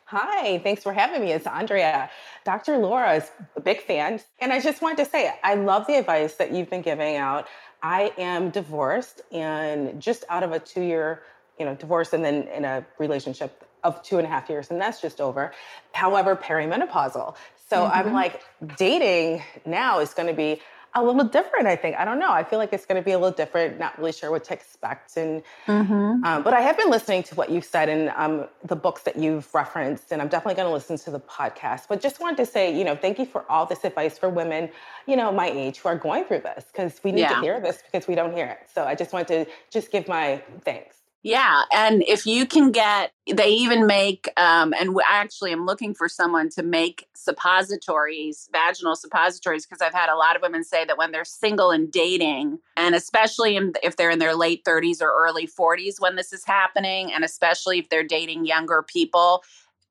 Hi, 0.06 0.60
thanks 0.60 0.84
for 0.84 0.92
having 0.92 1.22
me. 1.22 1.32
It's 1.32 1.48
Andrea. 1.48 2.10
Dr. 2.44 2.78
Laura 2.78 3.16
is 3.16 3.32
a 3.56 3.62
big 3.62 3.82
fan. 3.82 4.20
And 4.40 4.52
I 4.52 4.60
just 4.60 4.82
wanted 4.82 5.06
to 5.06 5.10
say, 5.10 5.34
I 5.42 5.56
love 5.56 5.88
the 5.88 5.98
advice 5.98 6.36
that 6.36 6.52
you've 6.52 6.70
been 6.70 6.82
giving 6.82 7.16
out. 7.16 7.48
I 7.82 8.12
am 8.18 8.50
divorced 8.50 9.22
and 9.32 10.02
just 10.02 10.26
out 10.30 10.44
of 10.44 10.52
a 10.52 10.60
two 10.60 10.82
year, 10.82 11.24
you 11.58 11.66
know, 11.66 11.76
divorce 11.76 12.12
and 12.12 12.26
then 12.26 12.48
in 12.50 12.66
a 12.66 12.86
relationship 13.00 13.66
of 13.84 14.04
two 14.04 14.18
and 14.18 14.28
a 14.28 14.30
half 14.30 14.50
years, 14.50 14.70
and 14.70 14.80
that's 14.80 15.02
just 15.02 15.22
over. 15.22 15.54
However, 15.94 16.36
perimenopausal. 16.36 17.36
So 17.70 17.78
mm-hmm. 17.78 18.08
I'm 18.08 18.14
like, 18.14 18.42
dating 18.78 19.44
now 19.66 20.00
is 20.00 20.14
going 20.14 20.28
to 20.28 20.34
be 20.34 20.62
a 20.96 21.04
little 21.04 21.24
different 21.24 21.68
i 21.68 21.76
think 21.76 21.96
i 21.98 22.06
don't 22.06 22.20
know 22.20 22.32
i 22.32 22.44
feel 22.44 22.60
like 22.60 22.74
it's 22.74 22.86
going 22.86 23.02
to 23.02 23.06
be 23.06 23.12
a 23.12 23.18
little 23.18 23.36
different 23.36 23.80
not 23.80 23.98
really 23.98 24.12
sure 24.12 24.32
what 24.32 24.44
to 24.44 24.54
expect 24.54 25.18
and 25.18 25.42
mm-hmm. 25.66 26.24
um, 26.24 26.44
but 26.44 26.54
i 26.54 26.62
have 26.62 26.78
been 26.78 26.90
listening 26.90 27.24
to 27.24 27.36
what 27.36 27.50
you've 27.50 27.66
said 27.66 27.90
and 27.90 28.10
um, 28.16 28.48
the 28.66 28.76
books 28.76 29.04
that 29.04 29.16
you've 29.16 29.54
referenced 29.54 30.12
and 30.12 30.22
i'm 30.22 30.28
definitely 30.28 30.56
going 30.56 30.68
to 30.68 30.74
listen 30.74 30.98
to 30.98 31.12
the 31.12 31.20
podcast 31.20 31.84
but 31.88 32.02
just 32.02 32.20
wanted 32.20 32.38
to 32.38 32.46
say 32.46 32.76
you 32.76 32.84
know 32.84 32.96
thank 32.96 33.20
you 33.20 33.26
for 33.26 33.50
all 33.50 33.66
this 33.66 33.84
advice 33.84 34.18
for 34.18 34.30
women 34.30 34.70
you 35.08 35.16
know 35.16 35.32
my 35.32 35.50
age 35.50 35.78
who 35.78 35.90
are 35.90 35.98
going 35.98 36.24
through 36.26 36.40
this 36.40 36.66
because 36.72 37.00
we 37.04 37.12
need 37.12 37.22
yeah. 37.22 37.36
to 37.36 37.42
hear 37.42 37.60
this 37.60 37.82
because 37.90 38.08
we 38.08 38.16
don't 38.16 38.34
hear 38.34 38.46
it 38.46 38.70
so 38.74 38.84
i 38.84 38.96
just 38.96 39.14
wanted 39.14 39.46
to 39.46 39.52
just 39.70 39.92
give 39.92 40.08
my 40.08 40.42
thanks 40.64 41.01
yeah, 41.24 41.64
and 41.72 42.04
if 42.08 42.26
you 42.26 42.48
can 42.48 42.72
get, 42.72 43.12
they 43.32 43.50
even 43.50 43.86
make, 43.86 44.28
um, 44.38 44.74
and 44.80 44.98
I 45.08 45.18
actually 45.18 45.52
am 45.52 45.68
looking 45.68 45.94
for 45.94 46.10
someone 46.10 46.50
to 46.50 46.64
make 46.64 47.08
suppositories, 47.14 48.50
vaginal 48.52 48.96
suppositories, 48.96 49.68
because 49.68 49.84
I've 49.84 49.94
had 49.94 50.10
a 50.10 50.16
lot 50.16 50.36
of 50.36 50.42
women 50.42 50.64
say 50.64 50.84
that 50.84 50.98
when 50.98 51.12
they're 51.12 51.24
single 51.24 51.70
and 51.70 51.92
dating, 51.92 52.58
and 52.76 52.96
especially 52.96 53.56
in, 53.56 53.74
if 53.84 53.98
they're 53.98 54.10
in 54.10 54.18
their 54.18 54.34
late 54.34 54.66
30s 54.66 55.00
or 55.00 55.12
early 55.12 55.48
40s 55.48 56.00
when 56.00 56.16
this 56.16 56.34
is 56.34 56.44
happening, 56.44 57.14
and 57.14 57.24
especially 57.24 57.78
if 57.78 57.90
they're 57.90 58.04
dating 58.04 58.46
younger 58.46 58.82
people, 58.82 59.44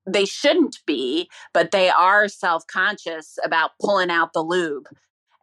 they 0.06 0.24
shouldn't 0.24 0.78
be, 0.84 1.30
but 1.54 1.70
they 1.70 1.90
are 1.90 2.26
self 2.26 2.66
conscious 2.66 3.38
about 3.44 3.72
pulling 3.80 4.10
out 4.10 4.32
the 4.32 4.42
lube. 4.42 4.88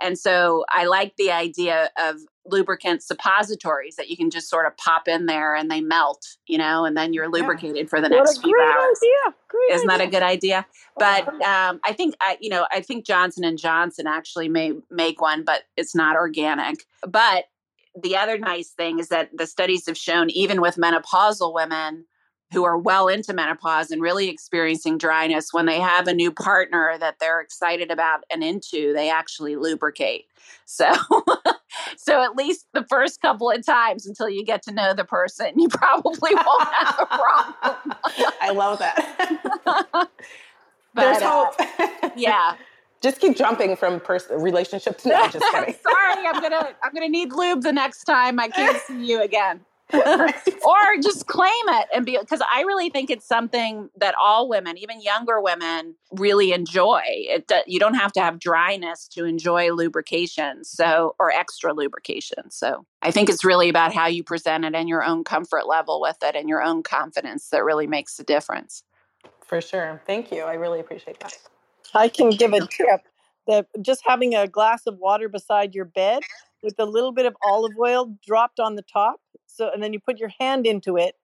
And 0.01 0.17
so 0.19 0.65
I 0.69 0.85
like 0.85 1.15
the 1.17 1.31
idea 1.31 1.89
of 1.97 2.17
lubricant 2.49 3.03
suppositories 3.03 3.95
that 3.95 4.09
you 4.09 4.17
can 4.17 4.29
just 4.29 4.49
sort 4.49 4.65
of 4.65 4.75
pop 4.77 5.07
in 5.07 5.25
there 5.25 5.55
and 5.55 5.69
they 5.69 5.81
melt, 5.81 6.25
you 6.47 6.57
know, 6.57 6.85
and 6.85 6.95
then 6.95 7.13
you're 7.13 7.29
lubricated 7.29 7.75
yeah. 7.77 7.87
for 7.87 8.01
the 8.01 8.09
next 8.09 8.41
few 8.41 8.57
hours. 8.59 8.97
Idea. 9.03 9.35
Great 9.47 9.71
Isn't 9.71 9.89
idea. 9.89 9.97
that 9.97 10.07
a 10.07 10.11
good 10.11 10.23
idea? 10.23 10.65
But 10.97 11.27
um, 11.43 11.79
I 11.85 11.93
think 11.93 12.15
I, 12.21 12.37
you 12.39 12.49
know, 12.49 12.67
I 12.71 12.81
think 12.81 13.05
Johnson 13.05 13.43
and 13.43 13.57
Johnson 13.57 14.07
actually 14.07 14.49
may 14.49 14.73
make 14.89 15.21
one, 15.21 15.43
but 15.43 15.63
it's 15.75 15.95
not 15.95 16.15
organic. 16.15 16.85
But 17.07 17.45
the 18.01 18.15
other 18.15 18.37
nice 18.37 18.69
thing 18.69 18.99
is 18.99 19.09
that 19.09 19.29
the 19.35 19.47
studies 19.47 19.85
have 19.87 19.97
shown 19.97 20.29
even 20.29 20.61
with 20.61 20.75
menopausal 20.75 21.53
women 21.53 22.05
who 22.53 22.63
are 22.63 22.77
well 22.77 23.07
into 23.07 23.33
menopause 23.33 23.91
and 23.91 24.01
really 24.01 24.29
experiencing 24.29 24.97
dryness 24.97 25.49
when 25.51 25.65
they 25.65 25.79
have 25.79 26.07
a 26.07 26.13
new 26.13 26.31
partner 26.31 26.97
that 26.99 27.15
they're 27.19 27.41
excited 27.41 27.91
about 27.91 28.23
and 28.29 28.43
into 28.43 28.93
they 28.93 29.09
actually 29.09 29.55
lubricate 29.55 30.25
so 30.65 30.89
so 31.97 32.23
at 32.23 32.35
least 32.35 32.65
the 32.73 32.85
first 32.89 33.21
couple 33.21 33.49
of 33.49 33.65
times 33.65 34.05
until 34.05 34.29
you 34.29 34.43
get 34.43 34.61
to 34.63 34.71
know 34.71 34.93
the 34.93 35.05
person 35.05 35.51
you 35.59 35.67
probably 35.69 36.33
won't 36.33 36.73
have 36.73 36.99
a 36.99 37.05
problem 37.05 37.97
i 38.41 38.51
love 38.51 38.79
that 38.79 39.59
but, 39.65 40.09
there's 40.95 41.21
hope 41.21 41.53
uh, 41.59 42.09
yeah 42.15 42.55
just 43.01 43.19
keep 43.19 43.35
jumping 43.35 43.75
from 43.75 43.99
pers- 43.99 44.27
relationship 44.31 44.97
to 44.99 45.09
no, 45.09 45.27
just 45.27 45.45
kidding. 45.51 45.75
Sorry, 45.83 46.25
I'm 46.25 46.41
gonna 46.41 46.69
I'm 46.83 46.93
gonna 46.93 47.09
need 47.09 47.31
lube 47.31 47.61
the 47.61 47.73
next 47.73 48.05
time 48.05 48.39
I 48.39 48.47
can't 48.49 48.81
see 48.87 49.05
you 49.05 49.21
again. 49.21 49.61
Or 49.93 50.77
just 51.01 51.27
claim 51.27 51.51
it 51.51 51.87
and 51.93 52.05
be 52.05 52.17
because 52.19 52.41
I 52.53 52.61
really 52.61 52.89
think 52.89 53.09
it's 53.09 53.27
something 53.27 53.89
that 53.97 54.15
all 54.21 54.49
women, 54.49 54.77
even 54.77 55.01
younger 55.01 55.39
women, 55.39 55.95
really 56.11 56.51
enjoy. 56.51 57.01
It 57.05 57.51
you 57.67 57.79
don't 57.79 57.93
have 57.93 58.11
to 58.13 58.21
have 58.21 58.39
dryness 58.39 59.07
to 59.09 59.23
enjoy 59.25 59.71
lubrication, 59.71 60.63
so 60.63 61.15
or 61.19 61.31
extra 61.31 61.73
lubrication. 61.73 62.51
So 62.51 62.85
I 63.01 63.11
think 63.11 63.29
it's 63.29 63.45
really 63.45 63.69
about 63.69 63.93
how 63.93 64.07
you 64.07 64.23
present 64.23 64.65
it 64.65 64.75
and 64.75 64.89
your 64.89 65.03
own 65.03 65.23
comfort 65.23 65.67
level 65.67 66.01
with 66.01 66.17
it 66.21 66.35
and 66.35 66.49
your 66.49 66.61
own 66.61 66.83
confidence 66.83 67.49
that 67.49 67.63
really 67.63 67.87
makes 67.87 68.19
a 68.19 68.23
difference. 68.23 68.83
For 69.45 69.61
sure. 69.61 70.01
Thank 70.05 70.31
you. 70.31 70.41
I 70.41 70.55
really 70.55 70.81
appreciate 70.81 71.19
that. 71.21 71.37
I 71.93 72.09
can 72.09 72.31
give 72.31 72.51
a 72.51 72.67
tip 72.67 73.01
that 73.47 73.67
just 73.81 74.01
having 74.05 74.35
a 74.35 74.47
glass 74.47 74.85
of 74.85 74.97
water 74.97 75.29
beside 75.29 75.73
your 75.73 75.85
bed 75.85 76.21
with 76.61 76.75
a 76.79 76.85
little 76.85 77.11
bit 77.11 77.25
of 77.25 77.35
olive 77.43 77.71
oil 77.79 78.17
dropped 78.25 78.59
on 78.59 78.75
the 78.75 78.81
top. 78.81 79.21
So, 79.57 79.69
and 79.73 79.81
then 79.81 79.93
you 79.93 79.99
put 79.99 80.19
your 80.19 80.31
hand 80.39 80.65
into 80.65 80.97
it 80.97 81.15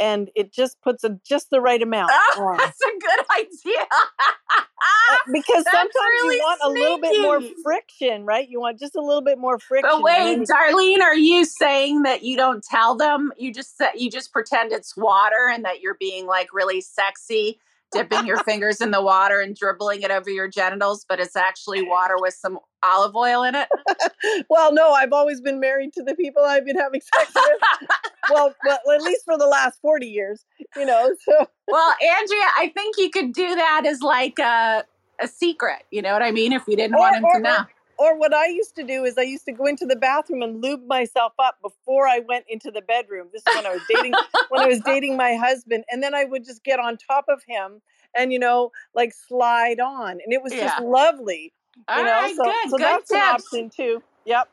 and 0.00 0.30
it 0.34 0.52
just 0.52 0.80
puts 0.82 1.04
a, 1.04 1.18
just 1.24 1.50
the 1.50 1.60
right 1.60 1.80
amount. 1.88 2.10
Oh, 2.12 2.56
that's 2.58 2.80
a 2.80 2.98
good 3.00 3.24
idea. 3.38 3.86
Uh, 3.90 5.16
because 5.32 5.64
that's 5.64 5.76
sometimes 5.76 5.94
really 6.22 6.36
you 6.36 6.42
want 6.42 6.60
sneaky. 6.60 6.78
a 6.78 6.82
little 6.82 7.00
bit 7.00 7.22
more 7.22 7.40
friction, 7.62 8.24
right? 8.24 8.48
You 8.48 8.60
want 8.60 8.78
just 8.78 8.96
a 8.96 9.00
little 9.00 9.22
bit 9.22 9.38
more 9.38 9.58
friction. 9.58 9.90
But 9.90 10.02
wait, 10.02 10.38
Darlene, 10.40 11.00
are 11.00 11.16
you 11.16 11.44
saying 11.44 12.02
that 12.02 12.22
you 12.22 12.36
don't 12.36 12.62
tell 12.62 12.96
them? 12.96 13.32
You 13.38 13.52
just 13.52 13.80
you 13.94 14.10
just 14.10 14.32
pretend 14.32 14.72
it's 14.72 14.96
water 14.96 15.48
and 15.52 15.64
that 15.64 15.80
you're 15.80 15.96
being 15.98 16.26
like 16.26 16.52
really 16.52 16.80
sexy 16.80 17.58
dipping 17.94 18.26
your 18.26 18.38
fingers 18.44 18.80
in 18.80 18.90
the 18.90 19.02
water 19.02 19.40
and 19.40 19.56
dribbling 19.56 20.02
it 20.02 20.10
over 20.10 20.30
your 20.30 20.48
genitals, 20.48 21.06
but 21.08 21.20
it's 21.20 21.36
actually 21.36 21.82
water 21.82 22.16
with 22.18 22.34
some 22.34 22.58
olive 22.84 23.16
oil 23.16 23.42
in 23.42 23.54
it? 23.54 23.68
well, 24.50 24.72
no, 24.72 24.92
I've 24.92 25.12
always 25.12 25.40
been 25.40 25.60
married 25.60 25.92
to 25.94 26.02
the 26.02 26.14
people 26.14 26.42
I've 26.44 26.66
been 26.66 26.78
having 26.78 27.00
sex 27.00 27.32
with. 27.34 27.90
well, 28.30 28.54
well, 28.64 28.78
at 28.94 29.02
least 29.02 29.24
for 29.24 29.38
the 29.38 29.46
last 29.46 29.80
40 29.80 30.06
years, 30.06 30.44
you 30.76 30.84
know. 30.84 31.14
So 31.24 31.48
Well, 31.68 31.94
Andrea, 32.02 32.46
I 32.58 32.70
think 32.74 32.96
you 32.98 33.08
could 33.08 33.32
do 33.32 33.54
that 33.54 33.84
as 33.86 34.02
like 34.02 34.38
a 34.38 34.84
a 35.22 35.28
secret, 35.28 35.84
you 35.90 36.02
know 36.02 36.12
what 36.12 36.22
I 36.22 36.32
mean, 36.32 36.52
if 36.52 36.64
you 36.66 36.76
didn't 36.76 36.96
or, 36.96 36.98
want 36.98 37.16
him 37.16 37.24
or, 37.24 37.34
to 37.34 37.40
know. 37.40 37.64
Or 38.04 38.18
what 38.18 38.34
I 38.34 38.48
used 38.48 38.76
to 38.76 38.82
do 38.84 39.04
is 39.04 39.16
I 39.16 39.22
used 39.22 39.46
to 39.46 39.52
go 39.52 39.64
into 39.64 39.86
the 39.86 39.96
bathroom 39.96 40.42
and 40.42 40.62
lube 40.62 40.86
myself 40.86 41.32
up 41.38 41.56
before 41.62 42.06
I 42.06 42.20
went 42.28 42.44
into 42.48 42.70
the 42.70 42.82
bedroom. 42.82 43.28
This 43.32 43.42
is 43.48 43.54
when 43.54 43.64
I 43.66 43.72
was 43.72 43.80
dating 43.88 44.12
when 44.50 44.60
I 44.60 44.66
was 44.66 44.80
dating 44.80 45.16
my 45.16 45.36
husband, 45.36 45.84
and 45.90 46.02
then 46.02 46.14
I 46.14 46.24
would 46.24 46.44
just 46.44 46.62
get 46.64 46.78
on 46.78 46.98
top 46.98 47.24
of 47.28 47.42
him 47.48 47.80
and 48.14 48.30
you 48.30 48.38
know 48.38 48.72
like 48.94 49.14
slide 49.14 49.80
on, 49.80 50.10
and 50.10 50.34
it 50.34 50.42
was 50.42 50.52
yeah. 50.52 50.64
just 50.68 50.82
lovely. 50.82 51.54
All 51.88 52.04
know, 52.04 52.10
right, 52.10 52.36
so, 52.36 52.44
good, 52.44 52.70
so 52.70 52.76
good 52.76 52.80
that's 52.84 53.08
tips. 53.08 53.12
an 53.12 53.20
option 53.22 53.70
too. 53.70 54.02
Yep. 54.26 54.48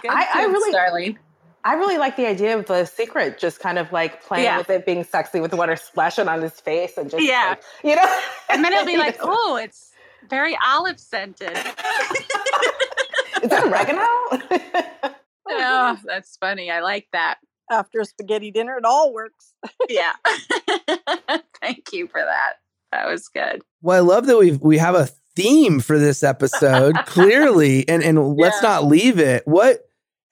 Good 0.00 0.10
I, 0.10 0.26
I 0.34 0.44
really, 0.44 0.72
Darlene. 0.74 1.18
I 1.64 1.74
really 1.74 1.98
like 1.98 2.16
the 2.16 2.26
idea 2.26 2.56
of 2.58 2.64
the 2.66 2.86
secret, 2.86 3.38
just 3.38 3.60
kind 3.60 3.78
of 3.78 3.92
like 3.92 4.22
playing 4.22 4.44
Yeah. 4.44 4.56
with 4.58 4.70
it, 4.70 4.86
being 4.86 5.04
sexy 5.04 5.40
with 5.40 5.50
the 5.50 5.56
water 5.58 5.76
splashing 5.76 6.28
on 6.28 6.40
his 6.40 6.58
face, 6.60 6.96
and 6.96 7.10
just 7.10 7.22
Yeah. 7.22 7.50
like, 7.50 7.62
you 7.84 7.94
know, 7.94 8.20
And 8.48 8.64
then 8.64 8.72
it'll 8.72 8.86
be 8.94 8.96
like, 8.96 9.18
oh, 9.20 9.56
it's 9.56 9.92
very 10.30 10.56
olive 10.64 10.98
scented. 10.98 11.56
is 13.46 13.50
that 13.50 13.66
oregano? 13.66 15.14
oh, 15.48 15.98
that's 16.04 16.36
funny. 16.36 16.70
I 16.70 16.80
like 16.80 17.06
that. 17.12 17.36
After 17.70 18.00
a 18.00 18.04
spaghetti 18.04 18.50
dinner, 18.52 18.76
it 18.76 18.84
all 18.84 19.12
works. 19.12 19.52
Yeah. 19.88 20.12
Thank 21.60 21.92
you 21.92 22.06
for 22.06 22.20
that. 22.20 22.54
That 22.92 23.06
was 23.08 23.28
good. 23.28 23.62
Well, 23.82 23.96
I 23.96 24.00
love 24.00 24.26
that 24.26 24.38
we 24.38 24.52
we 24.52 24.78
have 24.78 24.94
a 24.94 25.06
theme 25.34 25.80
for 25.80 25.98
this 25.98 26.22
episode 26.22 26.94
clearly, 27.06 27.88
and 27.88 28.02
and 28.04 28.36
let's 28.36 28.58
Yeah. 28.62 28.68
not 28.68 28.84
leave 28.84 29.18
it. 29.18 29.42
What 29.48 29.80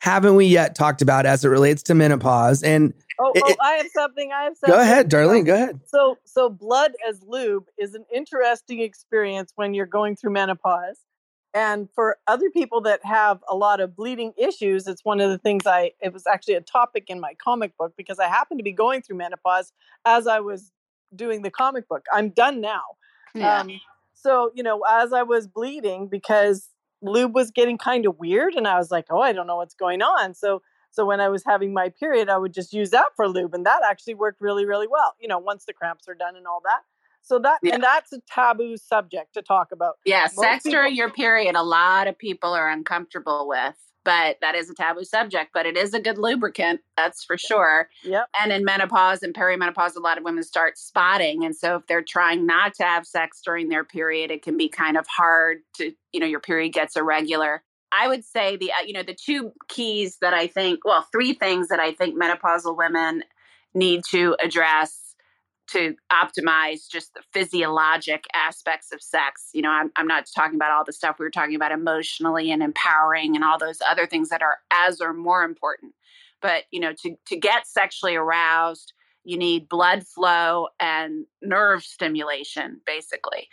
haven't 0.01 0.37
we 0.37 0.47
yet 0.47 0.75
talked 0.77 1.03
about 1.03 1.27
as 1.27 1.45
it 1.45 1.49
relates 1.49 1.83
to 1.85 1.95
menopause? 1.95 2.63
And 2.63 2.95
Oh, 3.19 3.31
It- 3.35 3.43
oh 3.47 3.55
I 3.61 3.73
have 3.75 3.87
something. 3.95 4.33
I 4.33 4.45
have 4.45 4.57
something. 4.57 4.75
go 4.75 4.81
ahead, 4.81 5.09
darling. 5.09 5.41
Um, 5.43 5.47
go 5.47 5.55
ahead. 5.55 5.81
So, 5.87 6.19
so 6.25 6.51
blood 6.51 6.93
as 7.09 7.23
lube 7.27 7.65
is 7.79 7.95
an 7.95 8.05
interesting 8.13 8.81
experience 8.81 9.53
when 9.55 9.73
you're 9.73 9.87
going 9.87 10.17
through 10.17 10.33
menopause. 10.33 10.99
And 11.55 11.89
for 11.95 12.19
other 12.27 12.51
people 12.51 12.81
that 12.81 13.05
have 13.05 13.39
a 13.49 13.55
lot 13.55 13.81
of 13.81 13.95
bleeding 13.95 14.33
issues, 14.37 14.89
it's 14.89 15.05
one 15.05 15.21
of 15.21 15.31
the 15.31 15.39
things 15.39 15.63
I, 15.67 15.93
it 16.03 16.13
was 16.13 16.25
actually 16.27 16.55
a 16.55 16.61
topic 16.61 17.05
in 17.09 17.21
my 17.21 17.35
comic 17.35 17.77
book 17.79 17.95
because 17.97 18.19
I 18.19 18.27
happened 18.27 18.59
to 18.59 18.65
be 18.65 18.73
going 18.73 19.03
through 19.03 19.19
menopause 19.19 19.73
as 20.05 20.27
I 20.27 20.41
was 20.41 20.73
doing 21.15 21.43
the 21.43 21.53
comic 21.53 21.89
book. 21.89 22.07
I'm 22.13 22.31
done 22.31 22.61
now. 22.61 22.83
Yeah. 23.37 23.61
Um, 23.61 23.81
so, 24.15 24.51
you 24.55 24.65
know, 24.65 24.83
as 24.91 25.13
I 25.13 25.23
was 25.23 25.47
bleeding 25.47 26.09
because 26.09 26.71
lube 27.03 27.35
was 27.35 27.53
getting 27.53 27.79
kind 27.79 28.05
of 28.05 28.19
weird 28.19 28.55
and 28.55 28.67
I 28.67 28.77
was 28.77 28.91
like, 28.91 29.07
oh, 29.11 29.21
I 29.21 29.33
don't 29.33 29.47
know 29.47 29.57
what's 29.57 29.75
going 29.75 30.03
on. 30.03 30.35
So, 30.35 30.61
so 30.91 31.05
when 31.05 31.21
I 31.21 31.29
was 31.29 31.45
having 31.45 31.73
my 31.73 31.89
period, 31.89 32.29
I 32.29 32.37
would 32.37 32.53
just 32.53 32.73
use 32.73 32.91
that 32.91 33.09
for 33.15 33.29
lube 33.29 33.55
and 33.55 33.65
that 33.65 33.83
actually 33.89 34.15
worked 34.15 34.41
really, 34.41 34.67
really 34.67 34.89
well, 34.89 35.15
you 35.21 35.29
know, 35.29 35.39
once 35.39 35.67
the 35.67 35.73
cramps 35.73 36.09
are 36.09 36.15
done 36.15 36.35
and 36.35 36.47
all 36.49 36.63
that. 36.65 36.81
So 37.25 37.39
that, 37.41 37.59
Yeah. 37.63 37.75
and 37.75 37.83
that's 37.83 38.13
a 38.13 38.21
taboo 38.31 38.77
subject 38.77 39.35
to 39.35 39.43
talk 39.43 39.73
about. 39.73 39.95
yeah, 40.05 40.23
Most 40.23 40.37
sex 40.37 40.63
people- 40.63 40.73
during 40.79 40.95
your 40.95 41.11
period, 41.11 41.57
a 41.57 41.63
lot 41.63 42.07
of 42.07 42.17
people 42.19 42.53
are 42.53 42.69
uncomfortable 42.69 43.49
with, 43.49 43.75
but 44.05 44.37
that 44.43 44.55
is 44.55 44.69
a 44.69 44.75
taboo 44.75 45.05
subject, 45.05 45.51
but 45.55 45.65
it 45.65 45.77
is 45.77 45.95
a 45.95 46.01
good 46.01 46.19
lubricant. 46.19 46.81
That's 46.99 47.25
for 47.25 47.39
sure. 47.39 47.89
Yep. 48.03 48.29
And 48.39 48.53
in 48.53 48.63
menopause 48.65 49.23
and 49.23 49.35
perimenopause, 49.35 49.97
a 49.97 50.01
lot 50.01 50.19
of 50.19 50.25
women 50.25 50.43
start 50.43 50.77
spotting. 50.77 51.45
And 51.45 51.57
so 51.57 51.77
if 51.77 51.87
they're 51.87 52.03
trying 52.03 52.45
not 52.45 52.75
to 52.75 52.85
have 52.85 53.07
sex 53.07 53.41
during 53.43 53.71
their 53.71 53.85
period, 53.85 54.31
it 54.31 54.43
can 54.43 54.59
be 54.59 54.69
kind 54.69 54.99
of 54.99 55.07
hard 55.07 55.63
to, 55.79 55.93
you 56.13 56.21
know, 56.21 56.27
your 56.27 56.41
period 56.41 56.75
gets 56.75 56.95
irregular. 56.95 57.63
I 57.97 58.09
would 58.09 58.25
say 58.25 58.57
the, 58.57 58.71
uh, 58.73 58.83
you 58.85 58.93
know, 58.93 59.03
the 59.05 59.15
two 59.15 59.53
keys 59.69 60.19
that 60.21 60.35
I 60.35 60.47
think, 60.49 60.81
well, 60.85 61.07
three 61.11 61.33
things 61.33 61.69
that 61.69 61.81
I 61.81 61.93
think 61.93 62.21
menopausal 62.21 62.77
women 62.77 63.23
need 63.73 64.03
to 64.11 64.37
address 64.43 65.04
to 65.73 65.95
optimize 66.13 66.89
just 66.89 67.15
the 67.15 67.23
physiologic 67.33 68.25
aspects 68.35 68.93
of 68.93 69.03
sex. 69.03 69.49
You 69.53 69.63
know, 69.63 69.71
I'm, 69.71 69.91
I'm 69.97 70.07
not 70.07 70.27
talking 70.35 70.57
about 70.57 70.71
all 70.71 70.85
the 70.85 70.93
stuff 70.93 71.17
we 71.19 71.25
were 71.25 71.31
talking 71.31 71.55
about 71.55 71.73
emotionally 71.73 72.51
and 72.51 72.63
empowering 72.63 73.35
and 73.35 73.45
all 73.45 73.59
those 73.59 73.79
other 73.89 74.07
things 74.07 74.29
that 74.29 74.43
are 74.43 74.59
as 74.71 75.01
or 75.01 75.13
more 75.13 75.43
important. 75.43 75.95
But, 76.43 76.65
you 76.71 76.81
know, 76.81 76.93
to, 77.03 77.17
to 77.29 77.37
get 77.37 77.67
sexually 77.67 78.15
aroused, 78.17 78.93
you 79.25 79.39
need 79.39 79.69
blood 79.69 80.07
flow 80.07 80.69
and 80.79 81.25
nerve 81.43 81.83
stimulation, 81.83 82.81
basically. 82.85 83.49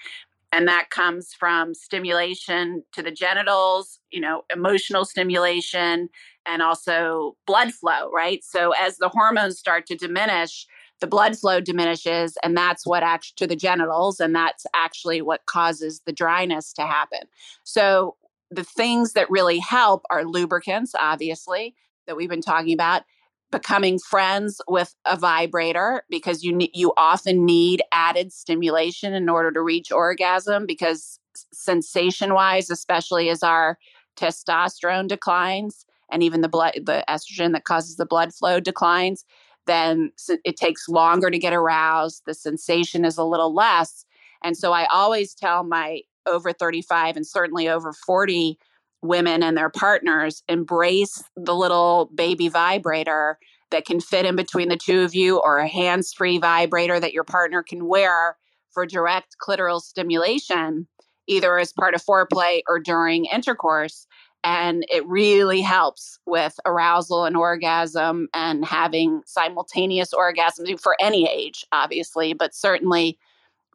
And 0.52 0.68
that 0.68 0.90
comes 0.90 1.34
from 1.34 1.74
stimulation 1.74 2.84
to 2.92 3.02
the 3.02 3.12
genitals, 3.12 4.00
you 4.12 4.20
know, 4.20 4.44
emotional 4.54 5.06
stimulation, 5.06 6.10
and 6.46 6.62
also 6.62 7.38
blood 7.48 7.72
flow, 7.72 8.12
right? 8.12 8.44
So 8.44 8.74
as 8.74 8.98
the 8.98 9.08
hormones 9.08 9.58
start 9.58 9.86
to 9.86 9.96
diminish, 9.96 10.68
the 11.02 11.08
blood 11.08 11.38
flow 11.38 11.60
diminishes, 11.60 12.38
and 12.44 12.56
that's 12.56 12.86
what 12.86 13.04
actually 13.04 13.34
to 13.38 13.48
the 13.48 13.56
genitals, 13.56 14.20
and 14.20 14.34
that's 14.34 14.66
actually 14.74 15.22
what 15.22 15.46
causes 15.48 16.02
the 16.06 16.14
dryness 16.14 16.72
to 16.74 16.84
happen. 16.84 17.22
So 17.64 18.16
the 18.52 18.64
things 18.64 19.14
that 19.14 19.30
really 19.30 19.60
help 19.60 20.04
are 20.10 20.24
lubricants, 20.24 20.94
obviously, 20.98 21.76
that 22.08 22.16
we've 22.16 22.30
been 22.30 22.42
talking 22.42 22.74
about. 22.74 23.04
Becoming 23.52 24.00
friends 24.00 24.62
with 24.70 24.96
a 25.04 25.18
vibrator 25.18 26.04
because 26.10 26.42
you 26.42 26.56
ne- 26.56 26.72
you 26.74 26.94
often 26.96 27.46
need 27.46 27.82
added 27.92 28.32
stimulation 28.32 29.14
in 29.14 29.28
order 29.28 29.52
to 29.52 29.62
reach 29.62 29.92
orgasm 29.92 30.66
because 30.66 31.20
sensation 31.52 32.34
wise, 32.34 32.70
especially 32.70 33.28
as 33.28 33.44
our 33.44 33.78
testosterone 34.16 35.10
declines 35.10 35.86
and 36.10 36.24
even 36.24 36.40
the 36.40 36.48
blood 36.48 36.74
the 36.86 37.04
estrogen 37.10 37.52
that 37.52 37.66
causes 37.66 37.98
the 37.98 38.06
blood 38.06 38.34
flow 38.34 38.62
declines, 38.62 39.26
then 39.68 40.12
it 40.44 40.58
takes 40.58 40.90
longer 40.90 41.30
to 41.30 41.38
get 41.38 41.54
aroused. 41.54 42.24
The 42.26 42.34
sensation 42.34 43.06
is 43.06 43.18
a 43.18 43.24
little 43.24 43.54
less. 43.54 44.06
And 44.44 44.58
so 44.58 44.74
I 44.74 44.88
always 44.92 45.34
tell 45.34 45.64
my 45.64 46.02
over 46.26 46.52
35 46.54 47.16
and 47.16 47.26
certainly 47.26 47.68
over 47.68 47.94
40 47.94 48.58
women 49.02 49.44
and 49.44 49.58
their 49.58 49.70
partners 49.70 50.44
embrace 50.48 51.24
the 51.36 51.56
little 51.56 52.10
baby 52.14 52.50
vibrator 52.50 53.38
that 53.72 53.86
can 53.86 54.00
fit 54.00 54.26
in 54.26 54.36
between 54.36 54.70
the 54.70 54.78
two 54.78 55.02
of 55.02 55.16
you 55.16 55.40
or 55.40 55.58
a 55.58 55.68
hands 55.68 56.14
free 56.14 56.38
vibrator 56.38 57.00
that 57.00 57.14
your 57.14 57.24
partner 57.24 57.64
can 57.64 57.88
wear 57.88 58.38
for 58.72 58.86
direct 58.86 59.36
clitoral 59.42 59.82
stimulation, 59.82 60.88
either 61.28 61.58
as 61.58 61.74
part 61.74 61.94
of 61.94 62.04
foreplay 62.04 62.62
or 62.68 62.80
during 62.80 63.26
intercourse. 63.26 64.06
And 64.44 64.86
it 64.92 65.06
really 65.08 65.62
helps 65.62 66.18
with 66.26 66.60
arousal 66.66 67.26
and 67.26 67.38
orgasm 67.38 68.28
and 68.34 68.66
having 68.66 69.22
simultaneous 69.26 70.14
orgasms 70.14 70.80
for 70.80 70.96
any 71.00 71.30
age, 71.30 71.66
obviously, 71.72 72.34
but 72.34 72.56
certainly 72.56 73.20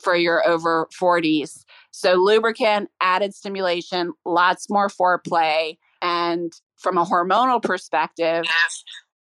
for 0.00 0.16
your 0.16 0.46
over 0.46 0.88
40s. 0.98 1.64
So, 1.90 2.14
lubricant, 2.14 2.90
added 3.00 3.34
stimulation, 3.34 4.12
lots 4.24 4.68
more 4.68 4.88
foreplay. 4.88 5.78
And 6.02 6.52
from 6.76 6.98
a 6.98 7.04
hormonal 7.04 7.62
perspective, 7.62 8.44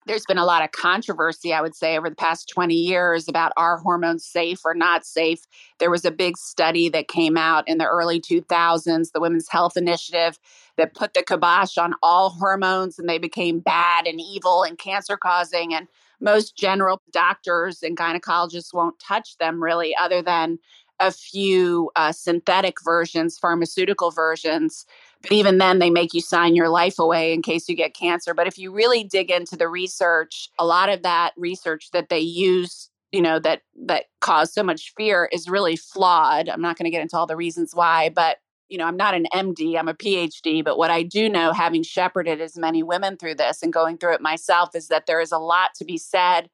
there's 0.07 0.25
been 0.25 0.37
a 0.37 0.45
lot 0.45 0.63
of 0.63 0.71
controversy, 0.71 1.53
I 1.53 1.61
would 1.61 1.75
say, 1.75 1.97
over 1.97 2.09
the 2.09 2.15
past 2.15 2.49
20 2.49 2.73
years 2.73 3.27
about 3.27 3.53
are 3.55 3.77
hormones 3.77 4.25
safe 4.25 4.61
or 4.65 4.73
not 4.73 5.05
safe. 5.05 5.45
There 5.79 5.91
was 5.91 6.05
a 6.05 6.11
big 6.11 6.37
study 6.37 6.89
that 6.89 7.07
came 7.07 7.37
out 7.37 7.67
in 7.67 7.77
the 7.77 7.85
early 7.85 8.19
2000s, 8.19 9.11
the 9.11 9.19
Women's 9.19 9.49
Health 9.49 9.77
Initiative, 9.77 10.39
that 10.77 10.95
put 10.95 11.13
the 11.13 11.23
kibosh 11.23 11.77
on 11.77 11.93
all 12.01 12.31
hormones 12.31 12.97
and 12.97 13.07
they 13.07 13.19
became 13.19 13.59
bad 13.59 14.07
and 14.07 14.19
evil 14.19 14.63
and 14.63 14.77
cancer 14.77 15.17
causing. 15.17 15.73
And 15.73 15.87
most 16.19 16.55
general 16.55 17.01
doctors 17.11 17.83
and 17.83 17.97
gynecologists 17.97 18.73
won't 18.73 18.99
touch 18.99 19.37
them 19.37 19.61
really, 19.61 19.95
other 20.01 20.21
than 20.21 20.57
a 20.99 21.11
few 21.11 21.91
uh, 21.95 22.11
synthetic 22.11 22.81
versions, 22.83 23.37
pharmaceutical 23.37 24.11
versions. 24.11 24.85
But 25.21 25.31
even 25.31 25.57
then, 25.57 25.79
they 25.79 25.89
make 25.89 26.13
you 26.13 26.21
sign 26.21 26.55
your 26.55 26.69
life 26.69 26.99
away 26.99 27.33
in 27.33 27.41
case 27.41 27.69
you 27.69 27.75
get 27.75 27.93
cancer. 27.93 28.33
But 28.33 28.47
if 28.47 28.57
you 28.57 28.71
really 28.71 29.03
dig 29.03 29.29
into 29.29 29.55
the 29.55 29.67
research, 29.67 30.49
a 30.57 30.65
lot 30.65 30.89
of 30.89 31.03
that 31.03 31.33
research 31.37 31.91
that 31.91 32.09
they 32.09 32.19
use 32.19 32.89
you 33.11 33.21
know 33.21 33.39
that 33.39 33.61
that 33.75 34.05
cause 34.21 34.53
so 34.53 34.63
much 34.63 34.93
fear 34.95 35.27
is 35.33 35.49
really 35.49 35.75
flawed 35.75 36.47
i'm 36.47 36.61
not 36.61 36.77
going 36.77 36.85
to 36.85 36.89
get 36.89 37.01
into 37.01 37.17
all 37.17 37.27
the 37.27 37.35
reasons 37.35 37.75
why 37.75 38.07
but 38.07 38.37
you 38.69 38.77
know 38.77 38.85
i'm 38.85 38.95
not 38.95 39.13
an 39.13 39.25
md 39.33 39.77
i'm 39.77 39.89
a 39.89 39.93
phd 39.93 40.63
but 40.63 40.77
what 40.77 40.89
i 40.89 41.03
do 41.03 41.27
know 41.27 41.51
having 41.51 41.83
shepherded 41.83 42.39
as 42.39 42.57
many 42.57 42.81
women 42.81 43.17
through 43.17 43.35
this 43.35 43.61
and 43.61 43.73
going 43.73 43.97
through 43.97 44.13
it 44.13 44.21
myself 44.21 44.73
is 44.75 44.87
that 44.87 45.07
there 45.07 45.19
is 45.19 45.33
a 45.33 45.37
lot 45.37 45.71
to 45.75 45.83
be 45.83 45.97
said 45.97 46.49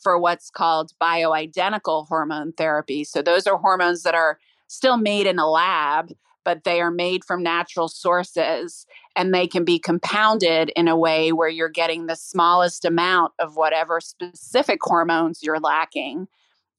for 0.00 0.18
what's 0.18 0.50
called 0.50 0.92
bioidentical 1.00 2.08
hormone 2.08 2.52
therapy. 2.52 3.04
So 3.04 3.22
those 3.22 3.46
are 3.46 3.58
hormones 3.58 4.02
that 4.02 4.14
are 4.14 4.38
still 4.66 4.96
made 4.96 5.26
in 5.26 5.38
a 5.38 5.48
lab, 5.48 6.12
but 6.44 6.64
they 6.64 6.80
are 6.80 6.90
made 6.90 7.24
from 7.24 7.42
natural 7.42 7.88
sources 7.88 8.86
and 9.16 9.34
they 9.34 9.46
can 9.46 9.64
be 9.64 9.78
compounded 9.78 10.70
in 10.76 10.88
a 10.88 10.96
way 10.96 11.32
where 11.32 11.48
you're 11.48 11.68
getting 11.68 12.06
the 12.06 12.16
smallest 12.16 12.84
amount 12.84 13.32
of 13.38 13.56
whatever 13.56 14.00
specific 14.00 14.78
hormones 14.82 15.42
you're 15.42 15.60
lacking, 15.60 16.26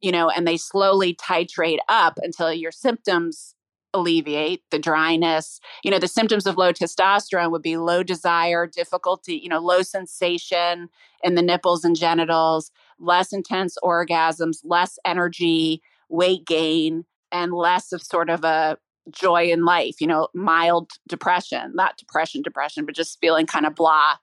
you 0.01 0.11
know, 0.11 0.29
and 0.29 0.47
they 0.47 0.57
slowly 0.57 1.15
titrate 1.15 1.79
up 1.87 2.17
until 2.21 2.51
your 2.51 2.71
symptoms 2.71 3.55
alleviate 3.93 4.63
the 4.71 4.79
dryness. 4.79 5.59
You 5.83 5.91
know, 5.91 5.99
the 5.99 6.07
symptoms 6.07 6.45
of 6.45 6.57
low 6.57 6.71
testosterone 6.71 7.51
would 7.51 7.61
be 7.61 7.77
low 7.77 8.03
desire, 8.03 8.65
difficulty, 8.67 9.35
you 9.35 9.49
know, 9.49 9.59
low 9.59 9.81
sensation 9.81 10.89
in 11.23 11.35
the 11.35 11.41
nipples 11.41 11.83
and 11.83 11.95
genitals, 11.95 12.71
less 12.99 13.33
intense 13.33 13.77
orgasms, 13.83 14.59
less 14.63 14.97
energy, 15.05 15.81
weight 16.09 16.45
gain, 16.45 17.05
and 17.31 17.53
less 17.53 17.91
of 17.91 18.01
sort 18.01 18.29
of 18.29 18.43
a 18.43 18.77
joy 19.11 19.45
in 19.45 19.65
life, 19.65 19.99
you 19.99 20.07
know, 20.07 20.27
mild 20.33 20.91
depression, 21.07 21.71
not 21.75 21.97
depression, 21.97 22.41
depression, 22.41 22.85
but 22.85 22.95
just 22.95 23.19
feeling 23.19 23.45
kind 23.45 23.65
of 23.65 23.75
blah. 23.75 24.15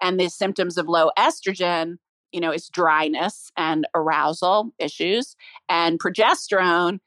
And 0.00 0.20
the 0.20 0.28
symptoms 0.28 0.76
of 0.78 0.88
low 0.88 1.10
estrogen, 1.18 1.96
you 2.32 2.40
know, 2.40 2.52
is 2.52 2.68
dryness 2.68 3.50
and 3.56 3.86
arousal 3.94 4.72
issues. 4.78 5.36
And 5.68 5.98
progesterone, 5.98 6.98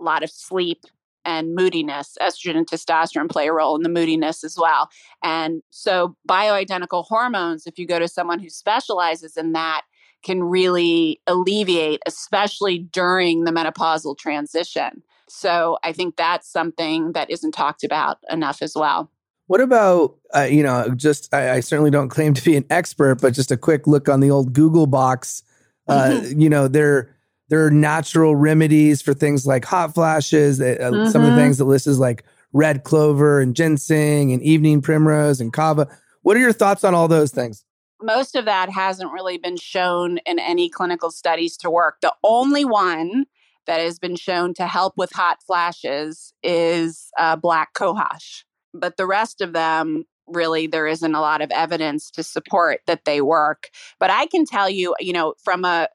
a 0.00 0.02
lot 0.02 0.22
of 0.22 0.30
sleep, 0.30 0.84
and 1.24 1.54
moodiness. 1.54 2.16
Estrogen 2.20 2.56
and 2.56 2.66
testosterone 2.66 3.30
play 3.30 3.48
a 3.48 3.52
role 3.52 3.76
in 3.76 3.82
the 3.82 3.88
moodiness 3.90 4.42
as 4.44 4.56
well. 4.56 4.88
And 5.22 5.62
so, 5.70 6.16
bioidentical 6.28 7.04
hormones, 7.04 7.66
if 7.66 7.78
you 7.78 7.86
go 7.86 7.98
to 7.98 8.08
someone 8.08 8.38
who 8.38 8.48
specializes 8.48 9.36
in 9.36 9.52
that, 9.52 9.82
can 10.24 10.42
really 10.42 11.20
alleviate, 11.26 12.00
especially 12.06 12.78
during 12.78 13.44
the 13.44 13.52
menopausal 13.52 14.16
transition. 14.18 15.02
So, 15.28 15.78
I 15.84 15.92
think 15.92 16.16
that's 16.16 16.48
something 16.48 17.12
that 17.12 17.30
isn't 17.30 17.52
talked 17.52 17.84
about 17.84 18.18
enough 18.30 18.62
as 18.62 18.74
well. 18.74 19.10
What 19.48 19.62
about, 19.62 20.16
uh, 20.34 20.42
you 20.42 20.62
know, 20.62 20.90
just 20.94 21.32
I, 21.34 21.52
I, 21.52 21.60
certainly 21.60 21.90
don't 21.90 22.10
claim 22.10 22.34
to 22.34 22.44
be 22.44 22.54
an 22.54 22.66
expert, 22.68 23.20
but 23.22 23.32
just 23.32 23.50
a 23.50 23.56
quick 23.56 23.86
look 23.86 24.06
on 24.06 24.20
the 24.20 24.30
old 24.30 24.52
Google 24.52 24.86
box. 24.86 25.42
Uh, 25.88 26.10
mm-hmm. 26.10 26.38
You 26.38 26.50
know, 26.50 26.68
there 26.68 27.16
there 27.48 27.64
are 27.64 27.70
natural 27.70 28.36
remedies 28.36 29.00
for 29.00 29.14
things 29.14 29.46
like 29.46 29.64
hot 29.64 29.94
flashes. 29.94 30.60
Uh, 30.60 30.76
mm-hmm. 30.78 31.10
Some 31.10 31.22
of 31.22 31.28
the 31.28 31.32
mm-hmm. 31.32 31.38
things 31.38 31.58
that 31.58 31.64
list 31.64 31.86
is 31.86 31.98
like 31.98 32.24
red 32.52 32.84
clover 32.84 33.40
and 33.40 33.56
ginseng 33.56 34.32
and 34.32 34.42
evening 34.42 34.82
primrose 34.82 35.40
and 35.40 35.50
kava. 35.50 35.88
What 36.22 36.36
are 36.36 36.40
your 36.40 36.52
thoughts 36.52 36.84
on 36.84 36.94
all 36.94 37.08
those 37.08 37.30
things? 37.30 37.64
Most 38.02 38.36
of 38.36 38.44
that 38.44 38.68
hasn't 38.68 39.12
really 39.12 39.38
been 39.38 39.56
shown 39.56 40.18
in 40.18 40.38
any 40.38 40.68
clinical 40.68 41.10
studies 41.10 41.56
to 41.58 41.70
work. 41.70 42.00
The 42.00 42.14
only 42.22 42.64
one 42.64 43.24
that 43.68 43.80
has 43.80 43.98
been 43.98 44.16
shown 44.16 44.54
to 44.54 44.66
help 44.66 44.94
with 44.96 45.12
hot 45.12 45.42
flashes 45.46 46.32
is 46.42 47.10
uh, 47.18 47.36
black 47.36 47.74
cohosh. 47.74 48.42
But 48.74 48.96
the 48.96 49.06
rest 49.06 49.40
of 49.42 49.52
them, 49.52 50.04
really, 50.26 50.66
there 50.66 50.86
isn't 50.86 51.14
a 51.14 51.20
lot 51.20 51.42
of 51.42 51.50
evidence 51.50 52.10
to 52.12 52.22
support 52.22 52.80
that 52.86 53.04
they 53.04 53.20
work. 53.20 53.68
But 54.00 54.10
I 54.10 54.26
can 54.26 54.46
tell 54.46 54.70
you, 54.70 54.96
you 54.98 55.12
know, 55.12 55.34
from 55.44 55.64
a 55.64 55.86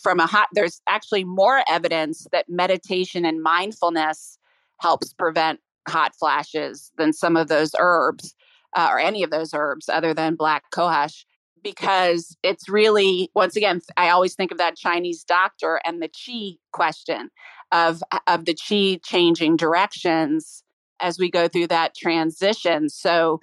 from 0.00 0.20
a 0.20 0.26
hot 0.26 0.48
there's 0.52 0.80
actually 0.88 1.24
more 1.24 1.62
evidence 1.70 2.26
that 2.32 2.48
meditation 2.48 3.24
and 3.24 3.42
mindfulness 3.42 4.38
helps 4.80 5.12
prevent 5.12 5.60
hot 5.88 6.14
flashes 6.16 6.90
than 6.98 7.12
some 7.12 7.36
of 7.36 7.48
those 7.48 7.74
herbs 7.78 8.34
uh, 8.76 8.88
or 8.90 8.98
any 8.98 9.22
of 9.22 9.30
those 9.30 9.54
herbs 9.54 9.88
other 9.88 10.14
than 10.14 10.34
black 10.34 10.64
cohosh 10.72 11.24
because 11.64 12.36
it's 12.44 12.68
really 12.68 13.30
once 13.34 13.56
again 13.56 13.80
i 13.96 14.10
always 14.10 14.34
think 14.34 14.52
of 14.52 14.58
that 14.58 14.76
chinese 14.76 15.24
doctor 15.24 15.80
and 15.84 16.00
the 16.00 16.08
qi 16.08 16.58
question 16.72 17.30
of 17.72 18.02
of 18.28 18.44
the 18.44 18.54
qi 18.54 19.00
changing 19.02 19.56
directions 19.56 20.62
as 21.00 21.18
we 21.18 21.28
go 21.28 21.48
through 21.48 21.66
that 21.66 21.92
transition. 21.96 22.88
So 22.88 23.40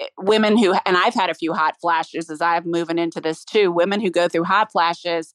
eh, 0.00 0.06
women 0.18 0.56
who 0.56 0.72
and 0.86 0.96
i've 0.96 1.14
had 1.14 1.28
a 1.28 1.34
few 1.34 1.52
hot 1.52 1.74
flashes 1.80 2.30
as 2.30 2.40
i'm 2.40 2.64
moving 2.64 2.98
into 2.98 3.20
this 3.20 3.44
too 3.44 3.70
women 3.70 4.00
who 4.00 4.10
go 4.10 4.28
through 4.28 4.44
hot 4.44 4.72
flashes 4.72 5.34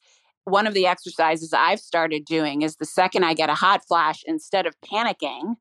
one 0.49 0.67
of 0.67 0.73
the 0.73 0.87
exercises 0.87 1.53
I've 1.53 1.79
started 1.79 2.25
doing 2.25 2.61
is 2.61 2.75
the 2.75 2.85
second 2.85 3.23
I 3.23 3.33
get 3.33 3.49
a 3.49 3.55
hot 3.55 3.85
flash, 3.87 4.23
instead 4.25 4.65
of 4.65 4.75
panicking 4.81 5.55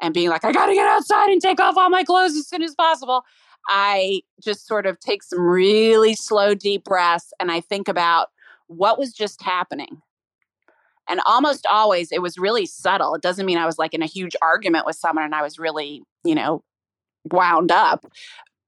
and 0.00 0.12
being 0.12 0.28
like, 0.28 0.44
I 0.44 0.52
got 0.52 0.66
to 0.66 0.74
get 0.74 0.88
outside 0.88 1.30
and 1.30 1.40
take 1.40 1.60
off 1.60 1.76
all 1.76 1.90
my 1.90 2.04
clothes 2.04 2.36
as 2.36 2.48
soon 2.48 2.62
as 2.62 2.74
possible, 2.74 3.22
I 3.68 4.22
just 4.40 4.66
sort 4.66 4.86
of 4.86 4.98
take 5.00 5.22
some 5.22 5.40
really 5.40 6.14
slow, 6.14 6.54
deep 6.54 6.84
breaths 6.84 7.32
and 7.40 7.50
I 7.50 7.60
think 7.60 7.88
about 7.88 8.30
what 8.66 8.98
was 8.98 9.12
just 9.12 9.42
happening. 9.42 10.02
And 11.08 11.20
almost 11.26 11.66
always 11.66 12.12
it 12.12 12.22
was 12.22 12.38
really 12.38 12.66
subtle. 12.66 13.14
It 13.14 13.22
doesn't 13.22 13.46
mean 13.46 13.58
I 13.58 13.66
was 13.66 13.78
like 13.78 13.94
in 13.94 14.02
a 14.02 14.06
huge 14.06 14.36
argument 14.40 14.86
with 14.86 14.96
someone 14.96 15.24
and 15.24 15.34
I 15.34 15.42
was 15.42 15.58
really, 15.58 16.02
you 16.24 16.34
know, 16.34 16.62
wound 17.30 17.70
up. 17.70 18.06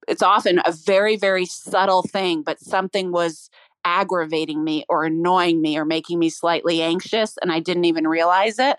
It's 0.06 0.22
often 0.22 0.60
a 0.64 0.72
very, 0.72 1.16
very 1.16 1.46
subtle 1.46 2.02
thing, 2.02 2.42
but 2.42 2.60
something 2.60 3.12
was 3.12 3.50
aggravating 3.84 4.64
me 4.64 4.84
or 4.88 5.04
annoying 5.04 5.60
me 5.60 5.76
or 5.76 5.84
making 5.84 6.18
me 6.18 6.30
slightly 6.30 6.82
anxious 6.82 7.36
and 7.42 7.52
I 7.52 7.60
didn't 7.60 7.84
even 7.84 8.06
realize 8.06 8.58
it. 8.58 8.78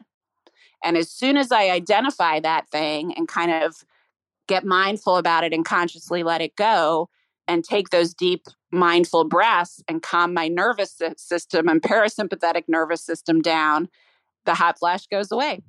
And 0.84 0.97
as 0.97 1.09
soon 1.09 1.38
as 1.38 1.51
I 1.51 1.70
identify 1.70 2.39
that 2.41 2.70
thing 2.70 3.13
and 3.16 3.28
kind 3.28 3.51
of 3.51 3.84
get 4.48 4.66
mindful 4.66 5.18
about 5.18 5.43
it 5.43 5.54
and 5.54 5.66
consciously 5.66 6.24
let 6.24 6.41
it 6.41 6.56
go 6.56 7.10
and 7.48 7.64
take 7.64 7.89
those 7.89 8.14
deep 8.14 8.46
mindful 8.72 9.24
breaths 9.24 9.82
and 9.88 10.02
calm 10.02 10.34
my 10.34 10.48
nervous 10.48 11.02
system 11.18 11.68
and 11.68 11.82
parasympathetic 11.82 12.64
nervous 12.68 13.04
system 13.04 13.41
down, 13.41 13.88
the 14.46 14.54
hot 14.54 14.78
flash 14.80 15.08
goes 15.08 15.32
away. 15.32 15.62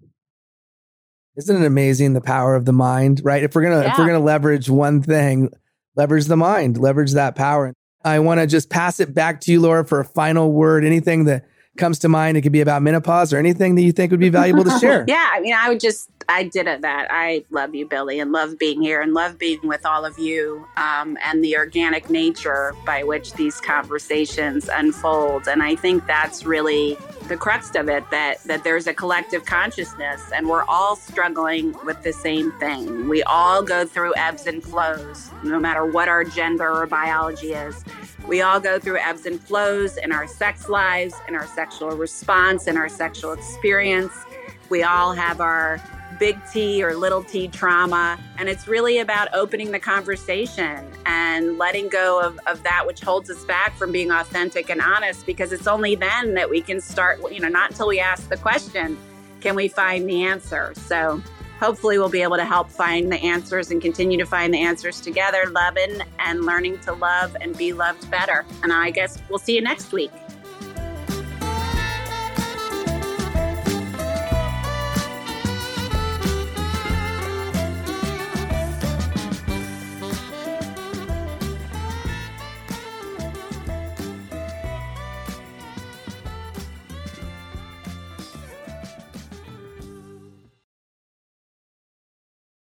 Isn't 1.37 1.63
it 1.63 1.67
amazing 1.67 2.15
the 2.15 2.21
power 2.21 2.55
of 2.55 2.65
the 2.65 2.73
mind, 2.73 3.21
right? 3.23 3.43
If 3.43 3.55
we're 3.55 3.63
going 3.63 3.81
to 3.81 3.87
yeah. 3.87 3.93
if 3.93 3.99
we're 3.99 4.07
to 4.13 4.19
leverage 4.19 4.71
one 4.71 5.03
thing, 5.03 5.51
leverage 5.95 6.27
the 6.27 6.37
mind, 6.37 6.79
leverage 6.79 7.13
that 7.13 7.35
power. 7.35 7.75
I 8.05 8.21
want 8.21 8.41
to 8.41 8.47
just 8.47 8.71
pass 8.71 9.01
it 9.01 9.13
back 9.13 9.41
to 9.43 9.53
you, 9.53 9.61
Laura, 9.61 9.85
for 9.85 10.01
a 10.01 10.05
final 10.05 10.53
word. 10.53 10.85
Anything 10.85 11.25
that 11.25 11.45
comes 11.77 11.99
to 12.01 12.09
mind, 12.09 12.37
it 12.37 12.43
could 12.43 12.53
be 12.53 12.61
about 12.61 12.83
menopause 12.83 13.33
or 13.33 13.39
anything 13.39 13.75
that 13.77 13.83
you 13.83 13.93
think 13.93 14.11
would 14.11 14.21
be 14.21 14.29
valuable 14.29 14.65
to 14.65 14.79
share. 14.79 15.05
yeah, 15.09 15.31
I 15.33 15.41
mean, 15.41 15.55
I 15.55 15.69
would 15.69 15.81
just 15.81 16.11
I 16.29 16.43
did 16.45 16.67
it 16.67 16.83
that. 16.83 17.07
I 17.11 17.45
love 17.51 17.75
you, 17.75 17.87
Billy, 17.87 18.19
and 18.19 18.33
love 18.33 18.59
being 18.59 18.83
here 18.83 19.01
and 19.01 19.15
love 19.15 19.39
being 19.39 19.61
with 19.63 19.87
all 19.87 20.05
of 20.05 20.19
you 20.19 20.67
um, 20.77 21.17
and 21.25 21.43
the 21.45 21.57
organic 21.57 22.11
nature 22.11 22.75
by 22.85 23.05
which 23.05 23.33
these 23.35 23.61
conversations 23.61 24.69
unfold. 24.69 25.47
And 25.47 25.63
I 25.63 25.77
think 25.77 26.07
that's 26.07 26.45
really 26.45 26.97
the 27.29 27.37
crux 27.37 27.75
of 27.75 27.89
it 27.89 28.09
that 28.11 28.43
that 28.45 28.63
there's 28.63 28.87
a 28.87 28.95
collective 28.95 29.45
consciousness 29.45 30.23
and 30.33 30.49
we're 30.49 30.65
all 30.65 30.95
struggling 30.97 31.75
with 31.85 32.03
the 32.03 32.13
same 32.13 32.53
thing. 32.53 33.09
We 33.09 33.23
all 33.25 33.63
go 33.63 33.85
through 33.85 34.15
ebbs 34.17 34.47
and 34.47 34.63
flows 34.63 35.31
no 35.43 35.59
matter 35.59 35.85
what 35.85 36.09
our 36.09 36.25
gender 36.25 36.71
or 36.71 36.87
biology 36.87 37.53
is. 37.53 37.85
We 38.29 38.43
all 38.43 38.59
go 38.59 38.79
through 38.79 38.99
ebbs 38.99 39.25
and 39.25 39.41
flows 39.41 39.97
in 39.97 40.11
our 40.11 40.27
sex 40.27 40.69
lives, 40.69 41.15
in 41.29 41.37
our 41.37 41.47
sexual 41.47 41.91
response, 41.91 42.67
in 42.67 42.77
our 42.77 42.89
sexual 42.89 43.33
experience. 43.33 44.13
We 44.69 44.83
all 44.83 45.13
have 45.13 45.41
our 45.41 45.81
big 46.19 46.39
T 46.53 46.83
or 46.83 46.97
little 46.97 47.23
t 47.23 47.47
trauma. 47.47 48.19
And 48.39 48.49
it's 48.49 48.67
really 48.67 48.99
about 48.99 49.29
opening 49.33 49.71
the 49.71 49.79
conversation 49.79 50.91
and 51.05 51.59
letting 51.59 51.89
go 51.89 52.21
of, 52.21 52.39
of 52.47 52.63
that 52.65 52.87
which 52.87 53.01
holds 53.01 53.31
us 53.31 53.45
back 53.45 53.77
from 53.77 53.93
being 53.93 54.11
authentic 54.11 54.71
and 54.71 54.81
honest, 54.81 55.25
because 55.27 55.53
it's 55.53 55.67
only 55.67 55.95
then 55.95 56.35
that 56.35 56.51
we 56.51 56.61
can 56.61 56.81
start, 56.81 57.21
you 57.31 57.41
know, 57.41 57.49
not 57.49 57.71
until 57.71 57.87
we 57.87 58.01
ask 58.01 58.29
the 58.29 58.37
question, 58.37 58.99
can 59.41 59.55
we 59.55 59.69
find 59.69 60.09
the 60.09 60.23
answer? 60.23 60.73
So 60.75 61.23
hopefully 61.59 61.99
we'll 61.99 62.09
be 62.09 62.23
able 62.23 62.37
to 62.37 62.45
help 62.45 62.71
find 62.71 63.11
the 63.11 63.17
answers 63.17 63.71
and 63.71 63.81
continue 63.81 64.19
to 64.19 64.27
find 64.27 64.53
the 64.53 64.61
answers 64.61 65.01
together, 65.01 65.47
loving 65.51 66.01
and 66.19 66.45
learning 66.45 66.79
to 66.81 66.93
love 66.93 67.37
and 67.41 67.57
be 67.57 67.73
loved 67.73 68.11
better. 68.11 68.45
And 68.63 68.73
I 68.73 68.91
guess 68.91 69.19
we'll 69.29 69.39
see 69.39 69.55
you 69.55 69.63
next 69.63 69.93
week. 69.93 70.11